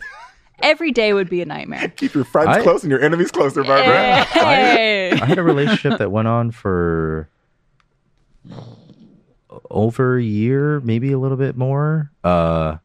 Every 0.63 0.91
day 0.93 1.13
would 1.13 1.29
be 1.31 1.41
a 1.41 1.47
nightmare. 1.47 1.89
Keep 1.97 2.15
your 2.15 2.25
friends 2.25 2.49
I- 2.49 2.63
close 2.63 2.83
and 2.83 2.91
your 2.91 3.01
enemies 3.01 3.31
closer, 3.31 3.63
Barbara. 3.65 4.25
Hey. 4.25 5.13
I 5.13 5.25
had 5.25 5.39
a 5.39 5.43
relationship 5.45 5.99
that 5.99 6.11
went 6.11 6.29
on 6.29 6.51
for 6.51 7.29
over 9.71 10.17
a 10.19 10.23
year, 10.23 10.81
maybe 10.81 11.13
a 11.13 11.19
little 11.19 11.37
bit 11.37 11.57
more. 11.57 12.11
Uh, 12.25 12.77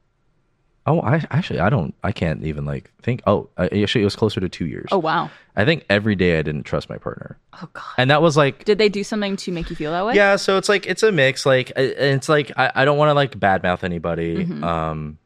oh, 0.85 0.99
I 1.01 1.25
actually 1.31 1.59
I 1.59 1.69
don't 1.69 1.93
I 2.03 2.11
can't 2.11 2.43
even 2.43 2.65
like 2.65 2.91
think. 3.01 3.21
Oh, 3.27 3.49
I, 3.57 3.65
actually, 3.67 4.01
it 4.01 4.05
was 4.05 4.15
closer 4.15 4.39
to 4.39 4.49
two 4.49 4.65
years. 4.65 4.89
Oh 4.91 4.97
wow. 4.99 5.29
I 5.55 5.65
think 5.65 5.85
every 5.89 6.15
day 6.15 6.39
I 6.39 6.41
didn't 6.41 6.63
trust 6.63 6.89
my 6.89 6.97
partner, 6.97 7.37
Oh 7.61 7.69
god. 7.73 7.83
and 7.97 8.09
that 8.09 8.21
was 8.23 8.35
like 8.35 8.65
Did 8.65 8.79
they 8.79 8.89
do 8.89 9.03
something 9.03 9.35
to 9.37 9.51
make 9.51 9.69
you 9.69 9.75
feel 9.75 9.91
that 9.91 10.03
way? 10.05 10.15
yeah. 10.15 10.35
So 10.35 10.57
it's 10.57 10.67
like 10.69 10.87
it's 10.87 11.03
a 11.03 11.11
mix. 11.11 11.45
Like 11.45 11.71
it's 11.75 12.27
like 12.29 12.51
I, 12.57 12.71
I 12.75 12.85
don't 12.85 12.97
want 12.97 13.09
to 13.09 13.13
like 13.13 13.37
badmouth 13.39 13.83
anybody. 13.83 14.45
Mm-hmm. 14.45 14.63
Um, 14.63 15.17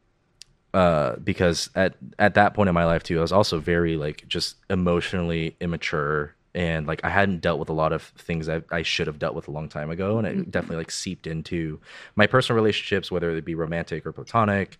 uh, 0.74 1.16
because 1.16 1.70
at 1.74 1.94
at 2.18 2.34
that 2.34 2.54
point 2.54 2.68
in 2.68 2.74
my 2.74 2.84
life 2.84 3.02
too, 3.02 3.18
I 3.18 3.22
was 3.22 3.32
also 3.32 3.58
very 3.58 3.96
like 3.96 4.26
just 4.28 4.56
emotionally 4.70 5.56
immature. 5.60 6.34
And 6.54 6.86
like 6.86 7.00
I 7.04 7.10
hadn't 7.10 7.40
dealt 7.40 7.60
with 7.60 7.68
a 7.68 7.72
lot 7.74 7.92
of 7.92 8.02
things 8.02 8.48
I, 8.48 8.62
I 8.70 8.82
should 8.82 9.06
have 9.06 9.18
dealt 9.18 9.34
with 9.34 9.48
a 9.48 9.50
long 9.52 9.68
time 9.68 9.90
ago, 9.90 10.18
and 10.18 10.26
it 10.26 10.50
Mm-hmm. 10.50 10.50
definitely 10.50 10.76
like 10.78 10.90
seeped 10.90 11.26
into 11.26 11.80
my 12.16 12.26
personal 12.26 12.56
relationships, 12.56 13.10
whether 13.10 13.30
it 13.36 13.44
be 13.44 13.54
romantic 13.54 14.06
or 14.06 14.12
platonic. 14.12 14.78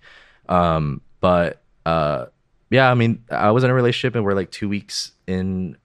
Um, 0.49 1.03
but 1.21 1.63
uh, 1.87 2.27
yeah, 2.71 2.91
I 2.91 2.95
mean, 2.95 3.23
I 3.31 3.51
was 3.53 3.65
in 3.65 3.71
a 3.71 3.75
relationship 3.75 4.15
and 4.15 4.25
we're 4.25 4.35
like 4.35 4.51
two 4.51 4.69
weeks 4.69 5.13
in. 5.27 5.77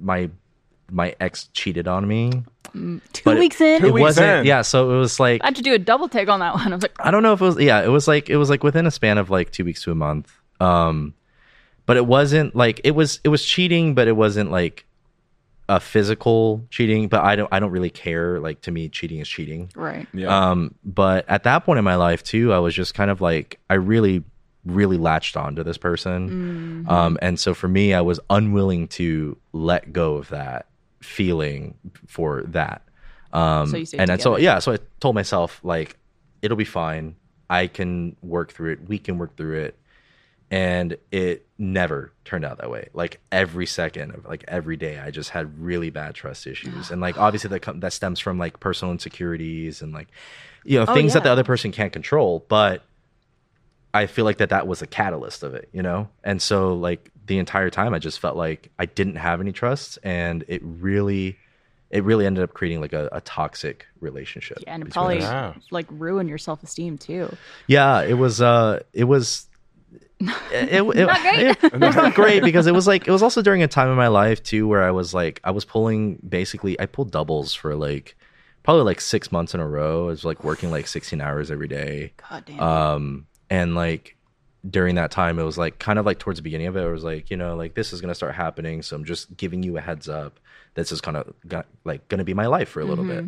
My 0.00 0.30
my 0.90 1.14
ex 1.20 1.48
cheated 1.52 1.88
on 1.88 2.06
me, 2.06 2.42
Two 2.74 3.00
But 3.24 3.38
weeks 3.38 3.60
in, 3.60 3.80
Two 3.80 3.86
it 3.86 3.92
weeks 3.94 4.02
wasn't. 4.02 4.40
in. 4.40 4.46
Yeah, 4.46 4.62
so 4.62 4.90
it 4.90 4.98
was 4.98 5.20
like 5.20 5.42
I 5.42 5.46
had 5.46 5.56
to 5.56 5.62
do 5.62 5.72
a 5.74 5.78
double 5.78 6.08
take 6.08 6.28
on 6.28 6.40
that 6.40 6.54
one. 6.54 6.66
I 6.72 6.74
was 6.74 6.82
like, 6.82 6.96
I 6.98 7.10
don't 7.10 7.22
know 7.22 7.32
if 7.32 7.40
it 7.40 7.44
was 7.44 7.58
yeah, 7.60 7.82
it 7.82 7.88
was 7.88 8.08
like 8.08 8.28
it 8.28 8.36
was 8.36 8.50
like 8.50 8.62
within 8.64 8.86
a 8.86 8.90
span 8.90 9.16
of 9.18 9.30
like 9.30 9.50
two 9.52 9.64
weeks 9.64 9.82
to 9.84 9.92
a 9.92 9.94
month. 9.94 10.32
Um 10.60 11.14
but 11.86 11.96
it 11.96 12.06
wasn't 12.06 12.56
like 12.56 12.80
it 12.84 12.92
was 12.92 13.20
it 13.24 13.28
was 13.28 13.44
cheating, 13.44 13.94
but 13.94 14.08
it 14.08 14.16
wasn't 14.16 14.50
like 14.50 14.84
a 15.68 15.78
physical 15.80 16.64
cheating. 16.70 17.08
But 17.08 17.22
I 17.24 17.36
don't 17.36 17.48
I 17.52 17.60
don't 17.60 17.70
really 17.70 17.90
care. 17.90 18.40
Like 18.40 18.60
to 18.62 18.70
me, 18.70 18.88
cheating 18.88 19.20
is 19.20 19.28
cheating. 19.28 19.70
right. 19.76 20.06
Yeah. 20.12 20.50
Um, 20.50 20.74
but 20.84 21.24
at 21.28 21.44
that 21.44 21.60
point 21.60 21.78
in 21.78 21.84
my 21.84 21.96
life 21.96 22.22
too, 22.24 22.52
I 22.52 22.58
was 22.58 22.74
just 22.74 22.94
kind 22.94 23.10
of 23.10 23.20
like 23.20 23.60
I 23.70 23.74
really, 23.74 24.24
really 24.64 24.96
latched 24.96 25.36
on 25.36 25.54
to 25.56 25.64
this 25.64 25.78
person. 25.78 26.86
Um, 26.88 27.18
and 27.22 27.38
so 27.38 27.54
for 27.54 27.68
me, 27.68 27.94
I 27.94 28.00
was 28.00 28.18
unwilling 28.30 28.88
to 28.88 29.36
let 29.52 29.92
go 29.92 30.14
of 30.16 30.28
that 30.30 30.66
feeling 31.04 31.74
for 32.06 32.42
that. 32.44 32.82
Um, 33.32 33.66
So 33.66 33.76
and 33.98 34.10
so 34.22 34.36
yeah, 34.38 34.58
so 34.58 34.72
I 34.72 34.78
told 35.00 35.14
myself 35.14 35.60
like 35.62 35.96
it'll 36.42 36.56
be 36.56 36.64
fine. 36.64 37.16
I 37.50 37.66
can 37.66 38.16
work 38.22 38.52
through 38.52 38.72
it. 38.72 38.88
We 38.88 38.98
can 38.98 39.18
work 39.18 39.36
through 39.36 39.60
it. 39.64 39.78
And 40.50 40.96
it 41.10 41.46
never 41.58 42.12
turned 42.24 42.44
out 42.44 42.58
that 42.58 42.70
way. 42.70 42.88
Like 42.92 43.20
every 43.32 43.66
second 43.66 44.14
of 44.14 44.24
like 44.26 44.44
every 44.46 44.76
day, 44.76 44.98
I 44.98 45.10
just 45.10 45.30
had 45.30 45.58
really 45.58 45.90
bad 45.90 46.14
trust 46.14 46.46
issues, 46.46 46.90
and 46.90 47.00
like 47.00 47.18
obviously 47.18 47.50
that 47.50 47.80
that 47.80 47.92
stems 47.92 48.20
from 48.20 48.38
like 48.38 48.60
personal 48.60 48.92
insecurities 48.92 49.82
and 49.82 49.92
like 49.92 50.08
you 50.64 50.78
know 50.78 50.86
Oh, 50.86 50.94
things 50.94 51.14
that 51.14 51.22
the 51.24 51.30
other 51.30 51.44
person 51.44 51.72
can't 51.72 51.92
control. 51.92 52.44
But 52.48 52.82
I 53.92 54.06
feel 54.06 54.24
like 54.24 54.38
that 54.38 54.50
that 54.50 54.66
was 54.66 54.82
a 54.82 54.86
catalyst 54.86 55.42
of 55.42 55.54
it, 55.54 55.68
you 55.72 55.82
know. 55.82 56.08
And 56.24 56.42
so 56.42 56.74
like 56.74 57.10
the 57.26 57.38
entire 57.38 57.70
time, 57.70 57.94
I 57.94 57.98
just 57.98 58.20
felt 58.20 58.36
like 58.36 58.70
I 58.78 58.86
didn't 58.86 59.16
have 59.16 59.40
any 59.40 59.52
trust, 59.52 59.98
and 60.02 60.44
it 60.48 60.60
really, 60.64 61.38
it 61.90 62.04
really 62.04 62.26
ended 62.26 62.44
up 62.44 62.52
creating 62.54 62.80
like 62.80 62.92
a, 62.92 63.08
a 63.12 63.20
toxic 63.22 63.86
relationship. 64.00 64.58
Yeah, 64.66 64.74
and 64.74 64.82
it 64.82 64.90
probably 64.92 65.18
us. 65.18 65.22
Yeah. 65.24 65.54
like 65.70 65.86
ruin 65.90 66.28
your 66.28 66.38
self 66.38 66.62
esteem 66.62 66.98
too. 66.98 67.34
Yeah, 67.66 68.02
it 68.02 68.14
was. 68.14 68.40
Uh, 68.42 68.80
it 68.92 69.04
was. 69.04 69.46
It, 70.52 70.72
it, 70.72 70.82
it- 70.82 71.06
Not 71.06 71.20
great. 71.22 71.38
it- 71.40 71.64
it 71.64 71.72
was 71.80 71.96
not 71.96 72.14
great 72.14 72.42
because 72.42 72.66
it 72.66 72.72
was 72.74 72.86
like 72.86 73.06
it 73.06 73.10
was 73.10 73.22
also 73.22 73.42
during 73.42 73.62
a 73.62 73.68
time 73.68 73.88
in 73.90 73.96
my 73.96 74.08
life 74.08 74.42
too 74.42 74.66
where 74.68 74.82
I 74.82 74.90
was 74.92 75.12
like 75.12 75.40
I 75.44 75.50
was 75.50 75.64
pulling 75.64 76.18
basically 76.26 76.78
I 76.80 76.86
pulled 76.86 77.10
doubles 77.10 77.52
for 77.52 77.74
like 77.74 78.16
probably 78.62 78.84
like 78.84 79.00
six 79.00 79.30
months 79.32 79.52
in 79.54 79.60
a 79.60 79.66
row. 79.66 80.04
I 80.04 80.06
was 80.06 80.24
like 80.24 80.42
working 80.44 80.70
like 80.70 80.86
sixteen 80.86 81.20
hours 81.20 81.50
every 81.50 81.68
day. 81.68 82.12
God 82.30 82.44
damn. 82.46 82.60
Um, 82.60 83.26
and 83.50 83.74
like 83.74 84.16
during 84.68 84.94
that 84.94 85.10
time, 85.10 85.38
it 85.38 85.42
was 85.42 85.58
like 85.58 85.78
kind 85.78 85.98
of 85.98 86.06
like 86.06 86.18
towards 86.18 86.38
the 86.38 86.42
beginning 86.42 86.66
of 86.66 86.76
it, 86.76 86.82
it 86.82 86.90
was 86.90 87.04
like 87.04 87.30
you 87.30 87.36
know 87.36 87.56
like 87.56 87.74
this 87.74 87.92
is 87.92 88.00
gonna 88.00 88.14
start 88.14 88.34
happening, 88.34 88.82
so 88.82 88.96
I'm 88.96 89.04
just 89.04 89.36
giving 89.36 89.62
you 89.62 89.76
a 89.76 89.80
heads 89.80 90.08
up. 90.08 90.40
This 90.74 90.90
is 90.90 91.00
kind 91.00 91.16
of 91.16 91.32
got, 91.46 91.66
like 91.84 92.08
gonna 92.08 92.24
be 92.24 92.34
my 92.34 92.46
life 92.46 92.68
for 92.68 92.80
a 92.80 92.84
little 92.84 93.04
bit. 93.04 93.26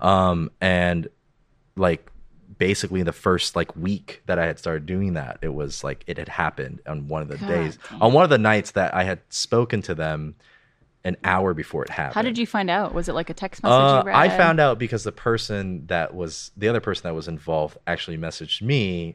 Um, 0.00 0.50
and 0.60 1.08
like 1.76 2.10
basically 2.58 3.02
the 3.02 3.12
first 3.12 3.54
like 3.54 3.76
week 3.76 4.22
that 4.26 4.38
I 4.38 4.46
had 4.46 4.58
started 4.58 4.86
doing 4.86 5.14
that, 5.14 5.38
it 5.42 5.52
was 5.54 5.84
like 5.84 6.04
it 6.06 6.18
had 6.18 6.28
happened 6.28 6.80
on 6.86 7.08
one 7.08 7.22
of 7.22 7.28
the 7.28 7.36
God 7.38 7.48
days, 7.48 7.78
damn. 7.90 8.02
on 8.02 8.12
one 8.12 8.24
of 8.24 8.30
the 8.30 8.38
nights 8.38 8.72
that 8.72 8.94
I 8.94 9.04
had 9.04 9.20
spoken 9.28 9.82
to 9.82 9.94
them 9.94 10.34
an 11.04 11.16
hour 11.22 11.54
before 11.54 11.84
it 11.84 11.90
happened. 11.90 12.14
How 12.14 12.22
did 12.22 12.38
you 12.38 12.46
find 12.46 12.68
out? 12.68 12.94
Was 12.94 13.08
it 13.08 13.14
like 13.14 13.30
a 13.30 13.34
text 13.34 13.62
message 13.62 13.74
Uh, 13.74 14.00
you 14.02 14.08
read? 14.08 14.16
I 14.16 14.28
found 14.36 14.58
out 14.58 14.78
because 14.78 15.04
the 15.04 15.12
person 15.12 15.86
that 15.86 16.14
was 16.14 16.50
the 16.56 16.68
other 16.68 16.80
person 16.80 17.04
that 17.04 17.14
was 17.14 17.28
involved 17.28 17.78
actually 17.86 18.18
messaged 18.18 18.62
me 18.62 19.10
a 19.10 19.14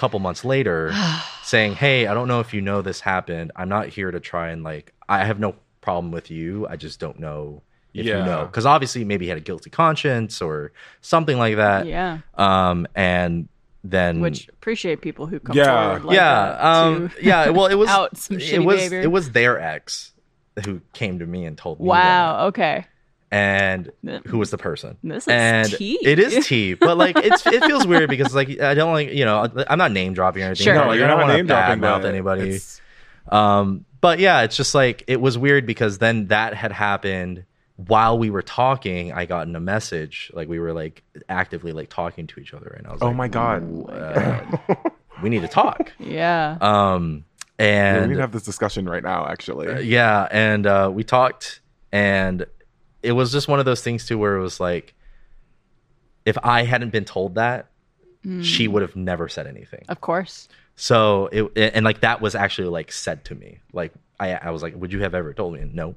couple 0.00 0.18
months 0.20 0.44
later 0.44 0.92
saying, 1.42 1.74
"Hey, 1.74 2.06
I 2.06 2.14
don't 2.14 2.28
know 2.28 2.40
if 2.40 2.54
you 2.54 2.60
know 2.60 2.82
this 2.82 3.00
happened. 3.00 3.52
I'm 3.56 3.68
not 3.68 3.88
here 3.88 4.10
to 4.10 4.20
try 4.20 4.50
and 4.50 4.62
like 4.62 4.92
I 5.08 5.24
have 5.24 5.38
no 5.40 5.54
problem 5.80 6.12
with 6.12 6.30
you. 6.30 6.66
I 6.68 6.76
just 6.76 7.00
don't 7.00 7.18
know 7.18 7.62
if 7.94 8.04
Yeah. 8.06 8.18
you 8.18 8.24
know 8.24 8.44
because 8.46 8.66
obviously 8.66 9.04
maybe 9.04 9.24
he 9.26 9.28
had 9.30 9.38
a 9.38 9.46
guilty 9.50 9.70
conscience 9.70 10.40
or 10.42 10.72
something 11.00 11.38
like 11.38 11.56
that. 11.56 11.86
Yeah. 11.86 12.18
Um, 12.36 12.86
and 12.94 13.48
then 13.84 14.20
Which 14.20 14.48
appreciate 14.48 15.00
people 15.00 15.26
who 15.26 15.40
come 15.40 15.56
Yeah. 15.56 15.64
forward 15.86 16.04
like 16.04 16.16
yeah, 16.16 16.58
um, 16.60 17.10
yeah. 17.22 17.48
Well, 17.50 17.66
it 17.66 17.74
was 17.76 17.88
out 17.96 18.16
some 18.18 18.38
it 18.38 18.58
was 18.64 18.76
behavior. 18.76 19.00
it 19.00 19.10
was 19.10 19.30
their 19.32 19.58
ex 19.60 20.12
who 20.64 20.80
came 20.92 21.18
to 21.20 21.26
me 21.26 21.44
and 21.46 21.56
told 21.56 21.78
me 21.80 21.84
that 21.86 21.90
wow. 21.90 22.46
Okay. 22.48 22.86
And 23.30 23.90
who 24.26 24.38
was 24.38 24.50
the 24.50 24.58
person. 24.58 24.96
This 25.02 25.24
is 25.24 25.28
and 25.28 25.68
tea. 25.72 25.98
It 26.02 26.18
is 26.18 26.46
tea, 26.48 26.74
but 26.74 26.96
like 26.96 27.16
it's 27.16 27.46
it 27.46 27.62
feels 27.64 27.86
weird 27.86 28.08
because 28.10 28.34
like 28.34 28.60
I 28.60 28.74
don't 28.74 28.92
like 28.92 29.10
you 29.12 29.24
know 29.24 29.46
I'm 29.68 29.78
not 29.78 29.92
name 29.92 30.14
dropping 30.14 30.42
or 30.42 30.46
anything. 30.46 30.64
Sure. 30.64 30.74
but, 30.74 30.80
No, 30.82 30.88
like, 30.88 30.96
you're 30.98 31.04
I 31.06 31.08
don't 31.08 31.18
not 31.18 31.24
want 31.26 31.30
to 31.32 31.36
name 31.38 31.46
dropping, 31.46 31.78
badmouth 31.80 32.02
but 32.02 32.08
anybody. 32.08 32.42
it's- 32.50 32.80
Um, 33.28 33.84
but 34.00 34.18
yeah, 34.20 34.42
it's 34.42 34.56
just 34.56 34.74
like 34.74 35.04
it 35.06 35.20
was 35.20 35.36
weird 35.36 35.66
because 35.66 35.98
then 35.98 36.28
that 36.28 36.54
had 36.54 36.72
happened 36.72 37.44
while 37.76 38.16
we 38.18 38.30
were 38.30 38.42
talking. 38.42 39.12
I 39.12 39.26
got 39.26 39.46
in 39.48 39.54
a 39.56 39.60
message 39.60 40.30
like 40.34 40.48
we 40.48 40.58
were 40.58 40.72
like 40.72 41.02
actively 41.28 41.72
like 41.72 41.90
talking 41.90 42.26
to 42.28 42.40
each 42.40 42.54
other, 42.54 42.68
and 42.78 42.86
I 42.86 42.92
was 42.92 43.02
Oh 43.02 43.08
like, 43.08 43.16
my 43.16 43.28
god. 43.28 43.90
uh, 43.90 44.74
we 45.22 45.28
need 45.28 45.42
to 45.42 45.48
talk. 45.48 45.92
Yeah. 45.98 46.56
Um, 46.60 47.24
Yeah, 47.58 48.00
we 48.02 48.06
need 48.08 48.14
to 48.14 48.20
have 48.20 48.32
this 48.32 48.44
discussion 48.44 48.88
right 48.88 49.02
now, 49.02 49.26
actually. 49.26 49.66
uh, 49.68 49.78
yeah, 49.80 50.28
and 50.30 50.64
uh, 50.66 50.90
we 50.92 51.02
talked, 51.04 51.60
and 51.92 52.46
it 53.02 53.12
was 53.12 53.30
just 53.32 53.48
one 53.48 53.58
of 53.58 53.64
those 53.64 53.82
things 53.82 54.06
too, 54.06 54.18
where 54.18 54.36
it 54.36 54.40
was 54.42 54.60
like, 54.60 54.94
if 56.24 56.36
I 56.42 56.64
hadn't 56.64 56.90
been 56.90 57.04
told 57.04 57.36
that, 57.36 57.68
she 58.42 58.68
would 58.68 58.82
have 58.82 58.94
never 58.96 59.28
said 59.28 59.46
anything. 59.46 59.84
of 59.88 60.00
course. 60.02 60.48
So 60.76 61.28
it 61.32 61.50
and 61.74 61.84
like 61.84 62.00
that 62.00 62.20
was 62.20 62.34
actually 62.34 62.68
like 62.68 62.92
said 62.92 63.24
to 63.26 63.34
me. 63.34 63.60
Like 63.72 63.92
I, 64.20 64.34
I 64.34 64.50
was 64.50 64.62
like, 64.62 64.74
would 64.76 64.92
you 64.92 65.00
have 65.00 65.14
ever 65.14 65.32
told 65.32 65.54
me? 65.54 65.68
No. 65.72 65.94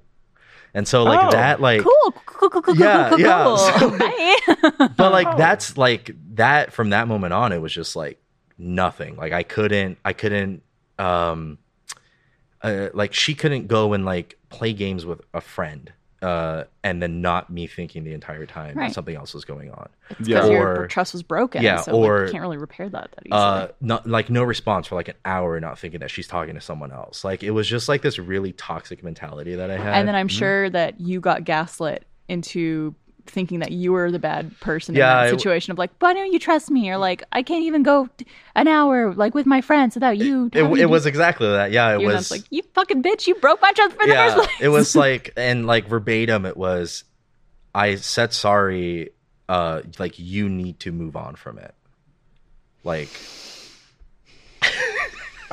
And 0.73 0.87
so 0.87 1.03
like 1.03 1.25
Oh, 1.25 1.31
that, 1.31 1.59
like, 1.59 1.81
Cool. 1.83 2.11
Cool. 2.25 2.49
Cool. 2.49 2.61
Cool. 2.61 2.75
Yeah, 2.77 3.09
cool. 3.09 3.17
Cool. 3.17 3.25
yeah. 3.27 3.43
cool. 3.43 3.57
So- 3.57 4.87
but 4.97 5.11
like 5.11 5.27
Oh. 5.27 5.37
that's 5.37 5.77
like 5.77 6.15
that 6.35 6.71
from 6.71 6.91
that 6.91 7.07
moment 7.09 7.33
on, 7.33 7.51
it 7.51 7.57
was 7.59 7.73
just 7.73 7.95
like 7.95 8.21
nothing. 8.57 9.17
Like 9.17 9.33
I 9.33 9.43
couldn't, 9.43 9.97
I 10.05 10.13
couldn't, 10.13 10.63
um, 10.97 11.57
uh, 12.61 12.89
like 12.93 13.13
she 13.13 13.33
couldn't 13.35 13.67
go 13.67 13.91
and 13.93 14.05
like 14.05 14.37
play 14.49 14.71
games 14.71 15.05
with 15.05 15.19
a 15.33 15.41
friend, 15.41 15.91
uh, 16.21 16.65
and 16.83 17.01
then 17.01 17.21
not 17.21 17.49
me 17.49 17.65
thinking 17.67 18.03
the 18.03 18.13
entire 18.13 18.45
time 18.45 18.75
Right. 18.77 18.87
that 18.89 18.93
something 18.93 19.15
else 19.15 19.33
was 19.33 19.43
going 19.45 19.71
on. 19.71 19.89
Yeah. 20.19 20.35
Because 20.41 20.49
your 20.49 20.87
trust 20.87 21.13
was 21.13 21.23
broken. 21.23 21.63
yeah, 21.63 21.77
So 21.81 21.97
like, 21.97 22.09
or- 22.09 22.25
you 22.25 22.31
can't 22.31 22.41
really 22.43 22.57
repair 22.57 22.89
that 22.89 23.11
that 23.11 23.25
easily. 23.25 23.39
uh 23.39 23.67
not 23.81 24.07
like 24.07 24.29
no 24.29 24.43
response 24.43 24.87
for 24.87 24.95
like 24.95 25.07
an 25.07 25.15
hour 25.25 25.59
not 25.59 25.79
thinking 25.79 25.99
that 26.01 26.11
she's 26.11 26.27
talking 26.27 26.53
to 26.55 26.61
someone 26.61 26.91
else 26.91 27.23
like 27.23 27.41
it 27.43 27.51
was 27.51 27.67
just 27.67 27.87
like 27.89 28.01
this 28.03 28.19
really 28.19 28.51
toxic 28.53 29.03
mentality 29.03 29.55
that 29.55 29.71
i 29.71 29.77
had 29.77 29.95
and 29.95 30.07
then 30.07 30.15
I'm 30.15 30.27
Mm-hmm. 30.27 30.37
sure 30.37 30.69
that 30.69 30.99
you 31.01 31.19
got 31.21 31.43
gaslit 31.43 32.05
into 32.27 32.93
thinking 33.25 33.59
that 33.59 33.71
you 33.71 33.91
were 33.93 34.11
the 34.11 34.19
bad 34.19 34.57
person 34.59 34.95
Yeah, 34.95 35.21
in 35.21 35.27
that 35.27 35.33
it- 35.33 35.39
situation 35.39 35.71
of 35.71 35.77
like, 35.77 35.91
why 35.99 36.13
don't 36.13 36.31
you 36.33 36.39
trust 36.39 36.69
me? 36.71 36.89
Or 36.89 36.97
like, 36.97 37.23
I 37.31 37.43
can't 37.43 37.63
even 37.63 37.83
go 37.83 38.09
an 38.55 38.67
hour 38.67 39.13
like 39.13 39.33
with 39.33 39.45
my 39.45 39.61
friends 39.61 39.95
without 39.95 40.17
you. 40.17 40.47
it, 40.47 40.51
telling 40.53 40.77
it 40.81 40.89
was 40.89 41.05
exactly 41.05 41.47
that 41.49 41.71
yeah 41.71 41.95
it 41.95 42.01
You're 42.01 42.11
was 42.13 42.31
like, 42.31 42.43
you 42.49 42.61
fucking 42.73 43.01
bitch, 43.03 43.27
you 43.27 43.35
broke 43.35 43.61
my 43.61 43.71
trust 43.73 43.93
in 44.01 44.09
the 44.09 44.15
first 44.15 44.35
place. 44.37 44.49
it 44.61 44.67
was 44.69 44.95
like 45.05 45.31
and 45.37 45.65
like 45.67 45.87
verbatim 45.87 46.45
it 46.45 46.57
was 46.57 47.03
i 47.73 47.95
said 47.95 48.33
sorry 48.33 49.11
uh 49.47 49.81
like 49.99 50.19
you 50.19 50.49
need 50.49 50.79
to 50.81 50.91
move 50.91 51.15
on 51.15 51.35
from 51.35 51.57
it 51.57 51.73
like 52.83 53.07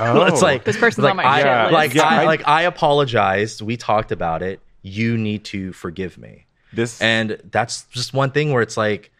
Oh. 0.01 0.23
it's 0.25 0.41
like 0.41 0.63
This 0.63 0.77
person's 0.77 1.03
like, 1.03 1.11
on 1.11 1.17
my 1.17 1.25
I, 1.25 1.41
shit 1.41 1.61
list. 1.63 1.73
like 1.73 1.93
Yeah, 1.93 2.03
I, 2.03 2.21
I- 2.21 2.25
like 2.25 2.47
i 2.47 2.61
apologized 2.63 3.61
we 3.61 3.75
talked 3.77 4.11
about 4.13 4.41
it 4.41 4.61
you 4.81 5.17
need 5.17 5.43
to 5.45 5.73
forgive 5.73 6.17
me 6.17 6.45
this. 6.73 7.01
And 7.01 7.41
that's 7.51 7.83
just 7.85 8.13
one 8.13 8.31
thing 8.31 8.51
where 8.51 8.61
it's 8.61 8.77
like, 8.77 9.11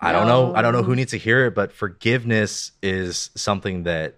I 0.00 0.12
don't 0.12 0.26
know, 0.26 0.54
I 0.54 0.62
don't 0.62 0.72
know 0.72 0.82
who 0.82 0.94
needs 0.94 1.12
to 1.12 1.18
hear 1.18 1.46
it, 1.46 1.54
but 1.54 1.72
forgiveness 1.72 2.72
is 2.82 3.30
something 3.34 3.84
that, 3.84 4.16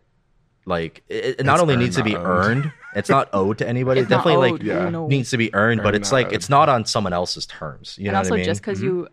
like, 0.66 1.02
it, 1.08 1.40
it 1.40 1.46
not 1.46 1.60
only 1.60 1.74
earned, 1.74 1.82
needs 1.84 1.96
to 1.96 2.02
be 2.02 2.16
owned. 2.16 2.26
earned. 2.26 2.72
It's 2.94 3.08
not 3.08 3.28
owed 3.32 3.58
to 3.58 3.68
anybody. 3.68 4.00
It's 4.00 4.08
it 4.08 4.10
definitely 4.10 4.50
owed, 4.50 4.52
like 4.60 4.62
yeah. 4.62 4.88
no. 4.88 5.06
needs 5.06 5.30
to 5.30 5.36
be 5.36 5.54
earned, 5.54 5.82
but 5.82 5.94
it's 5.94 6.10
like 6.10 6.26
owed. 6.28 6.32
it's 6.34 6.48
not 6.48 6.68
on 6.68 6.84
someone 6.84 7.12
else's 7.12 7.46
terms. 7.46 7.96
You 7.96 8.06
and 8.06 8.12
know 8.14 8.18
also 8.18 8.30
what 8.30 8.36
I 8.36 8.38
mean? 8.38 8.44
just 8.44 8.60
because 8.60 8.78
mm-hmm. 8.78 8.86
you, 8.86 9.08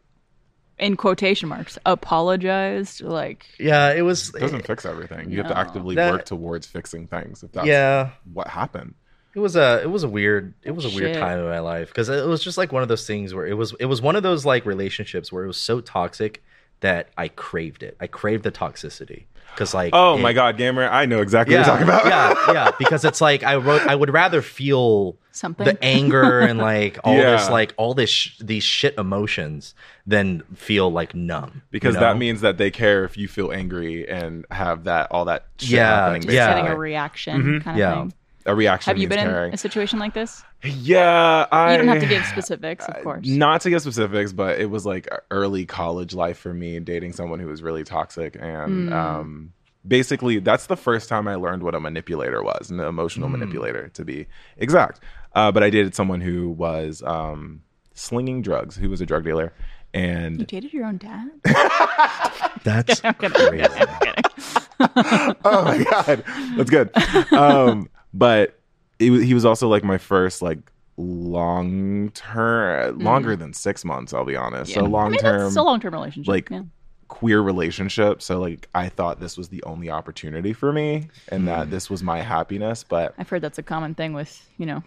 in 0.80 0.98
quotation 0.98 1.50
marks, 1.50 1.78
apologized, 1.86 3.02
like, 3.02 3.46
yeah, 3.60 3.94
it 3.94 4.02
was. 4.02 4.34
it 4.34 4.40
doesn't 4.40 4.66
fix 4.66 4.86
everything. 4.86 5.30
You 5.30 5.38
have 5.38 5.48
to 5.50 5.58
actively 5.58 5.96
That- 5.96 6.12
work 6.12 6.26
towards 6.26 6.66
fixing 6.66 7.08
things. 7.08 7.44
If 7.44 7.52
that's 7.52 7.68
yeah, 7.68 8.12
what 8.34 8.48
happened. 8.48 8.96
It 9.36 9.40
was 9.40 9.56
a 9.56 9.82
it 9.84 9.90
was 9.92 10.04
a 10.04 10.10
weird 10.10 10.54
it 10.64 10.72
was 10.72 10.86
a 10.86 10.90
weird 10.90 11.14
time 11.18 11.40
in 11.40 11.46
my 11.46 11.60
life 11.60 11.90
because 11.90 12.10
it 12.10 12.26
was 12.26 12.42
just 12.44 12.58
like 12.58 12.72
one 12.72 12.82
of 12.82 12.88
those 12.90 13.06
things 13.06 13.34
where 13.34 13.46
it 13.46 13.54
was 13.56 13.74
it 13.80 13.86
was 13.86 14.02
one 14.02 14.16
of 14.16 14.24
those 14.24 14.46
like 14.46 14.66
relationships 14.66 15.32
where 15.32 15.44
it 15.44 15.48
was 15.48 15.58
so 15.58 15.82
toxic 15.82 16.44
that 16.82 17.10
I 17.18 17.30
craved 17.30 17.84
it. 17.84 17.96
I 18.00 18.08
craved 18.08 18.44
the 18.44 18.52
toxicity 18.52 19.24
because 19.54 19.74
like 19.74 19.92
Oh 19.94 20.18
it- 20.18 20.22
my 20.22 20.34
god, 20.34 20.58
gamer! 20.58 20.88
I 20.88 21.06
know 21.06 21.22
exactly 21.22 21.56
what 21.56 21.66
you're 21.66 21.76
talking 21.78 21.88
about. 21.88 22.06
yeah, 22.06 22.54
yeah, 22.54 22.72
because 22.78 23.06
it's 23.06 23.22
like 23.22 23.44
I 23.44 23.56
wrote. 23.56 23.82
I 23.88 23.96
would 23.96 24.10
rather 24.12 24.42
feel 24.42 25.18
something. 25.32 25.66
the 25.66 25.82
anger 25.84 26.40
and 26.42 26.60
like 26.60 27.00
all 27.04 27.16
this, 27.16 27.50
like 27.50 27.74
all 27.78 27.94
this, 27.94 28.10
sh- 28.10 28.38
these 28.42 28.64
shit 28.64 28.98
emotions, 28.98 29.74
than 30.06 30.42
feel 30.56 30.92
like 30.92 31.16
numb. 31.16 31.62
because 31.72 31.96
you 31.96 32.02
that 32.02 32.18
means 32.18 32.42
that 32.42 32.58
they 32.58 32.72
care 32.72 33.06
if 33.06 33.18
you 33.18 33.28
feel 33.30 33.52
angry 33.54 34.08
and 34.08 34.46
have 34.52 34.84
that 34.84 35.08
all 35.12 35.26
that 35.26 35.46
shit 35.58 35.70
Yeah, 35.72 35.96
happening. 36.10 36.24
yeah. 36.30 36.48
getting 36.50 36.60
a 36.60 36.66
basically. 36.68 36.80
reaction 36.82 37.42
mm-hmm. 37.42 37.58
kind 37.60 37.76
of 37.76 37.80
Yeah. 37.80 37.96
thing. 38.02 38.14
A 38.46 38.54
reaction 38.56 38.92
Have 38.92 38.98
you 38.98 39.08
been 39.08 39.20
caring. 39.20 39.50
in 39.50 39.54
a 39.56 39.58
situation 39.58 39.98
like 40.00 40.14
this? 40.14 40.44
Yeah, 40.64 41.46
I. 41.52 41.72
You 41.74 41.78
don't 41.80 41.88
have 41.88 42.00
to 42.02 42.08
give 42.08 42.26
specifics, 42.26 42.86
of 42.88 43.02
course. 43.04 43.26
Not 43.28 43.62
to 43.62 43.70
give 43.70 43.82
specifics, 43.82 44.32
but 44.34 44.60
it 44.60 44.70
was 44.70 44.86
like 44.86 45.08
early 45.32 45.66
college 45.66 46.14
life 46.14 46.38
for 46.38 46.54
me, 46.54 46.80
dating 46.80 47.14
someone 47.14 47.40
who 47.40 47.48
was 47.48 47.62
really 47.64 47.84
toxic, 47.84 48.36
and 48.40 48.90
Hmm. 48.90 48.94
um, 48.94 49.54
basically 49.88 50.40
that's 50.40 50.66
the 50.68 50.76
first 50.78 51.10
time 51.10 51.28
I 51.28 51.36
learned 51.36 51.62
what 51.64 51.76
a 51.76 51.80
manipulator 51.80 52.42
was, 52.44 52.70
an 52.72 52.80
emotional 52.80 53.28
Hmm. 53.28 53.34
manipulator, 53.40 53.90
to 53.90 54.06
be 54.06 54.28
exact. 54.58 55.00
Uh, 55.34 55.52
but 55.52 55.64
I 55.64 55.70
dated 55.70 55.94
someone 55.96 56.22
who 56.22 56.50
was 56.50 57.04
um, 57.04 57.62
slinging 57.94 58.42
drugs, 58.42 58.76
who 58.76 58.90
was 58.90 59.02
a 59.02 59.06
drug 59.06 59.24
dealer, 59.24 59.54
and 59.94 60.40
You 60.40 60.46
dated 60.46 60.74
your 60.74 60.86
own 60.86 60.98
dad? 60.98 61.30
That's 62.64 63.02
I'm 63.04 63.14
kidding. 63.16 63.32
Crazy. 63.48 63.66
I'm 63.80 64.00
kidding. 64.00 65.36
oh 65.46 65.64
my 65.64 65.84
god, 65.90 66.24
that's 66.58 66.70
good. 66.70 66.90
Um, 67.34 67.88
but 68.16 68.58
it, 69.00 69.12
he 69.24 69.34
was 69.34 69.46
also 69.46 69.68
like 69.68 69.84
my 69.84 69.98
first 69.98 70.42
like 70.42 70.60
long 70.98 72.10
term, 72.12 73.00
longer 73.00 73.36
than 73.36 73.54
six 73.54 73.84
months. 73.84 74.14
I'll 74.14 74.26
be 74.26 74.36
honest. 74.36 74.74
So. 74.74 74.82
Yeah. 74.82 74.88
long 74.88 75.08
I 75.08 75.10
mean, 75.10 75.20
term. 75.20 75.42
That's 75.44 75.56
a 75.58 75.62
long 75.62 75.80
term 75.80 75.94
relationship. 75.94 76.30
like, 76.30 76.50
yeah. 76.50 76.64
queer 77.10 77.42
relationship. 77.42 78.22
So 78.22 78.40
like 78.40 78.68
I 78.74 78.90
thought 78.90 79.20
this 79.20 79.38
was 79.38 79.50
the 79.50 79.62
only 79.64 79.90
opportunity 79.90 80.54
for 80.54 80.72
me 80.72 81.10
and 81.30 81.44
Mm. 81.44 81.46
that 81.48 81.70
this 81.70 81.90
was 81.90 82.02
my 82.02 82.22
happiness. 82.22 82.84
But 82.84 83.14
I've 83.18 83.30
heard 83.30 83.42
that's 83.42 83.58
a 83.60 83.64
common 83.64 83.94
thing 83.96 84.14
with 84.14 84.48
you 84.58 84.66
know 84.66 84.82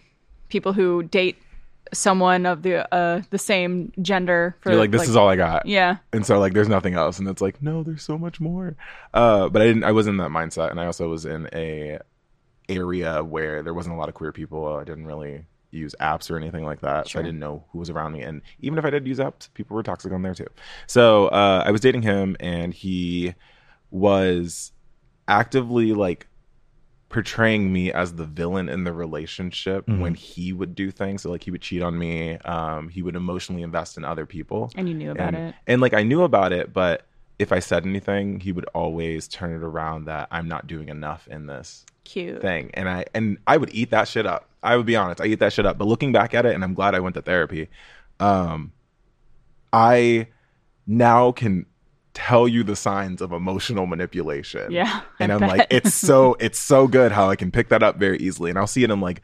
people 0.49 0.73
who 0.73 1.03
date 1.03 1.37
someone 1.93 2.45
of 2.45 2.63
the 2.63 2.93
uh 2.95 3.23
the 3.31 3.39
same 3.39 3.93
gender. 4.03 4.57
For 4.61 4.71
you're 4.71 4.81
like, 4.81 4.91
this 4.91 5.09
is 5.09 5.17
all 5.17 5.29
I 5.29 5.37
got. 5.37 5.67
Yeah. 5.67 5.99
And 6.13 6.25
so 6.27 6.39
like 6.39 6.55
there's 6.55 6.69
nothing 6.69 6.95
else. 6.95 7.19
And 7.19 7.29
it's 7.29 7.41
like, 7.41 7.63
no, 7.63 7.83
there's 7.83 8.03
so 8.03 8.17
much 8.19 8.41
more. 8.41 8.77
Uh 9.15 9.49
but 9.49 9.63
I 9.63 9.67
didn't 9.67 9.85
I 9.85 9.93
was 9.93 10.07
in 10.07 10.17
that 10.19 10.31
mindset 10.31 10.71
and 10.71 10.81
I 10.81 10.87
also 10.87 11.09
was 11.09 11.25
in 11.27 11.49
a 11.53 11.99
area 12.69 13.23
where 13.25 13.63
there 13.63 13.75
wasn't 13.75 13.95
a 13.95 13.99
lot 13.99 14.09
of 14.09 14.15
queer 14.15 14.33
people. 14.33 14.77
I 14.77 14.85
didn't 14.85 15.07
really 15.07 15.45
use 15.71 15.95
apps 16.01 16.31
or 16.31 16.37
anything 16.37 16.65
like 16.65 16.81
that. 16.81 17.09
So 17.09 17.19
I 17.19 17.23
didn't 17.23 17.41
know 17.41 17.65
who 17.73 17.79
was 17.79 17.91
around 17.91 18.13
me. 18.13 18.23
And 18.23 18.41
even 18.61 18.79
if 18.79 18.85
I 18.85 18.91
did 18.91 19.07
use 19.07 19.19
apps, 19.19 19.53
people 19.55 19.77
were 19.77 19.83
toxic 19.83 20.13
on 20.13 20.23
there 20.23 20.35
too. 20.35 20.47
So 20.87 21.29
uh 21.29 21.63
I 21.67 21.71
was 21.71 21.81
dating 21.83 22.03
him 22.03 22.37
and 22.41 22.73
he 22.73 23.35
was 23.91 24.73
actively 25.27 25.93
like 25.93 26.27
portraying 27.09 27.73
me 27.73 27.91
as 27.91 28.15
the 28.15 28.25
villain 28.27 28.69
in 28.69 28.85
the 28.85 28.93
relationship 28.93 29.87
Mhm. 29.87 30.01
when 30.01 30.15
he 30.15 30.53
would 30.53 30.75
do 30.75 30.91
things 30.91 31.23
so 31.23 31.31
like 31.31 31.43
he 31.43 31.51
would 31.51 31.63
cheat 31.63 31.83
on 31.83 31.99
me 31.99 32.37
um 32.41 32.91
he 32.91 33.01
would 33.03 33.17
emotionally 33.17 33.63
invest 33.63 33.97
in 33.97 34.05
other 34.05 34.27
people 34.27 34.71
And 34.75 34.87
you 34.89 34.95
knew 34.95 35.11
about 35.13 35.35
and, 35.35 35.49
it. 35.49 35.55
and 35.67 35.81
like 35.81 35.95
I 35.95 36.03
knew 36.03 36.23
about 36.23 36.53
it, 36.53 36.73
but 36.75 37.07
if 37.39 37.53
I 37.53 37.61
said 37.61 37.87
anything, 37.87 38.41
he 38.41 38.51
would 38.53 38.65
always 38.75 39.29
turn 39.29 39.55
it 39.55 39.63
around 39.63 40.07
that 40.07 40.27
I'm 40.33 40.49
not 40.49 40.67
doing 40.67 40.89
enough 40.89 41.29
in 41.29 41.47
this 41.47 41.87
Cute. 42.09 42.41
thing. 42.41 42.71
And 42.75 42.89
I 42.89 43.05
and 43.15 43.39
I 43.47 43.57
would 43.57 43.71
eat 43.75 43.91
that 43.91 44.09
shit 44.09 44.27
up. 44.27 44.49
I 44.63 44.77
would 44.77 44.87
be 44.87 44.97
honest, 44.97 45.21
I 45.21 45.27
eat 45.27 45.39
that 45.41 45.53
shit 45.53 45.67
up. 45.67 45.79
But 45.79 45.87
looking 45.87 46.11
back 46.13 46.35
at 46.35 46.45
it, 46.47 46.55
and 46.55 46.65
I'm 46.65 46.75
glad 46.75 46.95
I 46.95 47.01
went 47.01 47.15
to 47.15 47.23
therapy, 47.23 47.69
um, 48.21 48.73
I 49.73 50.29
now 50.87 51.33
can 51.33 51.67
tell 52.15 52.49
you 52.49 52.65
the 52.65 52.75
signs 52.75 53.21
of 53.21 53.31
emotional 53.33 53.87
manipulation. 53.87 54.73
Yeah. 54.73 55.03
And 55.21 55.33
I'm 55.33 55.41
like, 55.41 55.67
it's 55.71 55.95
so 55.95 56.35
it's 56.41 56.59
so 56.59 56.89
good 56.89 57.13
how 57.13 57.29
I 57.31 57.37
can 57.37 57.51
pick 57.51 57.69
that 57.69 57.83
up 57.83 57.97
very 57.97 58.19
easily. 58.19 58.51
And 58.51 58.59
I'll 58.59 58.67
see 58.67 58.83
it 58.85 58.91
in 58.91 59.01
like 59.01 59.23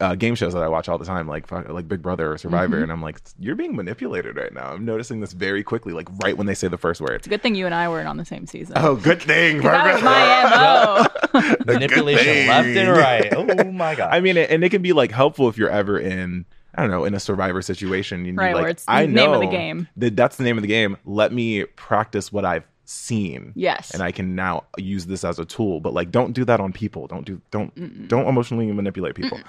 uh, 0.00 0.14
game 0.14 0.34
shows 0.34 0.52
that 0.52 0.62
I 0.62 0.68
watch 0.68 0.88
all 0.90 0.98
the 0.98 1.04
time, 1.06 1.26
like 1.26 1.50
like 1.50 1.88
Big 1.88 2.02
Brother 2.02 2.30
or 2.32 2.36
Survivor, 2.38 2.74
Mm-hmm. 2.76 2.82
and 2.84 2.92
I'm 2.92 3.00
like, 3.02 3.18
you're 3.38 3.54
being 3.56 3.74
manipulated 3.74 4.36
right 4.36 4.52
now. 4.52 4.72
I'm 4.72 4.84
noticing 4.84 5.20
this 5.20 5.32
very 5.32 5.62
quickly, 5.64 5.92
like 5.94 6.08
right 6.22 6.36
when 6.36 6.46
they 6.46 6.54
say 6.54 6.68
the 6.68 6.76
first 6.76 7.00
word. 7.00 7.12
It's 7.12 7.26
a 7.26 7.30
good 7.30 7.42
thing 7.42 7.54
you 7.54 7.64
and 7.66 7.74
I 7.74 7.88
weren't 7.88 8.06
on 8.08 8.18
the 8.18 8.24
same 8.24 8.46
season. 8.46 8.74
Oh, 8.78 8.96
good 8.96 9.22
thing. 9.22 9.62
that 9.62 9.94
was 9.94 10.02
my 10.02 11.08
MO. 11.32 11.35
Manipulation 11.66 12.46
left 12.48 12.68
and 12.68 12.90
right. 12.90 13.32
Oh 13.34 13.44
my 13.72 13.94
god. 13.94 14.10
I 14.12 14.20
mean, 14.20 14.36
and 14.36 14.64
it 14.64 14.70
can 14.70 14.82
be 14.82 14.92
like 14.92 15.10
helpful 15.12 15.48
if 15.48 15.56
you're 15.58 15.70
ever 15.70 15.98
in, 15.98 16.44
I 16.74 16.82
don't 16.82 16.90
know, 16.90 17.04
in 17.04 17.14
a 17.14 17.20
survivor 17.20 17.62
situation. 17.62 18.24
You 18.24 18.32
need, 18.32 18.38
Right, 18.38 18.54
like, 18.54 18.62
where 18.62 18.70
it's 18.70 18.84
the 18.84 18.92
I 18.92 19.06
know 19.06 19.26
name 19.26 19.32
of 19.32 19.40
the 19.40 19.46
game. 19.56 19.88
That 19.96 20.16
that's 20.16 20.36
the 20.36 20.44
name 20.44 20.58
of 20.58 20.62
the 20.62 20.68
game. 20.68 20.96
Let 21.04 21.32
me 21.32 21.64
practice 21.64 22.32
what 22.32 22.44
I've 22.44 22.64
seen. 22.88 23.52
Yes. 23.56 23.90
and 23.90 24.00
I 24.00 24.12
can 24.12 24.36
now 24.36 24.62
use 24.78 25.06
this 25.06 25.24
as 25.24 25.38
a 25.40 25.44
tool. 25.44 25.80
But 25.80 25.92
like, 25.92 26.10
don't 26.12 26.32
do 26.32 26.44
that 26.44 26.60
on 26.60 26.72
people. 26.72 27.06
Don't 27.08 27.24
do 27.24 27.40
don't 27.50 28.08
don't 28.08 28.26
emotionally 28.28 28.70
manipulate 28.70 29.14
people. 29.14 29.40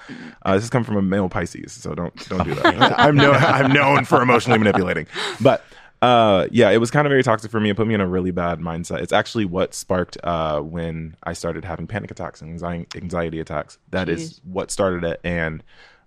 Uh, 0.42 0.54
this 0.54 0.64
is 0.64 0.70
coming 0.70 0.84
from 0.84 0.96
a 0.96 1.02
male 1.02 1.28
Pisces, 1.28 1.72
so 1.72 1.94
don't 1.94 2.28
don't 2.28 2.44
do 2.44 2.54
that. 2.56 2.94
I'm 2.98 3.14
no 3.16 3.32
I'm 3.32 3.72
known 3.72 4.04
for 4.04 4.20
emotionally 4.22 4.58
manipulating, 4.58 5.06
but. 5.40 5.64
Uh 6.00 6.46
yeah, 6.52 6.70
it 6.70 6.78
was 6.78 6.90
kind 6.90 7.06
of 7.06 7.10
very 7.10 7.22
toxic 7.24 7.50
for 7.50 7.58
me. 7.58 7.70
It 7.70 7.76
put 7.76 7.86
me 7.88 7.94
in 7.94 8.00
a 8.00 8.06
really 8.06 8.30
bad 8.30 8.60
mindset. 8.60 9.00
It's 9.00 9.12
actually 9.12 9.44
what 9.46 9.74
sparked 9.74 10.16
uh 10.22 10.60
when 10.60 11.16
I 11.24 11.32
started 11.32 11.64
having 11.64 11.86
panic 11.88 12.10
attacks 12.10 12.40
and 12.40 12.50
anxiety, 12.50 12.86
anxiety 12.94 13.40
attacks. 13.40 13.78
That 13.90 14.08
is 14.08 14.34
Jeez. 14.34 14.40
what 14.44 14.70
started 14.70 15.02
it. 15.04 15.20
And 15.24 15.64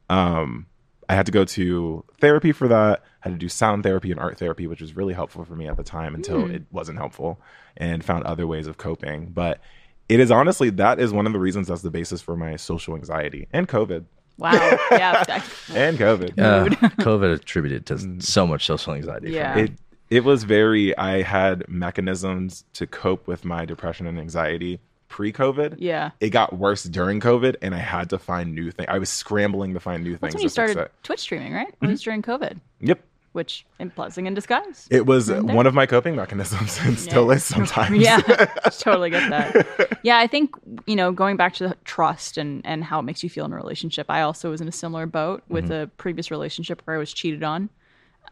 um 0.09 0.67
I 1.09 1.15
had 1.15 1.25
to 1.25 1.31
go 1.33 1.43
to 1.43 2.05
therapy 2.21 2.53
for 2.53 2.69
that. 2.69 3.03
I 3.23 3.27
had 3.29 3.33
to 3.33 3.37
do 3.37 3.49
sound 3.49 3.83
therapy 3.83 4.11
and 4.11 4.19
art 4.19 4.37
therapy, 4.37 4.65
which 4.65 4.79
was 4.79 4.95
really 4.95 5.13
helpful 5.13 5.43
for 5.43 5.55
me 5.55 5.67
at 5.67 5.75
the 5.75 5.83
time 5.83 6.15
until 6.15 6.45
Hmm. 6.45 6.51
it 6.51 6.63
wasn't 6.71 6.97
helpful 6.99 7.41
and 7.75 8.01
found 8.03 8.23
other 8.23 8.47
ways 8.47 8.67
of 8.67 8.77
coping. 8.77 9.27
But 9.33 9.59
it 10.07 10.21
is 10.21 10.31
honestly 10.31 10.69
that 10.69 11.01
is 11.01 11.11
one 11.11 11.27
of 11.27 11.33
the 11.33 11.39
reasons 11.39 11.67
that's 11.67 11.81
the 11.81 11.91
basis 11.91 12.21
for 12.21 12.37
my 12.37 12.55
social 12.55 12.95
anxiety 12.95 13.47
and 13.51 13.67
COVID. 13.67 14.05
Wow. 14.41 14.77
Yeah. 14.91 15.23
I- 15.29 15.43
And 15.73 15.97
COVID. 15.97 16.37
uh. 16.39 16.65
COVID 17.01 17.33
attributed 17.35 17.85
to 17.87 18.21
so 18.21 18.45
much 18.45 18.65
social 18.65 18.93
anxiety. 18.93 19.27
for 19.27 19.33
Yeah. 19.33 19.55
me. 19.55 19.61
It 19.63 19.71
it 20.09 20.23
was 20.25 20.43
very 20.43 20.97
I 20.97 21.21
had 21.21 21.63
mechanisms 21.69 22.65
to 22.73 22.85
cope 22.87 23.27
with 23.27 23.45
my 23.45 23.63
depression 23.65 24.07
and 24.07 24.19
anxiety 24.19 24.81
pre-COVID. 25.07 25.75
yeah. 25.77 26.11
It 26.21 26.29
got 26.29 26.57
worse 26.57 26.83
during 26.83 27.19
COVID 27.19 27.55
and 27.61 27.75
I 27.75 27.79
had 27.79 28.09
to 28.11 28.17
find 28.17 28.55
new 28.55 28.71
things. 28.71 28.87
I 28.89 28.97
was 28.97 29.09
scrambling 29.09 29.73
to 29.73 29.79
find 29.79 30.03
new 30.03 30.11
That's 30.17 30.21
things 30.21 30.33
when 30.35 30.43
you 30.43 30.49
started. 30.49 30.89
Twitch 31.03 31.19
streaming, 31.19 31.53
right? 31.53 31.67
Mm-hmm. 31.67 31.85
It 31.85 31.89
was 31.91 32.01
during 32.01 32.21
COVID, 32.21 32.59
Yep. 32.79 32.99
Which 33.33 33.65
in 33.79 33.89
blessing 33.89 34.25
in 34.27 34.33
disguise. 34.33 34.87
It 34.91 35.05
was 35.05 35.31
Right 35.31 35.41
one 35.41 35.65
of 35.67 35.73
my 35.73 35.85
coping 35.85 36.15
mechanisms 36.15 36.77
and 36.83 36.97
still 36.99 37.31
is 37.31 37.43
sometimes. 37.43 37.97
Yeah, 37.97 38.17
totally 38.79 39.09
get 39.09 39.29
that. 39.29 39.99
Yeah, 40.03 40.17
I 40.17 40.27
think 40.27 40.55
you 40.85 40.95
know 40.95 41.11
going 41.11 41.37
back 41.37 41.53
to 41.55 41.67
the 41.69 41.75
trust 41.85 42.37
and 42.37 42.61
and 42.65 42.83
how 42.83 42.99
it 42.99 43.03
makes 43.03 43.23
you 43.23 43.29
feel 43.29 43.45
in 43.45 43.53
a 43.53 43.55
relationship. 43.55 44.07
I 44.09 44.21
also 44.21 44.49
was 44.51 44.61
in 44.61 44.67
a 44.67 44.71
similar 44.71 45.05
boat 45.05 45.43
with 45.49 45.65
Mm-hmm. 45.65 45.73
a 45.73 45.87
previous 45.87 46.29
relationship 46.31 46.81
where 46.85 46.95
I 46.95 46.99
was 46.99 47.13
cheated 47.13 47.43
on, 47.43 47.69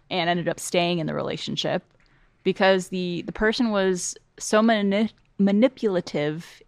and 0.10 0.30
ended 0.30 0.48
up 0.50 0.60
staying 0.60 1.00
in 1.00 1.08
the 1.08 1.14
relationship 1.14 1.84
because 2.44 2.90
the 2.90 3.22
the 3.26 3.32
person 3.32 3.70
was 3.72 4.16
so 4.38 4.62
mani- 4.62 5.12
manipulative 5.38 6.62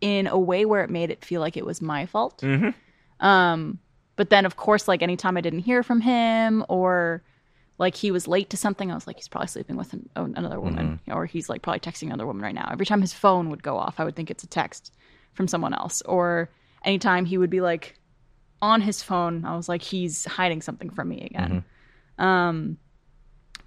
in 0.00 0.26
a 0.26 0.38
way 0.38 0.64
where 0.64 0.82
it 0.84 0.90
made 0.90 1.10
it 1.10 1.24
feel 1.24 1.40
like 1.40 1.56
it 1.56 1.64
was 1.66 1.80
my 1.82 2.06
fault. 2.06 2.42
Um, 3.20 3.78
but 4.16 4.30
then 4.30 4.44
of 4.46 4.56
course, 4.56 4.88
like 4.88 5.02
anytime 5.02 5.36
I 5.36 5.40
didn't 5.40 5.60
hear 5.60 5.82
from 5.82 6.00
him 6.00 6.64
or 6.68 7.22
like 7.78 7.94
he 7.94 8.10
was 8.10 8.26
late 8.26 8.50
to 8.50 8.56
something, 8.56 8.90
I 8.90 8.94
was 8.94 9.06
like, 9.06 9.16
he's 9.16 9.28
probably 9.28 9.48
sleeping 9.48 9.76
with 9.76 9.92
an, 9.92 10.08
oh, 10.16 10.24
another 10.24 10.60
woman, 10.60 11.00
mm-hmm. 11.06 11.16
or 11.16 11.26
he's 11.26 11.48
like 11.48 11.62
probably 11.62 11.80
texting 11.80 12.06
another 12.06 12.26
woman 12.26 12.42
right 12.42 12.54
now. 12.54 12.68
Every 12.70 12.86
time 12.86 13.00
his 13.00 13.12
phone 13.12 13.50
would 13.50 13.62
go 13.62 13.76
off, 13.76 14.00
I 14.00 14.04
would 14.04 14.16
think 14.16 14.30
it's 14.30 14.44
a 14.44 14.48
text 14.48 14.94
from 15.34 15.46
someone 15.46 15.74
else. 15.74 16.00
Or 16.02 16.50
anytime 16.84 17.26
he 17.26 17.36
would 17.36 17.50
be 17.50 17.60
like 17.60 17.98
on 18.62 18.80
his 18.80 19.02
phone, 19.02 19.44
I 19.44 19.56
was 19.56 19.68
like, 19.68 19.82
he's 19.82 20.24
hiding 20.24 20.62
something 20.62 20.90
from 20.90 21.08
me 21.08 21.22
again. 21.22 21.64
Mm-hmm. 22.18 22.24
Um, 22.24 22.78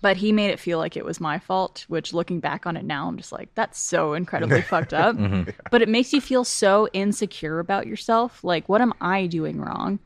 but 0.01 0.17
he 0.17 0.31
made 0.31 0.49
it 0.49 0.59
feel 0.59 0.77
like 0.77 0.95
it 0.95 1.03
was 1.03 1.19
my 1.19 1.39
fault, 1.39 1.85
which 1.87 2.13
looking 2.13 2.39
back 2.39 2.65
on 2.65 2.77
it 2.77 2.85
now, 2.85 3.07
I'm 3.07 3.17
just 3.17 3.31
like, 3.31 3.53
that's 3.53 3.79
so 3.79 4.13
incredibly 4.13 4.61
fucked 4.69 4.93
up. 4.93 5.15
Mm-hmm. 5.17 5.51
But 5.71 5.81
it 5.81 5.89
makes 5.89 6.13
you 6.13 6.21
feel 6.21 6.45
so 6.45 6.87
insecure 6.93 7.59
about 7.59 7.85
yourself. 7.85 8.43
Like, 8.43 8.69
what 8.69 8.81
am 8.81 8.93
I 9.01 9.27
doing 9.27 9.59
wrong? 9.59 9.99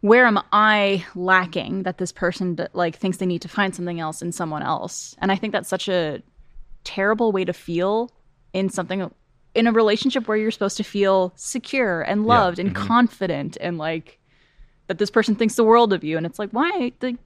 Where 0.00 0.26
am 0.26 0.38
I 0.52 1.04
lacking 1.14 1.82
that 1.84 1.98
this 1.98 2.12
person 2.12 2.54
d- 2.56 2.66
like 2.72 2.96
thinks 2.96 3.16
they 3.18 3.26
need 3.26 3.42
to 3.42 3.48
find 3.48 3.74
something 3.74 3.98
else 4.00 4.22
in 4.22 4.32
someone 4.32 4.62
else? 4.62 5.14
And 5.18 5.32
I 5.32 5.36
think 5.36 5.52
that's 5.52 5.68
such 5.68 5.88
a 5.88 6.22
terrible 6.84 7.32
way 7.32 7.44
to 7.44 7.52
feel 7.52 8.10
in 8.52 8.68
something 8.68 9.10
in 9.54 9.66
a 9.66 9.72
relationship 9.72 10.28
where 10.28 10.36
you're 10.36 10.50
supposed 10.50 10.76
to 10.76 10.84
feel 10.84 11.32
secure 11.36 12.02
and 12.02 12.26
loved 12.26 12.58
and 12.58 12.74
confident 12.74 13.56
and 13.60 13.78
like 13.78 14.18
that 14.86 14.98
this 14.98 15.10
person 15.10 15.34
thinks 15.34 15.56
the 15.56 15.64
world 15.64 15.92
of 15.92 16.04
you 16.04 16.16
and 16.16 16.24
it's 16.26 16.38
like 16.38 16.50
why 16.50 16.92
the 17.00 17.16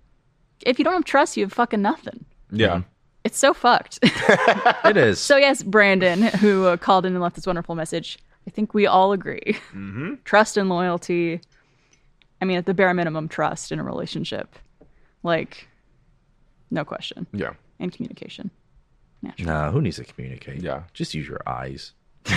if 0.65 0.79
you 0.79 0.85
don't 0.85 0.95
have 0.95 1.05
trust 1.05 1.37
you 1.37 1.45
have 1.45 1.53
fucking 1.53 1.83
nothing. 1.83 2.25
Yeah. 2.51 2.83
It's 3.25 3.37
so 3.39 3.53
fucked. 3.53 3.99
It 4.85 4.97
is. 4.97 5.21
so 5.21 5.37
yes, 5.37 5.63
Brandon 5.63 6.23
who 6.23 6.67
uh, 6.67 6.77
called 6.77 7.05
in 7.05 7.13
and 7.13 7.23
left 7.23 7.35
this 7.37 7.47
wonderful 7.47 7.75
message. 7.75 8.19
I 8.47 8.51
think 8.51 8.73
we 8.73 8.87
all 8.87 9.13
agree. 9.13 9.59
Trust 10.25 10.57
and 10.57 10.69
loyalty. 10.71 11.41
I 12.41 12.45
mean, 12.45 12.59
at 12.59 12.67
the 12.67 12.75
bare 12.75 12.93
minimum, 12.95 13.29
trust 13.29 13.71
in 13.73 13.79
a 13.79 13.85
relationship. 13.85 14.57
Like, 15.23 15.69
no 16.71 16.85
question. 16.85 17.27
Yeah. 17.33 17.53
And 17.79 17.93
communication. 17.93 18.51
Naturally. 19.23 19.53
nah, 19.53 19.71
who 19.71 19.83
needs 19.83 19.97
to 19.97 20.05
communicate? 20.05 20.63
Yeah. 20.63 20.85
Just 20.95 21.13
use 21.15 21.29
your 21.29 21.41
eyes. 21.47 21.93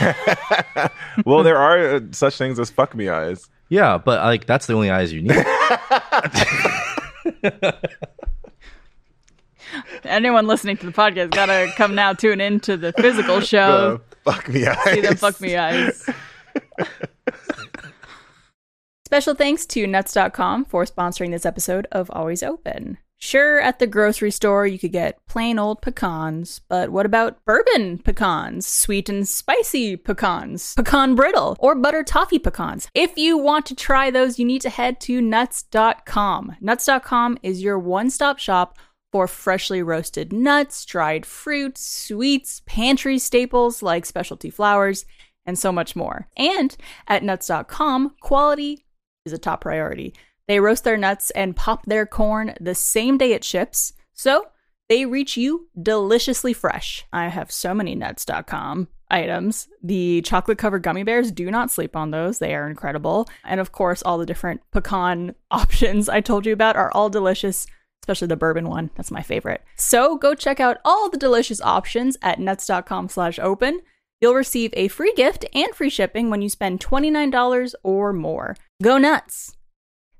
Well, 1.26 1.44
there 1.44 1.58
are 1.58 1.96
uh, 1.96 2.00
such 2.12 2.38
things 2.38 2.60
as 2.60 2.70
fuck 2.70 2.96
me 2.96 3.08
eyes. 3.10 3.50
Yeah, 3.70 3.98
but 3.98 4.20
like 4.22 4.46
that's 4.46 4.66
the 4.66 4.74
only 4.74 4.90
eyes 4.90 5.14
you 5.14 5.22
need. 5.22 5.32
Anyone 10.04 10.48
listening 10.48 10.78
to 10.78 10.86
the 10.86 10.92
podcast 10.92 11.32
gotta 11.32 11.72
come 11.78 11.96
now 11.96 12.14
tune 12.14 12.42
in 12.42 12.60
to 12.62 12.78
the 12.78 12.94
physical 12.94 13.40
show. 13.42 14.02
The 14.10 14.16
fuck 14.32 14.50
me 14.50 14.66
eyes. 14.68 14.94
See 14.94 15.02
them 15.02 15.16
fuck 15.18 15.40
me 15.42 15.56
eyes. 15.56 16.10
Special 19.14 19.36
thanks 19.36 19.68
to 19.68 19.86
Nuts.com 19.86 20.66
for 20.66 20.86
sponsoring 20.86 21.30
this 21.30 21.46
episode 21.46 21.86
of 21.92 22.10
Always 22.10 22.42
Open. 22.42 22.98
Sure, 23.20 23.62
at 23.62 23.78
the 23.78 23.86
grocery 23.86 24.32
store 24.32 24.66
you 24.66 24.80
could 24.80 24.92
get 24.92 25.24
plain 25.28 25.60
old 25.60 25.84
pecans, 25.84 26.62
but 26.68 26.90
what 26.90 27.06
about 27.06 27.46
bourbon 27.46 28.00
pecans, 28.00 28.66
sweet 28.66 29.10
and 29.10 29.28
spicy 29.28 29.98
pecans, 29.98 30.74
pecan 30.74 31.14
brittle, 31.14 31.56
or 31.60 31.76
butter 31.76 32.02
toffee 32.02 32.40
pecans? 32.40 32.88
If 32.96 33.16
you 33.16 33.38
want 33.38 33.68
to 33.68 33.76
try 33.76 34.10
those, 34.10 34.40
you 34.40 34.46
need 34.46 34.64
to 34.64 34.72
head 34.72 35.00
to 35.02 35.22
nuts.com. 35.22 36.56
Nuts.com 36.60 37.38
is 37.44 37.62
your 37.62 37.78
one 37.78 38.10
stop 38.10 38.40
shop 38.40 38.80
for 39.12 39.28
freshly 39.28 39.84
roasted 39.84 40.34
nuts, 40.34 40.84
dried 40.86 41.24
fruits, 41.28 41.88
sweets, 41.88 42.64
pantry 42.66 43.20
staples 43.20 43.84
like 43.84 44.08
specialty 44.08 44.50
flours, 44.50 45.06
and 45.46 45.60
so 45.60 45.72
much 45.72 45.96
more. 45.96 46.28
And 46.36 46.76
at 47.08 47.24
nuts.com, 47.24 48.16
quality 48.20 48.83
is 49.26 49.34
a 49.34 49.38
top 49.38 49.62
priority. 49.62 50.14
They 50.48 50.60
roast 50.60 50.84
their 50.84 50.98
nuts 50.98 51.32
and 51.32 51.56
pop 51.56 51.86
their 51.86 52.06
corn 52.06 52.54
the 52.60 52.76
same 52.76 53.18
day 53.18 53.32
it 53.32 53.44
ships, 53.44 53.94
so 54.12 54.48
they 54.90 55.06
reach 55.06 55.38
you 55.38 55.68
deliciously 55.82 56.54
fresh. 56.54 57.06
I 57.14 57.30
have 57.30 57.52
so 57.52 57.74
many 57.74 57.96
nuts.com 57.96 58.90
items. 59.10 59.70
The 59.82 60.22
chocolate 60.24 60.58
covered 60.58 60.84
gummy 60.84 61.04
bears, 61.04 61.32
do 61.32 61.50
not 61.50 61.72
sleep 61.72 61.96
on 61.96 62.12
those. 62.12 62.40
They 62.40 62.54
are 62.54 62.68
incredible. 62.68 63.30
And 63.46 63.60
of 63.60 63.72
course, 63.72 64.04
all 64.04 64.18
the 64.18 64.26
different 64.26 64.62
pecan 64.72 65.36
options 65.52 66.10
I 66.10 66.20
told 66.20 66.46
you 66.46 66.52
about 66.52 66.76
are 66.76 66.92
all 66.92 67.10
delicious, 67.10 67.66
especially 68.04 68.28
the 68.28 68.36
bourbon 68.36 68.68
one. 68.68 68.90
That's 68.96 69.12
my 69.12 69.22
favorite. 69.22 69.64
So 69.78 70.18
go 70.18 70.34
check 70.36 70.60
out 70.60 70.78
all 70.84 71.10
the 71.10 71.18
delicious 71.18 71.62
options 71.62 72.18
at 72.22 72.40
nuts.com 72.40 73.08
slash 73.08 73.40
open. 73.40 73.82
You'll 74.24 74.36
receive 74.36 74.74
a 74.78 74.88
free 74.88 75.12
gift 75.18 75.44
and 75.54 75.76
free 75.76 75.90
shipping 75.90 76.30
when 76.30 76.42
you 76.42 76.48
spend 76.48 76.80
$29 76.80 77.76
or 77.84 78.14
more. 78.14 78.56
Go 78.82 78.98
nuts! 78.98 79.58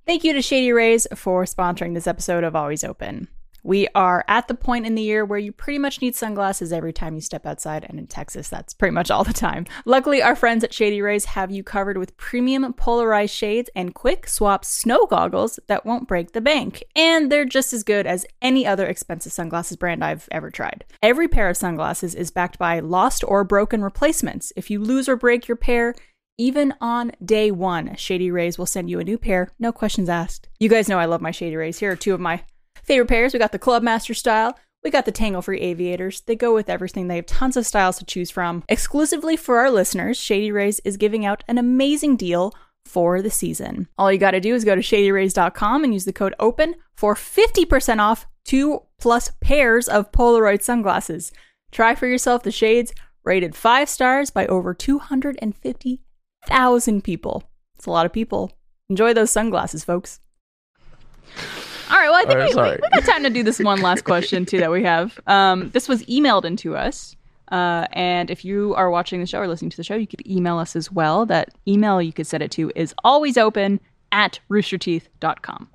Thank 0.06 0.26
you 0.26 0.34
to 0.34 0.42
Shady 0.42 0.74
Rays 0.74 1.08
for 1.16 1.46
sponsoring 1.46 1.94
this 1.94 2.06
episode 2.06 2.44
of 2.44 2.54
Always 2.54 2.84
Open. 2.84 3.30
We 3.64 3.88
are 3.96 4.26
at 4.28 4.50
the 4.50 4.54
point 4.54 4.86
in 4.86 4.96
the 4.96 5.02
year 5.02 5.24
where 5.24 5.40
you 5.40 5.54
pretty 5.54 5.80
much 5.80 6.02
need 6.02 6.16
sunglasses 6.16 6.74
every 6.74 6.92
time 6.92 7.16
you 7.16 7.22
step 7.22 7.46
outside, 7.46 7.86
and 7.88 7.98
in 7.98 8.08
Texas, 8.08 8.50
that's 8.50 8.74
pretty 8.74 8.94
much 8.94 9.10
all 9.10 9.24
the 9.24 9.34
time. 9.34 9.66
Luckily, 9.86 10.22
our 10.22 10.36
friends 10.36 10.64
at 10.64 10.74
Shady 10.74 11.02
Rays 11.02 11.26
have 11.26 11.50
you 11.50 11.64
covered 11.64 11.98
with 11.98 12.18
premium 12.18 12.74
polarized 12.74 13.34
shades 13.34 13.70
and 13.76 13.96
quick 13.96 14.28
swap 14.28 14.66
snow 14.66 15.06
goggles 15.06 15.60
that 15.68 15.86
won't 15.86 16.08
break 16.08 16.34
the 16.34 16.42
bank. 16.42 16.84
And 16.96 17.32
they're 17.32 17.46
just 17.46 17.72
as 17.72 17.84
good 17.84 18.06
as 18.06 18.26
any 18.42 18.68
other 18.68 18.86
expensive 18.86 19.32
sunglasses 19.32 19.78
brand 19.78 20.04
I've 20.04 20.28
ever 20.32 20.52
tried. 20.52 20.84
Every 21.02 21.28
pair 21.28 21.50
of 21.50 21.58
sunglasses 21.58 22.16
is 22.16 22.32
backed 22.32 22.60
by 22.60 22.80
lost 22.82 23.24
or 23.26 23.44
broken 23.44 23.82
replacements. 23.82 24.52
If 24.56 24.70
you 24.70 24.80
lose 24.80 25.08
or 25.08 25.16
break 25.16 25.48
your 25.48 25.58
pair, 25.58 25.96
even 26.38 26.74
on 26.82 27.12
day 27.24 27.52
one, 27.52 27.96
Shady 27.96 28.32
Rays 28.32 28.58
will 28.58 28.66
send 28.66 28.90
you 28.90 29.00
a 29.00 29.04
new 29.04 29.18
pair, 29.18 29.50
no 29.60 29.72
questions 29.72 30.10
asked. 30.10 30.50
You 30.60 30.68
guys 30.68 30.90
know 30.90 31.00
I 31.00 31.06
love 31.06 31.22
my 31.22 31.32
Shady 31.32 31.56
Rays. 31.56 31.80
Here 31.80 31.92
are 31.92 31.96
two 31.96 32.14
of 32.14 32.20
my 32.20 32.44
favorite 32.84 33.08
pairs. 33.08 33.34
We 33.34 33.40
got 33.40 33.52
the 33.52 33.60
Clubmaster 33.60 34.16
style. 34.16 34.58
We 34.84 34.90
got 34.92 35.06
the 35.06 35.12
Tangle 35.12 35.42
Free 35.42 35.60
Aviators. 35.60 36.22
They 36.22 36.36
go 36.36 36.54
with 36.54 36.70
everything. 36.70 37.08
They 37.08 37.16
have 37.16 37.26
tons 37.26 37.56
of 37.56 37.66
styles 37.66 37.98
to 38.00 38.06
choose 38.06 38.30
from. 38.30 38.64
Exclusively 38.68 39.38
for 39.38 39.60
our 39.60 39.72
listeners, 39.72 40.18
Shady 40.18 40.52
Rays 40.52 40.82
is 40.84 40.98
giving 40.98 41.26
out 41.26 41.44
an 41.48 41.58
amazing 41.58 42.18
deal 42.18 42.54
for 42.86 43.22
the 43.22 43.30
season. 43.30 43.88
All 43.98 44.12
you 44.12 44.18
got 44.18 44.32
to 44.32 44.42
do 44.42 44.54
is 44.54 44.66
go 44.66 44.76
to 44.76 44.82
shadyrays.com 44.82 45.84
and 45.84 45.94
use 45.94 46.04
the 46.04 46.12
code 46.12 46.36
OPEN 46.40 46.76
for 46.96 47.16
50% 47.16 48.00
off 48.00 48.28
two 48.44 48.82
plus 49.00 49.32
pairs 49.40 49.88
of 49.88 50.12
Polaroid 50.12 50.62
sunglasses. 50.62 51.32
Try 51.72 51.96
for 51.96 52.08
yourself 52.08 52.44
the 52.44 52.52
shades 52.52 52.94
rated 53.24 53.56
five 53.56 53.88
stars 53.88 54.30
by 54.30 54.46
over 54.48 54.74
250 54.74 56.02
thousand 56.46 57.04
people. 57.04 57.44
It's 57.76 57.86
a 57.86 57.92
lot 57.92 58.06
of 58.06 58.14
people. 58.14 58.52
Enjoy 58.90 59.14
those 59.14 59.32
sunglasses, 59.32 59.84
folks. 59.84 60.20
All 61.94 62.00
right. 62.00 62.10
Well, 62.10 62.16
I 62.16 62.22
think 62.22 62.32
Alright, 62.32 62.44
we, 62.46 62.48
we, 62.50 62.54
sorry. 62.54 62.80
we 62.82 62.90
got 62.90 63.06
time 63.08 63.22
to 63.22 63.30
do 63.30 63.44
this 63.44 63.60
one 63.60 63.80
last 63.82 64.04
question 64.06 64.48
too 64.48 64.58
that 64.58 64.72
we 64.72 64.82
have. 64.84 65.20
Um, 65.28 65.70
this 65.70 65.88
was 65.88 66.04
emailed 66.06 66.44
into 66.44 66.76
us. 66.76 67.16
Uh, 67.52 67.86
and 67.92 68.32
if 68.32 68.44
you 68.44 68.74
are 68.74 68.90
watching 68.90 69.20
the 69.20 69.28
show 69.28 69.38
or 69.38 69.48
listening 69.48 69.70
to 69.70 69.78
the 69.78 69.84
show, 69.84 69.94
you 69.94 70.08
could 70.08 70.28
email 70.28 70.58
us 70.58 70.76
as 70.76 70.92
well. 70.92 71.28
That 71.28 71.50
email 71.68 72.02
you 72.02 72.12
could 72.12 72.26
send 72.26 72.42
it 72.42 72.50
to 72.52 72.72
is 72.76 72.96
always 73.04 73.38
open 73.38 73.80
at 74.12 74.40
roosterteeth.com. 74.50 75.70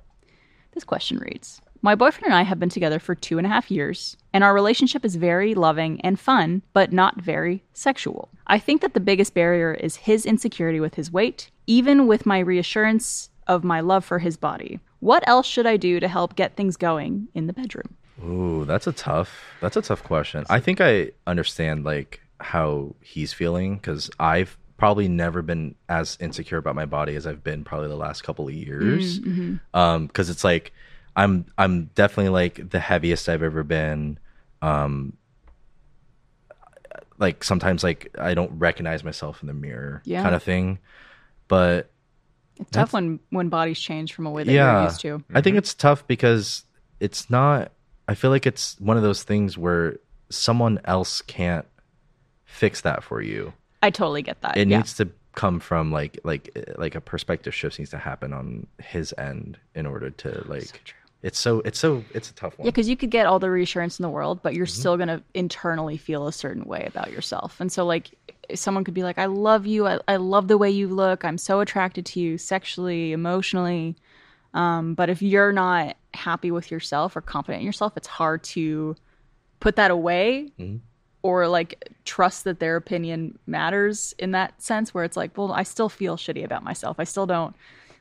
This 0.73 0.83
question 0.83 1.19
reads 1.19 1.61
My 1.81 1.95
boyfriend 1.95 2.25
and 2.25 2.33
I 2.33 2.41
have 2.41 2.59
been 2.59 2.67
together 2.67 2.99
for 2.99 3.15
two 3.15 3.37
and 3.37 3.47
a 3.47 3.49
half 3.49 3.71
years, 3.71 4.17
and 4.33 4.43
our 4.43 4.53
relationship 4.53 5.05
is 5.05 5.15
very 5.15 5.55
loving 5.55 6.01
and 6.01 6.19
fun, 6.19 6.63
but 6.73 6.91
not 6.91 7.21
very 7.21 7.63
sexual. 7.71 8.27
I 8.45 8.59
think 8.59 8.81
that 8.81 8.93
the 8.93 8.99
biggest 8.99 9.33
barrier 9.33 9.73
is 9.73 9.95
his 9.95 10.25
insecurity 10.25 10.81
with 10.81 10.95
his 10.95 11.13
weight, 11.13 11.49
even 11.65 12.07
with 12.07 12.25
my 12.25 12.39
reassurance 12.39 13.29
of 13.49 13.65
my 13.65 13.81
love 13.81 14.05
for 14.05 14.19
his 14.19 14.37
body. 14.37 14.79
What 15.01 15.27
else 15.27 15.45
should 15.45 15.65
I 15.65 15.75
do 15.75 15.99
to 15.99 16.07
help 16.07 16.35
get 16.37 16.55
things 16.55 16.77
going 16.77 17.27
in 17.33 17.47
the 17.47 17.53
bedroom? 17.53 17.95
Ooh, 18.23 18.63
that's 18.65 18.87
a 18.87 18.91
tough. 18.93 19.43
That's 19.59 19.75
a 19.75 19.81
tough 19.81 20.03
question. 20.03 20.45
I 20.49 20.59
think 20.61 20.79
I 20.79 21.11
understand 21.27 21.83
like 21.83 22.21
how 22.39 22.95
he's 23.01 23.33
feeling 23.33 23.75
because 23.75 24.09
I've 24.19 24.57
probably 24.77 25.07
never 25.09 25.41
been 25.41 25.75
as 25.89 26.17
insecure 26.21 26.57
about 26.57 26.75
my 26.75 26.85
body 26.85 27.15
as 27.15 27.27
I've 27.27 27.43
been 27.43 27.63
probably 27.65 27.87
the 27.89 27.95
last 27.97 28.23
couple 28.23 28.47
of 28.47 28.53
years. 28.53 29.19
Um, 29.73 30.07
because 30.07 30.29
it's 30.29 30.43
like 30.43 30.71
I'm 31.15 31.45
I'm 31.57 31.85
definitely 31.95 32.29
like 32.29 32.69
the 32.69 32.79
heaviest 32.79 33.27
I've 33.29 33.43
ever 33.43 33.63
been. 33.63 34.19
Um, 34.61 35.13
like 37.17 37.43
sometimes 37.43 37.83
like 37.83 38.09
I 38.17 38.33
don't 38.33 38.51
recognize 38.59 39.03
myself 39.03 39.41
in 39.41 39.47
the 39.47 39.53
mirror, 39.53 40.01
Yeah. 40.05 40.23
kind 40.23 40.35
of 40.35 40.43
thing. 40.43 40.79
But 41.47 41.89
It's 42.59 42.71
tough 42.71 42.93
when 42.93 43.19
when 43.29 43.49
bodies 43.49 43.79
change 43.79 44.13
from 44.13 44.25
a 44.25 44.31
way 44.31 44.43
that 44.43 44.51
yeah, 44.51 44.73
you're 44.81 44.83
used 44.89 45.01
to. 45.01 45.23
I 45.33 45.41
think 45.41 45.57
it's 45.57 45.73
tough 45.73 46.05
because 46.07 46.63
it's 46.99 47.29
not. 47.29 47.71
I 48.07 48.15
feel 48.15 48.31
like 48.31 48.45
it's 48.45 48.79
one 48.79 48.97
of 48.97 49.03
those 49.03 49.23
things 49.23 49.57
where 49.57 49.97
someone 50.29 50.79
else 50.85 51.21
can't 51.21 51.65
fix 52.45 52.81
that 52.81 53.03
for 53.03 53.21
you. 53.21 53.53
I 53.81 53.89
totally 53.91 54.21
get 54.21 54.41
that. 54.41 54.57
It 54.57 54.67
yeah. 54.67 54.77
needs 54.77 54.95
to 54.97 55.09
come 55.35 55.59
from 55.59 55.91
like 55.91 56.19
like 56.23 56.49
like 56.77 56.95
a 56.95 57.01
perspective 57.01 57.53
shift 57.55 57.79
needs 57.79 57.91
to 57.91 57.97
happen 57.97 58.33
on 58.33 58.67
his 58.79 59.13
end 59.17 59.57
in 59.75 59.85
order 59.85 60.09
to 60.09 60.43
like. 60.47 60.83
true. 60.83 60.97
it's 61.21 61.39
so 61.39 61.61
it's 61.61 61.79
so 61.79 62.03
it's 62.13 62.29
a 62.29 62.33
tough 62.33 62.57
one. 62.57 62.65
Yeah, 62.65 62.71
because 62.71 62.89
you 62.89 62.97
could 62.97 63.11
get 63.11 63.25
all 63.25 63.39
the 63.39 63.49
reassurance 63.49 63.99
in 63.99 64.03
the 64.03 64.09
world, 64.09 64.41
but 64.41 64.53
you're 64.53 64.65
Mm-hmm. 64.65 64.79
still 64.79 64.97
gonna 64.97 65.23
internally 65.33 65.95
feel 65.97 66.27
a 66.27 66.33
certain 66.33 66.65
way 66.65 66.83
about 66.87 67.11
yourself. 67.11 67.61
And 67.61 67.71
so, 67.71 67.85
like, 67.85 68.11
someone 68.55 68.83
could 68.83 68.93
be 68.93 69.03
like, 69.03 69.17
"I 69.17 69.25
love 69.25 69.65
you. 69.67 69.87
I, 69.87 69.99
I 70.07 70.15
love 70.17 70.47
the 70.47 70.57
way 70.57 70.69
you 70.69 70.87
look. 70.87 71.23
I'm 71.25 71.37
so 71.37 71.59
attracted 71.59 72.05
to 72.07 72.19
you 72.19 72.37
sexually, 72.37 73.11
emotionally." 73.11 73.95
Um, 74.53 74.95
but 74.95 75.09
if 75.09 75.21
you're 75.21 75.51
not 75.51 75.95
happy 76.13 76.49
with 76.51 76.71
yourself 76.71 77.15
or 77.15 77.21
confident 77.21 77.61
in 77.61 77.65
yourself, 77.65 77.93
it's 77.95 78.07
hard 78.07 78.43
to 78.43 78.95
put 79.59 79.75
that 79.75 79.91
away 79.91 80.51
Mm-hmm. 80.59 80.77
or 81.21 81.47
like 81.47 81.91
trust 82.05 82.45
that 82.45 82.59
their 82.59 82.75
opinion 82.75 83.37
matters 83.45 84.13
in 84.17 84.31
that 84.31 84.61
sense. 84.61 84.93
Where 84.93 85.03
it's 85.03 85.17
like, 85.17 85.37
well, 85.37 85.51
I 85.51 85.63
still 85.63 85.89
feel 85.89 86.17
shitty 86.17 86.43
about 86.43 86.63
myself. 86.63 86.95
I 86.99 87.03
still 87.03 87.25
don't 87.27 87.55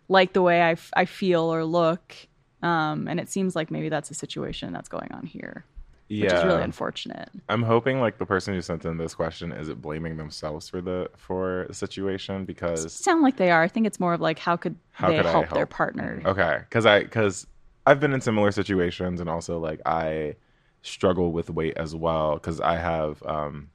like 0.08 0.32
the 0.32 0.40
way 0.42 0.62
I, 0.62 0.72
f- 0.72 0.90
I 0.96 1.04
feel 1.04 1.42
or 1.52 1.64
look. 1.64 2.14
Um, 2.62 3.06
and 3.08 3.20
it 3.20 3.28
seems 3.28 3.54
like 3.54 3.70
maybe 3.70 3.88
that's 3.90 4.10
a 4.10 4.14
situation 4.14 4.72
that's 4.72 4.88
going 4.88 5.12
on 5.12 5.26
here, 5.26 5.64
which 6.08 6.32
is 6.32 6.44
really 6.44 6.62
unfortunate. 6.62 7.28
I'm 7.48 7.62
hoping 7.62 8.00
like 8.00 8.18
the 8.18 8.26
person 8.26 8.54
who 8.54 8.62
sent 8.62 8.84
in 8.84 8.96
this 8.96 9.14
question 9.14 9.52
isn't 9.52 9.80
blaming 9.82 10.16
themselves 10.16 10.68
for 10.68 10.80
the 10.80 11.10
for 11.16 11.66
the 11.68 11.74
situation 11.74 12.44
because 12.44 12.92
Sound 12.92 13.22
like 13.22 13.36
they 13.36 13.50
are. 13.50 13.62
I 13.62 13.68
think 13.68 13.86
it's 13.86 14.00
more 14.00 14.14
of 14.14 14.20
like 14.20 14.38
how 14.38 14.56
could 14.56 14.76
How 14.92 15.08
they 15.08 15.16
could 15.18 15.26
I 15.26 15.30
help, 15.30 15.48
their 15.50 15.58
help? 15.60 15.70
partner? 15.70 16.22
okay, 16.24 16.58
because 16.60 16.86
I 16.86 17.02
because 17.02 17.46
I've 17.86 18.00
been 18.00 18.12
in 18.12 18.20
similar 18.20 18.50
situations 18.52 19.20
and 19.20 19.28
also 19.28 19.58
like 19.58 19.80
I 19.86 20.36
struggle 20.82 21.32
with 21.32 21.50
weight 21.50 21.76
as 21.76 21.94
well 21.94 22.34
because 22.34 22.60
I 22.60 22.76
have 22.76 23.22
um 23.24 23.70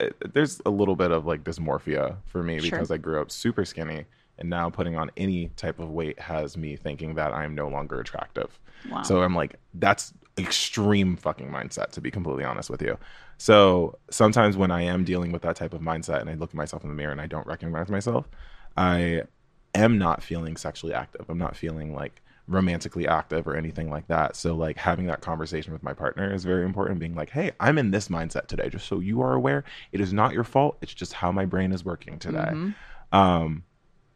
it, 0.00 0.14
there's 0.34 0.60
a 0.66 0.70
little 0.70 0.96
bit 0.96 1.10
of 1.10 1.24
like 1.26 1.44
dysmorphia 1.44 2.16
for 2.26 2.42
me 2.42 2.58
Sure. 2.60 2.70
because 2.70 2.90
I 2.90 2.96
grew 2.98 3.20
up 3.20 3.30
super 3.30 3.64
skinny 3.64 4.04
and 4.38 4.50
now 4.50 4.68
putting 4.68 4.96
on 4.96 5.10
any 5.16 5.48
type 5.56 5.78
of 5.78 5.90
weight 5.90 6.18
has 6.18 6.56
me 6.56 6.76
thinking 6.76 7.14
that 7.14 7.32
I'm 7.32 7.54
no 7.54 7.68
longer 7.68 8.00
attractive. 8.00 8.58
Wow. 8.90 9.02
So 9.02 9.22
I'm 9.22 9.34
like, 9.34 9.54
that's 9.74 10.12
extreme 10.38 11.16
fucking 11.16 11.50
mindset, 11.50 11.90
to 11.92 12.00
be 12.00 12.10
completely 12.10 12.44
honest 12.44 12.68
with 12.68 12.82
you. 12.82 12.98
So 13.38 13.98
sometimes 14.10 14.56
when 14.56 14.70
I 14.70 14.82
am 14.82 15.04
dealing 15.04 15.32
with 15.32 15.42
that 15.42 15.56
type 15.56 15.72
of 15.72 15.80
mindset 15.80 16.20
and 16.20 16.30
I 16.30 16.34
look 16.34 16.50
at 16.50 16.54
myself 16.54 16.82
in 16.82 16.88
the 16.88 16.94
mirror 16.94 17.12
and 17.12 17.20
I 17.20 17.26
don't 17.26 17.46
recognize 17.46 17.88
myself, 17.88 18.28
I 18.76 19.22
am 19.74 19.98
not 19.98 20.22
feeling 20.22 20.56
sexually 20.56 20.94
active. 20.94 21.26
I'm 21.28 21.38
not 21.38 21.56
feeling 21.56 21.94
like 21.94 22.20
romantically 22.48 23.08
active 23.08 23.46
or 23.48 23.56
anything 23.56 23.90
like 23.90 24.06
that. 24.08 24.36
So 24.36 24.54
like 24.54 24.76
having 24.76 25.06
that 25.06 25.20
conversation 25.20 25.72
with 25.72 25.82
my 25.82 25.92
partner 25.92 26.32
is 26.32 26.44
very 26.44 26.64
important. 26.64 27.00
Being 27.00 27.14
like, 27.14 27.30
hey, 27.30 27.52
I'm 27.58 27.76
in 27.78 27.90
this 27.90 28.08
mindset 28.08 28.46
today, 28.46 28.68
just 28.68 28.86
so 28.86 29.00
you 29.00 29.20
are 29.22 29.32
aware. 29.32 29.64
It 29.92 30.00
is 30.00 30.12
not 30.12 30.32
your 30.32 30.44
fault. 30.44 30.78
It's 30.80 30.94
just 30.94 31.12
how 31.12 31.32
my 31.32 31.44
brain 31.44 31.72
is 31.72 31.84
working 31.84 32.18
today. 32.18 32.50
Um, 33.12 33.64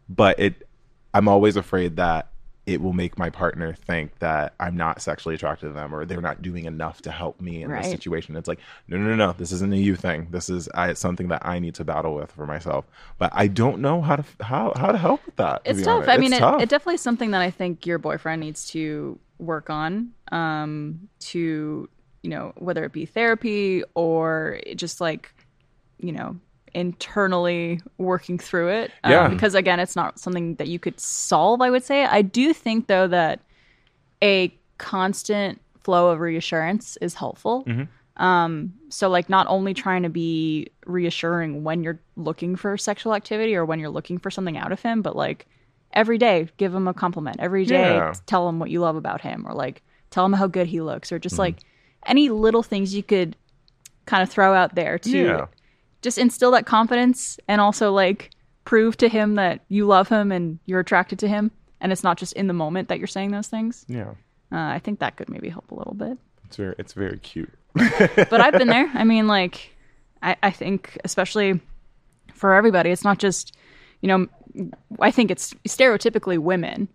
but 0.08 0.38
it, 0.38 0.68
I'm 1.12 1.28
always 1.28 1.56
afraid 1.56 1.96
that 1.96 2.28
it 2.66 2.80
will 2.80 2.92
make 2.92 3.18
my 3.18 3.30
partner 3.30 3.72
think 3.72 4.18
that 4.20 4.54
I'm 4.60 4.76
not 4.76 5.00
sexually 5.02 5.34
attracted 5.34 5.68
to 5.68 5.72
them 5.72 5.94
or 5.94 6.04
they're 6.04 6.20
not 6.20 6.42
doing 6.42 6.66
enough 6.66 7.00
to 7.02 7.10
help 7.10 7.40
me 7.40 7.62
in 7.62 7.70
Right. 7.70 7.82
this 7.82 7.90
situation. 7.90 8.36
It's 8.36 8.46
like, 8.46 8.60
no, 8.86 8.96
no, 8.98 9.04
no, 9.08 9.16
no. 9.16 9.32
This 9.32 9.50
isn't 9.50 9.72
a 9.72 9.76
you 9.76 9.96
thing. 9.96 10.28
This 10.30 10.48
is 10.50 10.68
I, 10.74 10.90
it's 10.90 11.00
something 11.00 11.28
that 11.28 11.44
I 11.44 11.58
need 11.58 11.74
to 11.76 11.84
battle 11.84 12.14
with 12.14 12.30
for 12.32 12.46
myself. 12.46 12.84
But 13.18 13.30
I 13.34 13.46
don't 13.48 13.80
know 13.80 14.02
how 14.02 14.16
to 14.16 14.24
how 14.40 14.72
how 14.76 14.92
to 14.92 14.98
help 14.98 15.24
with 15.26 15.36
that. 15.36 15.64
to 15.64 15.70
it's 15.70 15.82
tough. 15.82 15.94
honest. 16.04 16.10
I 16.10 16.16
mean, 16.18 16.32
It's 16.32 16.36
it, 16.36 16.40
tough. 16.40 16.62
it 16.62 16.68
definitely 16.68 16.94
is 16.96 17.00
something 17.00 17.30
that 17.32 17.40
I 17.40 17.50
think 17.50 17.86
your 17.86 17.98
boyfriend 17.98 18.40
needs 18.40 18.68
to 18.70 19.18
work 19.38 19.70
on. 19.70 20.12
Um, 20.30 21.08
to 21.20 21.88
you 22.22 22.28
know, 22.30 22.52
whether 22.56 22.84
it 22.84 22.92
be 22.92 23.06
therapy 23.06 23.82
or 23.94 24.60
just 24.76 25.00
like, 25.00 25.32
you 25.98 26.12
know, 26.12 26.36
internally 26.74 27.80
working 27.98 28.38
through 28.38 28.68
it. 28.68 28.90
Um, 29.04 29.12
Yeah. 29.12 29.28
Because 29.28 29.54
again, 29.54 29.80
it's 29.80 29.96
not 29.96 30.18
something 30.18 30.54
that 30.56 30.68
you 30.68 30.78
could 30.78 30.98
solve. 31.00 31.60
I 31.60 31.70
would 31.70 31.84
say. 31.84 32.04
I 32.04 32.22
do 32.22 32.52
think 32.52 32.86
though 32.86 33.08
that 33.08 33.40
a 34.22 34.54
constant 34.78 35.60
flow 35.82 36.10
of 36.10 36.20
reassurance 36.20 36.96
is 37.00 37.14
helpful. 37.14 37.66
Um, 38.16 38.74
so 38.90 39.08
like 39.08 39.30
not 39.30 39.46
only 39.48 39.72
trying 39.72 40.02
to 40.02 40.10
be 40.10 40.68
reassuring 40.84 41.64
when 41.64 41.82
you're 41.82 42.00
looking 42.16 42.54
for 42.54 42.76
sexual 42.76 43.14
activity 43.14 43.54
or 43.56 43.64
when 43.64 43.78
you're 43.78 43.88
looking 43.88 44.18
for 44.18 44.30
something 44.30 44.58
out 44.58 44.72
of 44.72 44.82
him, 44.82 45.00
but 45.00 45.16
like 45.16 45.46
every 45.94 46.18
day 46.18 46.48
give 46.58 46.74
him 46.74 46.86
a 46.86 46.92
compliment. 46.92 47.36
Every 47.40 47.64
day 47.64 47.94
Yeah. 47.94 48.12
tell 48.26 48.46
him 48.48 48.58
what 48.58 48.68
you 48.70 48.80
love 48.80 48.96
about 48.96 49.22
him 49.22 49.46
or 49.48 49.54
like 49.54 49.82
tell 50.10 50.26
him 50.26 50.34
how 50.34 50.46
good 50.48 50.66
he 50.66 50.80
looks 50.82 51.12
or 51.12 51.18
just 51.18 51.38
like 51.38 51.56
any 52.04 52.28
little 52.28 52.62
things 52.62 52.94
you 52.94 53.02
could 53.02 53.36
kind 54.06 54.22
of 54.22 54.28
throw 54.28 54.52
out 54.54 54.74
there 54.74 54.98
to 54.98 55.10
Yeah. 55.10 55.46
Just 56.02 56.18
instill 56.18 56.50
that 56.52 56.66
confidence 56.66 57.38
and 57.48 57.60
also 57.60 57.92
like 57.92 58.30
prove 58.64 58.96
to 58.98 59.08
him 59.08 59.34
that 59.34 59.60
you 59.68 59.86
love 59.86 60.08
him 60.08 60.30
and 60.32 60.58
you're 60.66 60.80
attracted 60.80 61.18
to 61.18 61.28
him 61.28 61.50
and 61.80 61.92
it's 61.92 62.04
not 62.04 62.18
just 62.18 62.32
in 62.34 62.46
the 62.46 62.52
moment 62.52 62.88
that 62.88 62.98
you're 62.98 63.06
saying 63.06 63.30
those 63.30 63.48
things. 63.48 63.84
yeah. 63.88 64.12
Uh, 64.52 64.56
I 64.74 64.80
think 64.80 64.98
that 64.98 65.16
could 65.16 65.28
maybe 65.28 65.48
help 65.48 65.70
a 65.70 65.74
little 65.76 65.94
bit 65.94 66.18
It's 66.46 66.56
very 66.56 66.74
it's 66.78 66.92
very 66.92 67.18
cute. 67.18 67.52
but 67.74 68.40
I've 68.40 68.54
been 68.54 68.66
there. 68.68 68.90
I 68.94 69.04
mean, 69.04 69.28
like, 69.28 69.76
I, 70.22 70.34
I 70.42 70.50
think, 70.50 70.98
especially 71.04 71.60
for 72.34 72.52
everybody, 72.54 72.90
it's 72.90 73.04
not 73.04 73.18
just, 73.18 73.56
you 74.00 74.08
know, 74.08 74.26
I 74.98 75.12
think 75.12 75.30
it's 75.30 75.54
stereotypically 75.68 76.38
women 76.38 76.88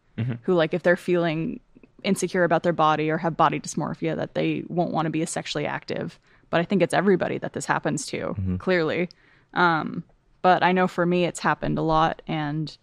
who, 0.43 0.53
like, 0.53 0.73
if 0.73 0.83
they're 0.83 0.97
feeling 0.97 1.61
insecure 2.03 2.43
about 2.43 2.63
their 2.63 2.73
body 2.73 3.09
or 3.09 3.17
have 3.17 3.37
body 3.37 3.59
dysmorphia, 3.59 4.15
that 4.17 4.33
they 4.35 4.63
won't 4.67 4.91
want 4.91 5.05
to 5.05 5.09
be 5.09 5.21
as 5.21 5.29
sexually 5.29 5.65
active. 5.65 6.19
But 6.49 6.61
I 6.61 6.63
think 6.63 6.81
it's 6.81 6.93
everybody 6.93 7.37
that 7.39 7.53
this 7.53 7.65
happens 7.65 8.05
to, 8.07 8.35
clearly. 8.59 9.09
Um, 9.53 10.03
but 10.41 10.63
I 10.63 10.71
know 10.71 10.87
for 10.87 11.05
me, 11.05 11.25
it's 11.25 11.39
happened 11.39 11.77
a 11.77 11.81
lot. 11.81 12.21
And 12.27 12.75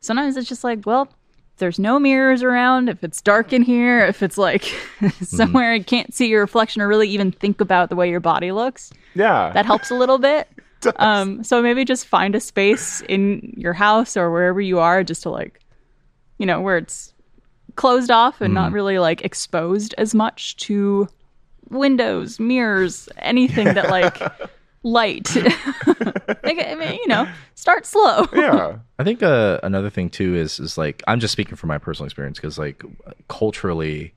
sometimes 0.00 0.36
it's 0.36 0.48
just 0.48 0.64
like, 0.64 0.86
well, 0.86 1.02
if 1.02 1.58
there's 1.58 1.78
no 1.78 1.98
mirrors 1.98 2.42
around, 2.42 2.88
if 2.88 3.02
it's 3.04 3.20
dark 3.20 3.52
in 3.52 3.62
here, 3.62 4.04
if 4.06 4.22
it's 4.22 4.38
like 4.38 4.64
somewhere 5.22 5.74
you 5.74 5.84
can't 5.84 6.14
see 6.14 6.28
your 6.28 6.40
reflection 6.40 6.82
or 6.82 6.88
really 6.88 7.08
even 7.08 7.32
think 7.32 7.60
about 7.60 7.88
the 7.90 7.96
way 7.96 8.08
your 8.10 8.20
body 8.20 8.52
looks, 8.52 8.92
Yeah. 9.14 9.50
that 9.54 9.66
helps 9.66 9.90
a 9.90 9.94
little 9.94 10.18
bit. 10.18 10.48
Um, 10.96 11.42
so 11.42 11.62
maybe 11.62 11.82
just 11.86 12.06
find 12.06 12.34
a 12.34 12.40
space 12.40 13.00
in 13.08 13.54
your 13.56 13.72
house 13.72 14.18
or 14.18 14.30
wherever 14.30 14.60
you 14.60 14.80
are 14.80 15.02
just 15.02 15.22
to 15.22 15.30
like, 15.30 15.60
you 16.36 16.44
know, 16.44 16.60
where 16.60 16.76
it's 16.76 17.14
closed 17.74 18.10
off 18.10 18.42
and 18.42 18.52
not 18.52 18.70
really 18.70 18.98
like 18.98 19.22
exposed 19.24 19.94
as 19.96 20.14
much 20.14 20.56
to 20.56 21.08
windows, 21.74 22.40
mirrors, 22.40 23.08
anything 23.18 23.66
that 23.66 23.90
like 23.90 24.20
light. 24.84 25.34
like, 26.44 26.64
I 26.64 26.76
mean, 26.78 26.94
you 26.94 27.08
know, 27.08 27.26
start 27.54 27.86
slow. 27.86 28.26
yeah. 28.32 28.78
I 28.98 29.04
think 29.04 29.22
uh, 29.22 29.58
another 29.64 29.90
thing 29.90 30.10
too 30.10 30.36
is 30.36 30.60
is 30.60 30.78
like 30.78 31.02
I'm 31.08 31.18
just 31.18 31.32
speaking 31.32 31.56
from 31.56 31.68
my 31.68 31.78
personal 31.78 32.06
experience 32.06 32.38
because 32.38 32.58
like 32.58 32.84
culturally, 33.28 34.14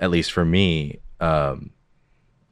at 0.00 0.10
least 0.10 0.32
for 0.32 0.44
me, 0.44 1.00
um, 1.20 1.70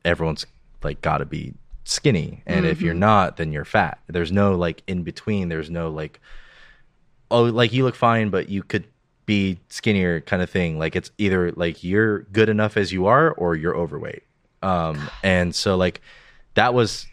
everyone's 0.05 0.45
like 0.83 1.01
got 1.01 1.19
to 1.19 1.25
be 1.25 1.55
skinny, 1.85 2.43
and 2.47 2.67
if 2.67 2.83
you're 2.83 2.95
not, 2.95 3.37
then 3.39 3.53
you're 3.53 3.65
fat. 3.65 3.99
There's 4.09 4.33
no 4.33 4.55
like 4.55 4.83
in 4.87 5.03
between. 5.03 5.49
There's 5.49 5.71
no 5.71 5.89
like, 5.89 6.21
oh, 7.31 7.45
like 7.45 7.73
you 7.73 7.85
look 7.85 7.95
fine, 7.95 8.29
but 8.31 8.49
you 8.49 8.63
could 8.63 8.87
be 9.27 9.59
skinnier 9.71 10.21
kind 10.21 10.43
of 10.43 10.51
thing. 10.51 10.79
Like 10.79 10.97
it's 10.97 11.11
either 11.17 11.53
like 11.53 11.83
you're 11.83 12.23
good 12.25 12.49
enough 12.49 12.77
as 12.77 12.93
you 12.93 13.07
are, 13.07 13.33
or 13.33 13.55
you're 13.55 13.77
overweight. 13.77 14.25
Um, 14.65 15.11
and 15.23 15.55
so 15.55 15.77
like 15.77 16.01
that 16.55 16.73
was 16.75 17.07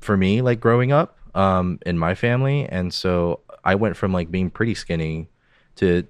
for 0.00 0.16
me 0.16 0.40
like 0.42 0.58
growing 0.60 0.90
up 0.92 1.18
um 1.34 1.78
in 1.86 1.98
my 1.98 2.14
family. 2.14 2.66
And 2.68 2.92
so 2.92 3.40
i 3.64 3.74
went 3.76 3.96
from 3.96 4.12
like 4.12 4.30
being 4.30 4.50
pretty 4.50 4.74
skinny 4.74 5.28
to 5.76 6.04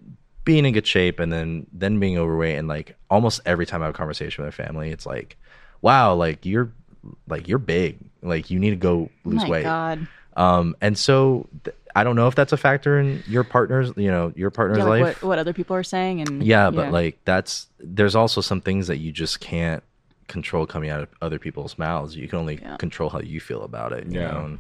being 0.45 0.65
in 0.65 0.73
good 0.73 0.87
shape 0.87 1.21
and 1.21 1.33
then 1.33 1.67
then 1.73 1.99
being 2.01 2.17
overweight. 2.19 2.59
And 2.59 2.69
like 2.69 2.97
almost 3.11 3.41
every 3.47 3.67
time 3.67 3.83
i 3.83 3.87
have 3.87 3.95
a 3.95 3.97
conversation 3.99 4.45
with 4.45 4.59
my 4.59 4.65
family 4.65 4.91
it's 4.91 5.05
like 5.07 5.37
wow 5.83 6.15
like 6.15 6.47
you're 6.47 6.73
like 7.29 7.49
you're 7.49 7.59
big. 7.59 7.99
Like 8.23 8.51
you 8.51 8.59
need 8.61 8.71
to 8.71 8.77
go 8.77 9.11
lose 9.25 9.43
My 9.43 9.49
weight. 9.51 9.63
God. 9.65 10.07
um 10.37 10.77
and 10.81 10.97
so 10.97 11.49
th- 11.65 11.77
i 11.95 12.05
don't 12.05 12.17
know 12.17 12.29
if 12.29 12.35
that's 12.35 12.53
a 12.53 12.57
factor 12.57 12.99
in 13.01 13.23
your 13.27 13.45
partner's 13.45 13.93
you 13.97 14.11
know 14.11 14.33
your 14.37 14.51
partner's 14.51 14.79
Yeah, 14.79 14.85
like 14.85 15.03
life. 15.03 15.23
what, 15.23 15.29
what 15.31 15.39
other 15.39 15.53
people 15.53 15.77
are 15.77 15.83
saying 15.83 16.21
and 16.23 16.43
yeah, 16.43 16.71
but 16.71 16.91
like 16.93 17.19
that's 17.25 17.67
there's 17.81 18.15
also 18.17 18.41
some 18.41 18.61
things 18.61 18.87
that 18.87 18.99
you 18.99 19.13
just 19.13 19.41
can't 19.41 19.83
control 20.33 20.67
coming 20.67 20.91
out 20.91 21.03
of 21.03 21.09
other 21.21 21.39
people's 21.39 21.79
mouths. 21.79 22.17
You 22.17 22.27
can 22.29 22.39
only 22.39 22.59
Yeah. 22.61 22.77
control 22.79 23.11
how 23.11 23.21
you 23.21 23.41
feel 23.41 23.63
about 23.63 23.93
it. 23.93 24.07
You 24.07 24.19
Yeah. 24.21 24.33
know? 24.33 24.45
And 24.47 24.59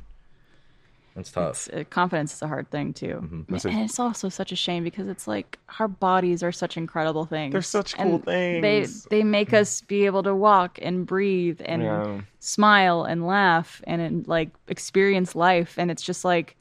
that's 1.16 1.32
tough. 1.32 1.68
It's, 1.68 1.68
uh, 1.68 1.84
confidence 1.90 2.34
is 2.34 2.42
a 2.42 2.48
hard 2.48 2.70
thing 2.70 2.92
too, 2.92 3.16
Mm-hmm. 3.22 3.42
That's 3.52 3.64
and 3.64 3.78
it's 3.84 3.98
also 3.98 4.28
such 4.28 4.52
a 4.52 4.56
shame 4.56 4.84
because 4.84 5.08
it's 5.08 5.26
like 5.26 5.58
our 5.78 5.88
bodies 5.88 6.42
are 6.42 6.52
such 6.52 6.76
incredible 6.76 7.26
things. 7.26 7.52
They're 7.52 7.62
such 7.62 7.94
and 7.98 8.10
cool 8.10 8.18
They 8.60 8.60
things. 8.82 9.04
they 9.10 9.22
make 9.24 9.52
us 9.52 9.80
be 9.82 10.06
able 10.06 10.22
to 10.22 10.34
walk 10.34 10.78
and 10.80 11.06
breathe 11.06 11.60
and 11.64 11.82
Yeah. 11.82 12.20
smile 12.40 13.04
and 13.04 13.26
laugh 13.26 13.82
and, 13.86 14.00
and 14.00 14.28
like 14.28 14.50
experience 14.68 15.34
life, 15.34 15.78
and 15.78 15.90
it's 15.90 16.02
just 16.02 16.24
like 16.24 16.56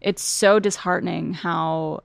it's 0.00 0.22
so 0.22 0.58
disheartening 0.58 1.32
how 1.32 2.02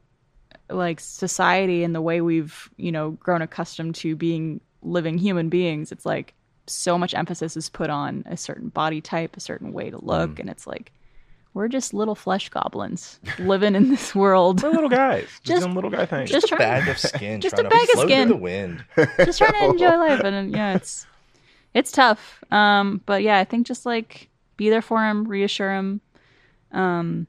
like 0.69 0.99
society 0.99 1.83
and 1.83 1.95
the 1.95 2.01
way 2.01 2.21
we've 2.21 2.69
you 2.77 2.91
know 2.91 3.11
grown 3.11 3.41
accustomed 3.41 3.95
to 3.95 4.15
being 4.15 4.61
living 4.87 5.17
human 5.17 5.49
beings. 5.49 5.91
It's 5.91 6.05
like 6.05 6.33
so 6.65 6.97
much 6.97 7.13
emphasis 7.13 7.55
is 7.57 7.69
put 7.69 7.89
on 7.89 8.23
a 8.25 8.35
certain 8.37 8.69
body 8.69 9.01
type, 9.01 9.37
a 9.37 9.39
certain 9.39 9.71
way 9.73 9.89
to 9.89 10.03
look, 10.03 10.31
Mm. 10.31 10.39
and 10.41 10.49
it's 10.49 10.65
like 10.67 10.91
we're 11.53 11.67
just 11.67 11.93
little 11.93 12.13
flesh 12.13 12.49
goblins 12.49 13.19
living 13.39 13.73
in 13.73 13.89
this 13.89 14.13
world, 14.13 14.61
We're 14.61 14.69
little 14.71 14.89
guys. 14.89 15.23
Just, 15.43 15.45
Just- 15.45 15.61
doing 15.63 15.75
little 15.75 15.89
guy 15.89 16.05
things. 16.05 16.29
just 16.29 16.45
a 16.45 16.49
trying, 16.49 16.59
bag 16.59 16.87
of 16.89 16.99
skin. 17.09 17.41
just 17.41 17.57
a 17.57 17.63
to 17.63 17.69
bag 17.69 17.87
of 17.95 18.01
skin. 18.01 18.27
the 18.29 18.35
wind. 18.35 18.83
just 19.17 19.39
trying 19.39 19.53
to 19.53 19.65
enjoy 19.69 19.97
life, 19.97 20.19
and 20.23 20.51
yeah, 20.51 20.75
it's 20.75 21.05
it's 21.73 21.91
tough. 21.91 22.43
Um, 22.51 23.01
but 23.05 23.23
yeah, 23.23 23.37
I 23.39 23.43
think 23.43 23.65
just 23.67 23.85
like 23.85 24.29
be 24.57 24.69
there 24.69 24.81
for 24.81 25.03
him, 25.03 25.23
reassure 25.25 25.73
him, 25.73 26.01
um, 26.71 27.27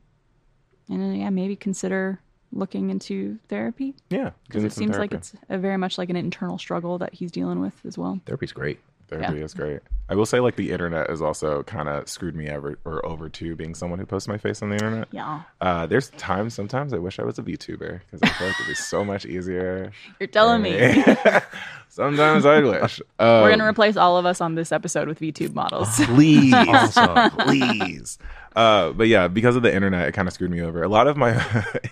and 0.90 1.00
then 1.00 1.14
yeah, 1.14 1.30
maybe 1.30 1.56
consider 1.56 2.20
looking 2.53 2.90
into 2.90 3.38
therapy 3.49 3.94
yeah. 4.11 4.30
because 4.46 4.64
it 4.64 4.72
seems 4.72 4.96
like 4.96 5.12
it's 5.12 5.34
a 5.49 5.59
very 5.59 5.76
much 5.76 5.99
like 5.99 6.09
an 6.11 6.16
internal 6.16 6.59
struggle 6.59 6.99
that 6.99 7.12
he's 7.14 7.30
dealing 7.30 7.61
with 7.61 7.74
as 7.86 7.99
well. 7.99 8.20
Therapy's 8.26 8.53
great. 8.53 8.80
Therapy 9.09 9.38
Yeah. 9.38 9.44
is 9.44 9.55
great. 9.55 9.80
I 10.11 10.14
will 10.14 10.24
say, 10.26 10.40
like, 10.40 10.56
the 10.56 10.70
internet 10.70 11.11
has 11.11 11.20
also 11.20 11.62
kind 11.64 11.88
of 11.88 12.09
screwed 12.09 12.34
me 12.34 12.48
over 12.50 12.78
or 12.84 13.04
over 13.04 13.28
too, 13.28 13.54
being 13.56 13.74
someone 13.74 13.98
who 13.98 14.06
posts 14.06 14.26
my 14.28 14.38
face 14.38 14.62
on 14.62 14.70
the 14.70 14.76
internet. 14.76 15.09
Yeah, 15.11 15.42
Uh, 15.61 15.84
there's 15.86 16.09
times, 16.11 16.54
sometimes 16.54 16.92
I 16.94 16.98
wish 16.98 17.18
I 17.18 17.24
was 17.24 17.38
a 17.38 17.42
VTuber 17.42 18.00
because 18.11 18.22
I 18.22 18.28
feel 18.28 18.46
like 18.48 18.56
it'd 18.61 18.68
be 18.68 18.74
so 18.74 19.04
much 19.04 19.26
easier. 19.26 19.92
you're 20.20 20.26
telling 20.28 20.62
me. 20.62 21.04
sometimes 21.88 22.46
I 22.46 22.61
wish. 22.61 23.00
Um, 23.18 23.42
We're 23.42 23.50
gonna 23.50 23.66
replace 23.66 23.96
all 23.96 24.16
of 24.16 24.26
us 24.26 24.40
on 24.40 24.54
this 24.54 24.72
episode 24.72 25.09
with 25.09 25.20
VTube 25.20 25.54
models. 25.54 25.88
please, 26.06 26.54
Awesome. 26.54 27.30
please. 27.32 28.18
Uh, 28.56 28.90
but 28.92 29.06
yeah, 29.09 29.28
because 29.28 29.54
of 29.56 29.62
the 29.62 29.72
internet, 29.72 30.09
it 30.09 30.12
kind 30.12 30.26
of 30.26 30.34
screwed 30.34 30.50
me 30.50 30.61
over. 30.61 30.82
A 30.82 30.88
lot 30.88 31.06
of 31.06 31.16
my 31.16 31.32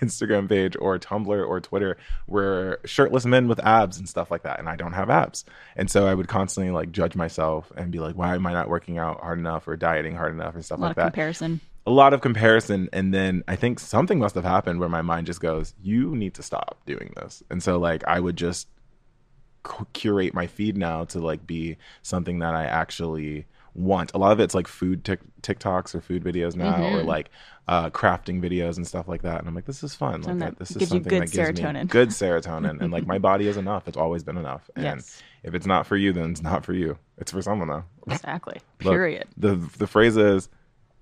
Instagram 0.01 0.49
page 0.49 0.75
or 0.79 0.97
Tumblr 0.99 1.47
or 1.47 1.61
Twitter 1.61 1.97
were 2.27 2.79
shirtless 2.83 3.25
men 3.25 3.47
with 3.47 3.59
abs 3.65 3.97
and 3.97 4.09
stuff 4.09 4.29
like 4.31 4.43
that, 4.43 4.59
and 4.59 4.67
I 4.67 4.75
don't 4.75 4.93
have 4.93 5.09
abs, 5.09 5.45
and 5.75 5.89
so 5.89 6.07
I 6.07 6.13
would 6.13 6.27
constantly 6.27 6.71
like 6.71 6.91
judge 6.91 7.15
myself 7.15 7.71
and 7.77 7.91
be 7.91 7.99
like, 7.99 8.06
"Why 8.15 8.35
am 8.35 8.45
I 8.47 8.53
not 8.53 8.69
working 8.69 8.97
out 8.97 9.21
hard 9.21 9.39
enough 9.39 9.67
or 9.67 9.75
dieting 9.75 10.15
hard 10.15 10.33
enough 10.33 10.55
and 10.55 10.63
stuff 10.63 10.77
a 10.79 10.81
lot 10.81 10.87
like 10.89 10.97
of 10.97 11.03
that?" 11.03 11.13
comparison. 11.13 11.59
a 11.85 11.91
lot 11.91 12.13
of 12.13 12.21
comparison. 12.21 12.89
And 12.91 13.13
then 13.13 13.43
i 13.47 13.55
think 13.55 13.79
something 13.79 14.19
must 14.19 14.35
have 14.35 14.43
happened 14.43 14.79
where 14.79 14.89
my 14.89 15.01
mind 15.01 15.25
just 15.25 15.39
goes 15.39 15.73
you 15.81 16.15
need 16.15 16.33
to 16.35 16.43
stop 16.43 16.77
doing 16.85 17.13
this. 17.15 17.41
And 17.49 17.63
so 17.63 17.77
like 17.79 18.03
i 18.07 18.19
would 18.19 18.35
just 18.35 18.67
cu- 19.63 19.85
curate 19.93 20.33
my 20.33 20.47
feed 20.47 20.77
now 20.77 21.05
to 21.05 21.19
like 21.19 21.45
be 21.47 21.77
something 22.01 22.39
that 22.39 22.53
i 22.55 22.65
actually 22.65 23.45
want. 23.73 24.11
A 24.15 24.17
lot 24.17 24.31
of 24.31 24.39
it's 24.39 24.55
like 24.55 24.67
food 24.67 25.05
tic- 25.05 25.21
tiktoks 25.43 25.93
or 25.93 26.01
food 26.01 26.23
videos 26.23 26.55
now 26.55 26.81
or 26.95 27.03
like 27.03 27.29
uh, 27.67 27.89
crafting 27.91 28.41
videos 28.41 28.77
and 28.77 28.87
stuff 28.87 29.07
like 29.07 29.21
that. 29.21 29.37
And 29.39 29.47
i'm 29.47 29.53
like 29.53 29.65
this 29.65 29.83
is 29.83 29.93
fun. 29.93 30.21
Like 30.23 30.39
that, 30.39 30.57
this 30.57 30.71
is 30.71 30.87
something 30.89 31.03
good 31.03 31.21
that 31.27 31.31
gives 31.31 31.59
me 31.59 31.63
serotonin. 31.65 31.87
good 31.87 32.09
serotonin. 32.09 32.81
And 32.81 32.91
like 32.91 33.05
my 33.05 33.19
body 33.19 33.47
is 33.47 33.55
enough. 33.57 33.87
It's 33.87 33.97
always 33.97 34.23
been 34.23 34.37
enough. 34.37 34.69
And 34.75 34.83
Yes. 34.85 35.21
If 35.43 35.53
it's 35.53 35.65
not 35.65 35.85
for 35.87 35.95
you 35.97 36.11
then 36.13 36.31
it's 36.31 36.41
not 36.41 36.65
for 36.65 36.73
you 36.73 36.97
it's 37.17 37.31
for 37.31 37.41
someone 37.41 37.67
though 37.67 37.83
Exactly. 38.09 38.55
Look, 38.83 38.93
Period. 38.93 39.27
the 39.35 39.55
the 39.77 39.85
phrase 39.87 40.15
is, 40.17 40.47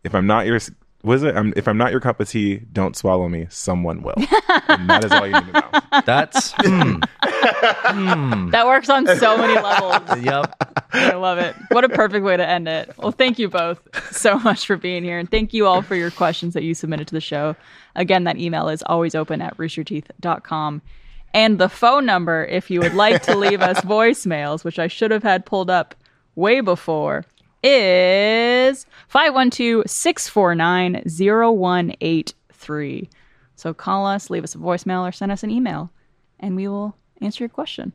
if 0.04 0.16
I'm 0.16 0.26
not 0.28 0.46
your 0.48 0.60
was 1.04 1.22
it? 1.22 1.36
I'm, 1.36 1.54
if 1.56 1.68
I'm 1.68 1.78
not 1.78 1.92
your 1.92 2.00
cup 2.00 2.20
of 2.20 2.28
tea, 2.28 2.58
don't 2.74 2.96
swallow 2.96 3.30
me. 3.30 3.46
Someone 3.52 4.02
will. 4.02 4.16
and 4.68 4.90
that 4.90 5.06
is 5.06 5.12
all 5.12 5.28
you 5.28 5.34
need 5.34 5.54
to 5.54 5.62
know. 5.62 6.02
That's 6.04 6.52
hmm, 6.58 8.50
That 8.50 8.64
works 8.66 8.90
on 8.90 9.06
so 9.18 9.38
many 9.38 9.54
levels. 9.62 10.24
yep. 10.24 10.56
I 10.94 11.14
love 11.14 11.38
it. 11.38 11.56
What 11.70 11.84
a 11.84 11.90
perfect 11.90 12.26
way 12.26 12.38
to 12.38 12.48
end 12.48 12.68
it. 12.68 12.92
Well, 12.98 13.12
thank 13.12 13.38
you 13.38 13.50
both 13.50 13.80
so 14.12 14.40
much 14.40 14.66
for 14.66 14.78
being 14.78 15.04
here. 15.04 15.20
And 15.20 15.30
thank 15.30 15.54
you 15.54 15.68
all 15.68 15.84
for 15.84 15.94
your 15.96 16.10
questions 16.10 16.56
that 16.56 16.64
you 16.64 16.74
submitted 16.74 17.08
to 17.10 17.14
the 17.14 17.22
show. 17.22 17.56
Again, 17.96 18.24
that 18.24 18.38
email 18.38 18.70
is 18.70 18.82
always 18.88 19.14
open 19.14 19.42
at 19.42 19.56
roosterteeth.com. 19.58 20.82
And 21.36 21.60
the 21.60 21.68
phone 21.70 22.06
number, 22.06 22.46
if 22.46 22.72
you 22.72 22.80
would 22.80 22.94
like 22.94 23.22
to 23.24 23.38
leave 23.38 23.62
us 23.62 23.82
voicemails, 23.82 24.64
which 24.64 24.80
I 24.80 24.88
should 24.88 25.12
have 25.12 25.22
had 25.22 25.46
pulled 25.46 25.70
up 25.70 25.94
way 26.36 26.62
before, 26.62 27.26
is 27.62 28.86
512 29.10 29.84
649 29.86 31.04
0183. 31.06 33.10
So 33.58 33.74
call 33.74 34.08
us, 34.08 34.30
leave 34.30 34.44
us 34.46 34.56
a 34.56 34.58
voicemail, 34.58 35.08
or 35.08 35.12
send 35.12 35.32
us 35.32 35.44
an 35.44 35.52
email, 35.52 35.92
and 36.40 36.56
we 36.56 36.68
will 36.68 36.96
answer 37.22 37.44
your 37.44 37.50
question. 37.50 37.92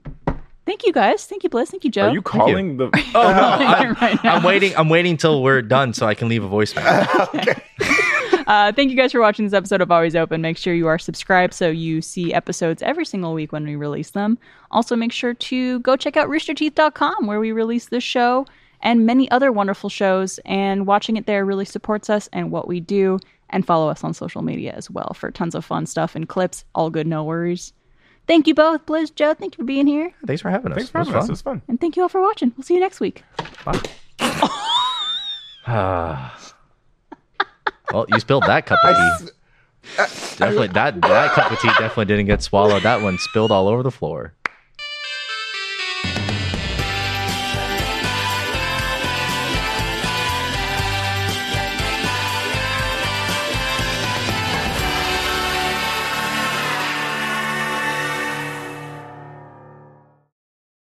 Thank 0.66 0.84
you 0.84 0.92
guys. 0.92 1.26
Thank 1.26 1.42
you, 1.42 1.50
Blizz. 1.50 1.68
Thank 1.68 1.84
you, 1.84 1.90
Joe. 1.90 2.08
Are 2.08 2.12
you 2.12 2.22
calling 2.22 2.76
the? 2.76 2.86
Oh 3.14 3.32
no, 3.32 3.42
I'm, 3.42 3.94
Right. 3.94 4.18
I'm 4.24 4.42
waiting. 4.42 4.76
I'm 4.76 4.88
waiting 4.88 5.16
till 5.16 5.42
we're 5.42 5.62
done 5.62 5.94
so 5.94 6.06
I 6.06 6.14
can 6.14 6.28
leave 6.28 6.44
a 6.44 6.48
voicemail. 6.48 7.60
Uh, 8.46 8.72
thank 8.72 8.90
you 8.90 8.96
guys 8.96 9.12
for 9.12 9.20
watching 9.20 9.44
this 9.44 9.52
episode 9.54 9.80
of 9.80 9.90
Always 9.90 10.16
Open. 10.16 10.40
Make 10.40 10.56
sure 10.56 10.74
you 10.74 10.86
are 10.86 10.98
subscribed 10.98 11.54
so 11.54 11.68
you 11.70 12.00
see 12.02 12.32
episodes 12.32 12.82
every 12.82 13.04
single 13.04 13.34
week 13.34 13.52
when 13.52 13.64
we 13.64 13.76
release 13.76 14.10
them. 14.10 14.38
Also, 14.70 14.96
make 14.96 15.12
sure 15.12 15.34
to 15.34 15.80
go 15.80 15.96
check 15.96 16.16
out 16.16 16.28
roosterteeth.com 16.28 17.26
where 17.26 17.40
we 17.40 17.52
release 17.52 17.86
this 17.86 18.04
show 18.04 18.46
and 18.82 19.04
many 19.06 19.30
other 19.30 19.52
wonderful 19.52 19.90
shows. 19.90 20.38
And 20.44 20.86
watching 20.86 21.16
it 21.16 21.26
there 21.26 21.44
really 21.44 21.64
supports 21.64 22.08
us 22.10 22.28
and 22.32 22.50
what 22.50 22.66
we 22.68 22.80
do. 22.80 23.18
And 23.52 23.66
follow 23.66 23.88
us 23.88 24.04
on 24.04 24.14
social 24.14 24.42
media 24.42 24.72
as 24.76 24.88
well 24.88 25.12
for 25.14 25.30
tons 25.32 25.56
of 25.56 25.64
fun 25.64 25.84
stuff 25.86 26.14
and 26.14 26.28
clips. 26.28 26.64
All 26.74 26.88
good, 26.88 27.06
no 27.08 27.24
worries. 27.24 27.72
Thank 28.28 28.46
you 28.46 28.54
both, 28.54 28.86
Blizz, 28.86 29.12
Joe. 29.12 29.34
Thank 29.34 29.54
you 29.58 29.62
for 29.62 29.66
being 29.66 29.88
here. 29.88 30.12
Thanks 30.24 30.40
for 30.40 30.50
having 30.50 30.70
us. 30.70 30.76
Thanks 30.76 30.90
for 30.90 30.98
It 30.98 31.00
was 31.00 31.08
having 31.08 31.20
us. 31.20 31.26
fun. 31.26 31.32
It's 31.32 31.42
fun. 31.42 31.62
And 31.66 31.80
thank 31.80 31.96
you 31.96 32.02
all 32.02 32.08
for 32.08 32.20
watching. 32.20 32.52
We'll 32.56 32.62
see 32.62 32.74
you 32.74 32.80
next 32.80 33.00
week. 33.00 33.24
Well, 37.92 38.06
you 38.08 38.20
spilled 38.20 38.44
that 38.44 38.66
cup 38.66 38.78
of 38.84 38.96
tea. 38.96 39.28
Definitely 39.96 40.68
that 40.68 41.00
that 41.00 41.32
cup 41.32 41.50
of 41.50 41.58
tea 41.60 41.68
definitely 41.68 42.04
didn't 42.06 42.26
get 42.26 42.42
swallowed. 42.42 42.82
That 42.82 43.02
one 43.02 43.18
spilled 43.18 43.50
all 43.50 43.68
over 43.68 43.82
the 43.82 43.90
floor. 43.90 44.34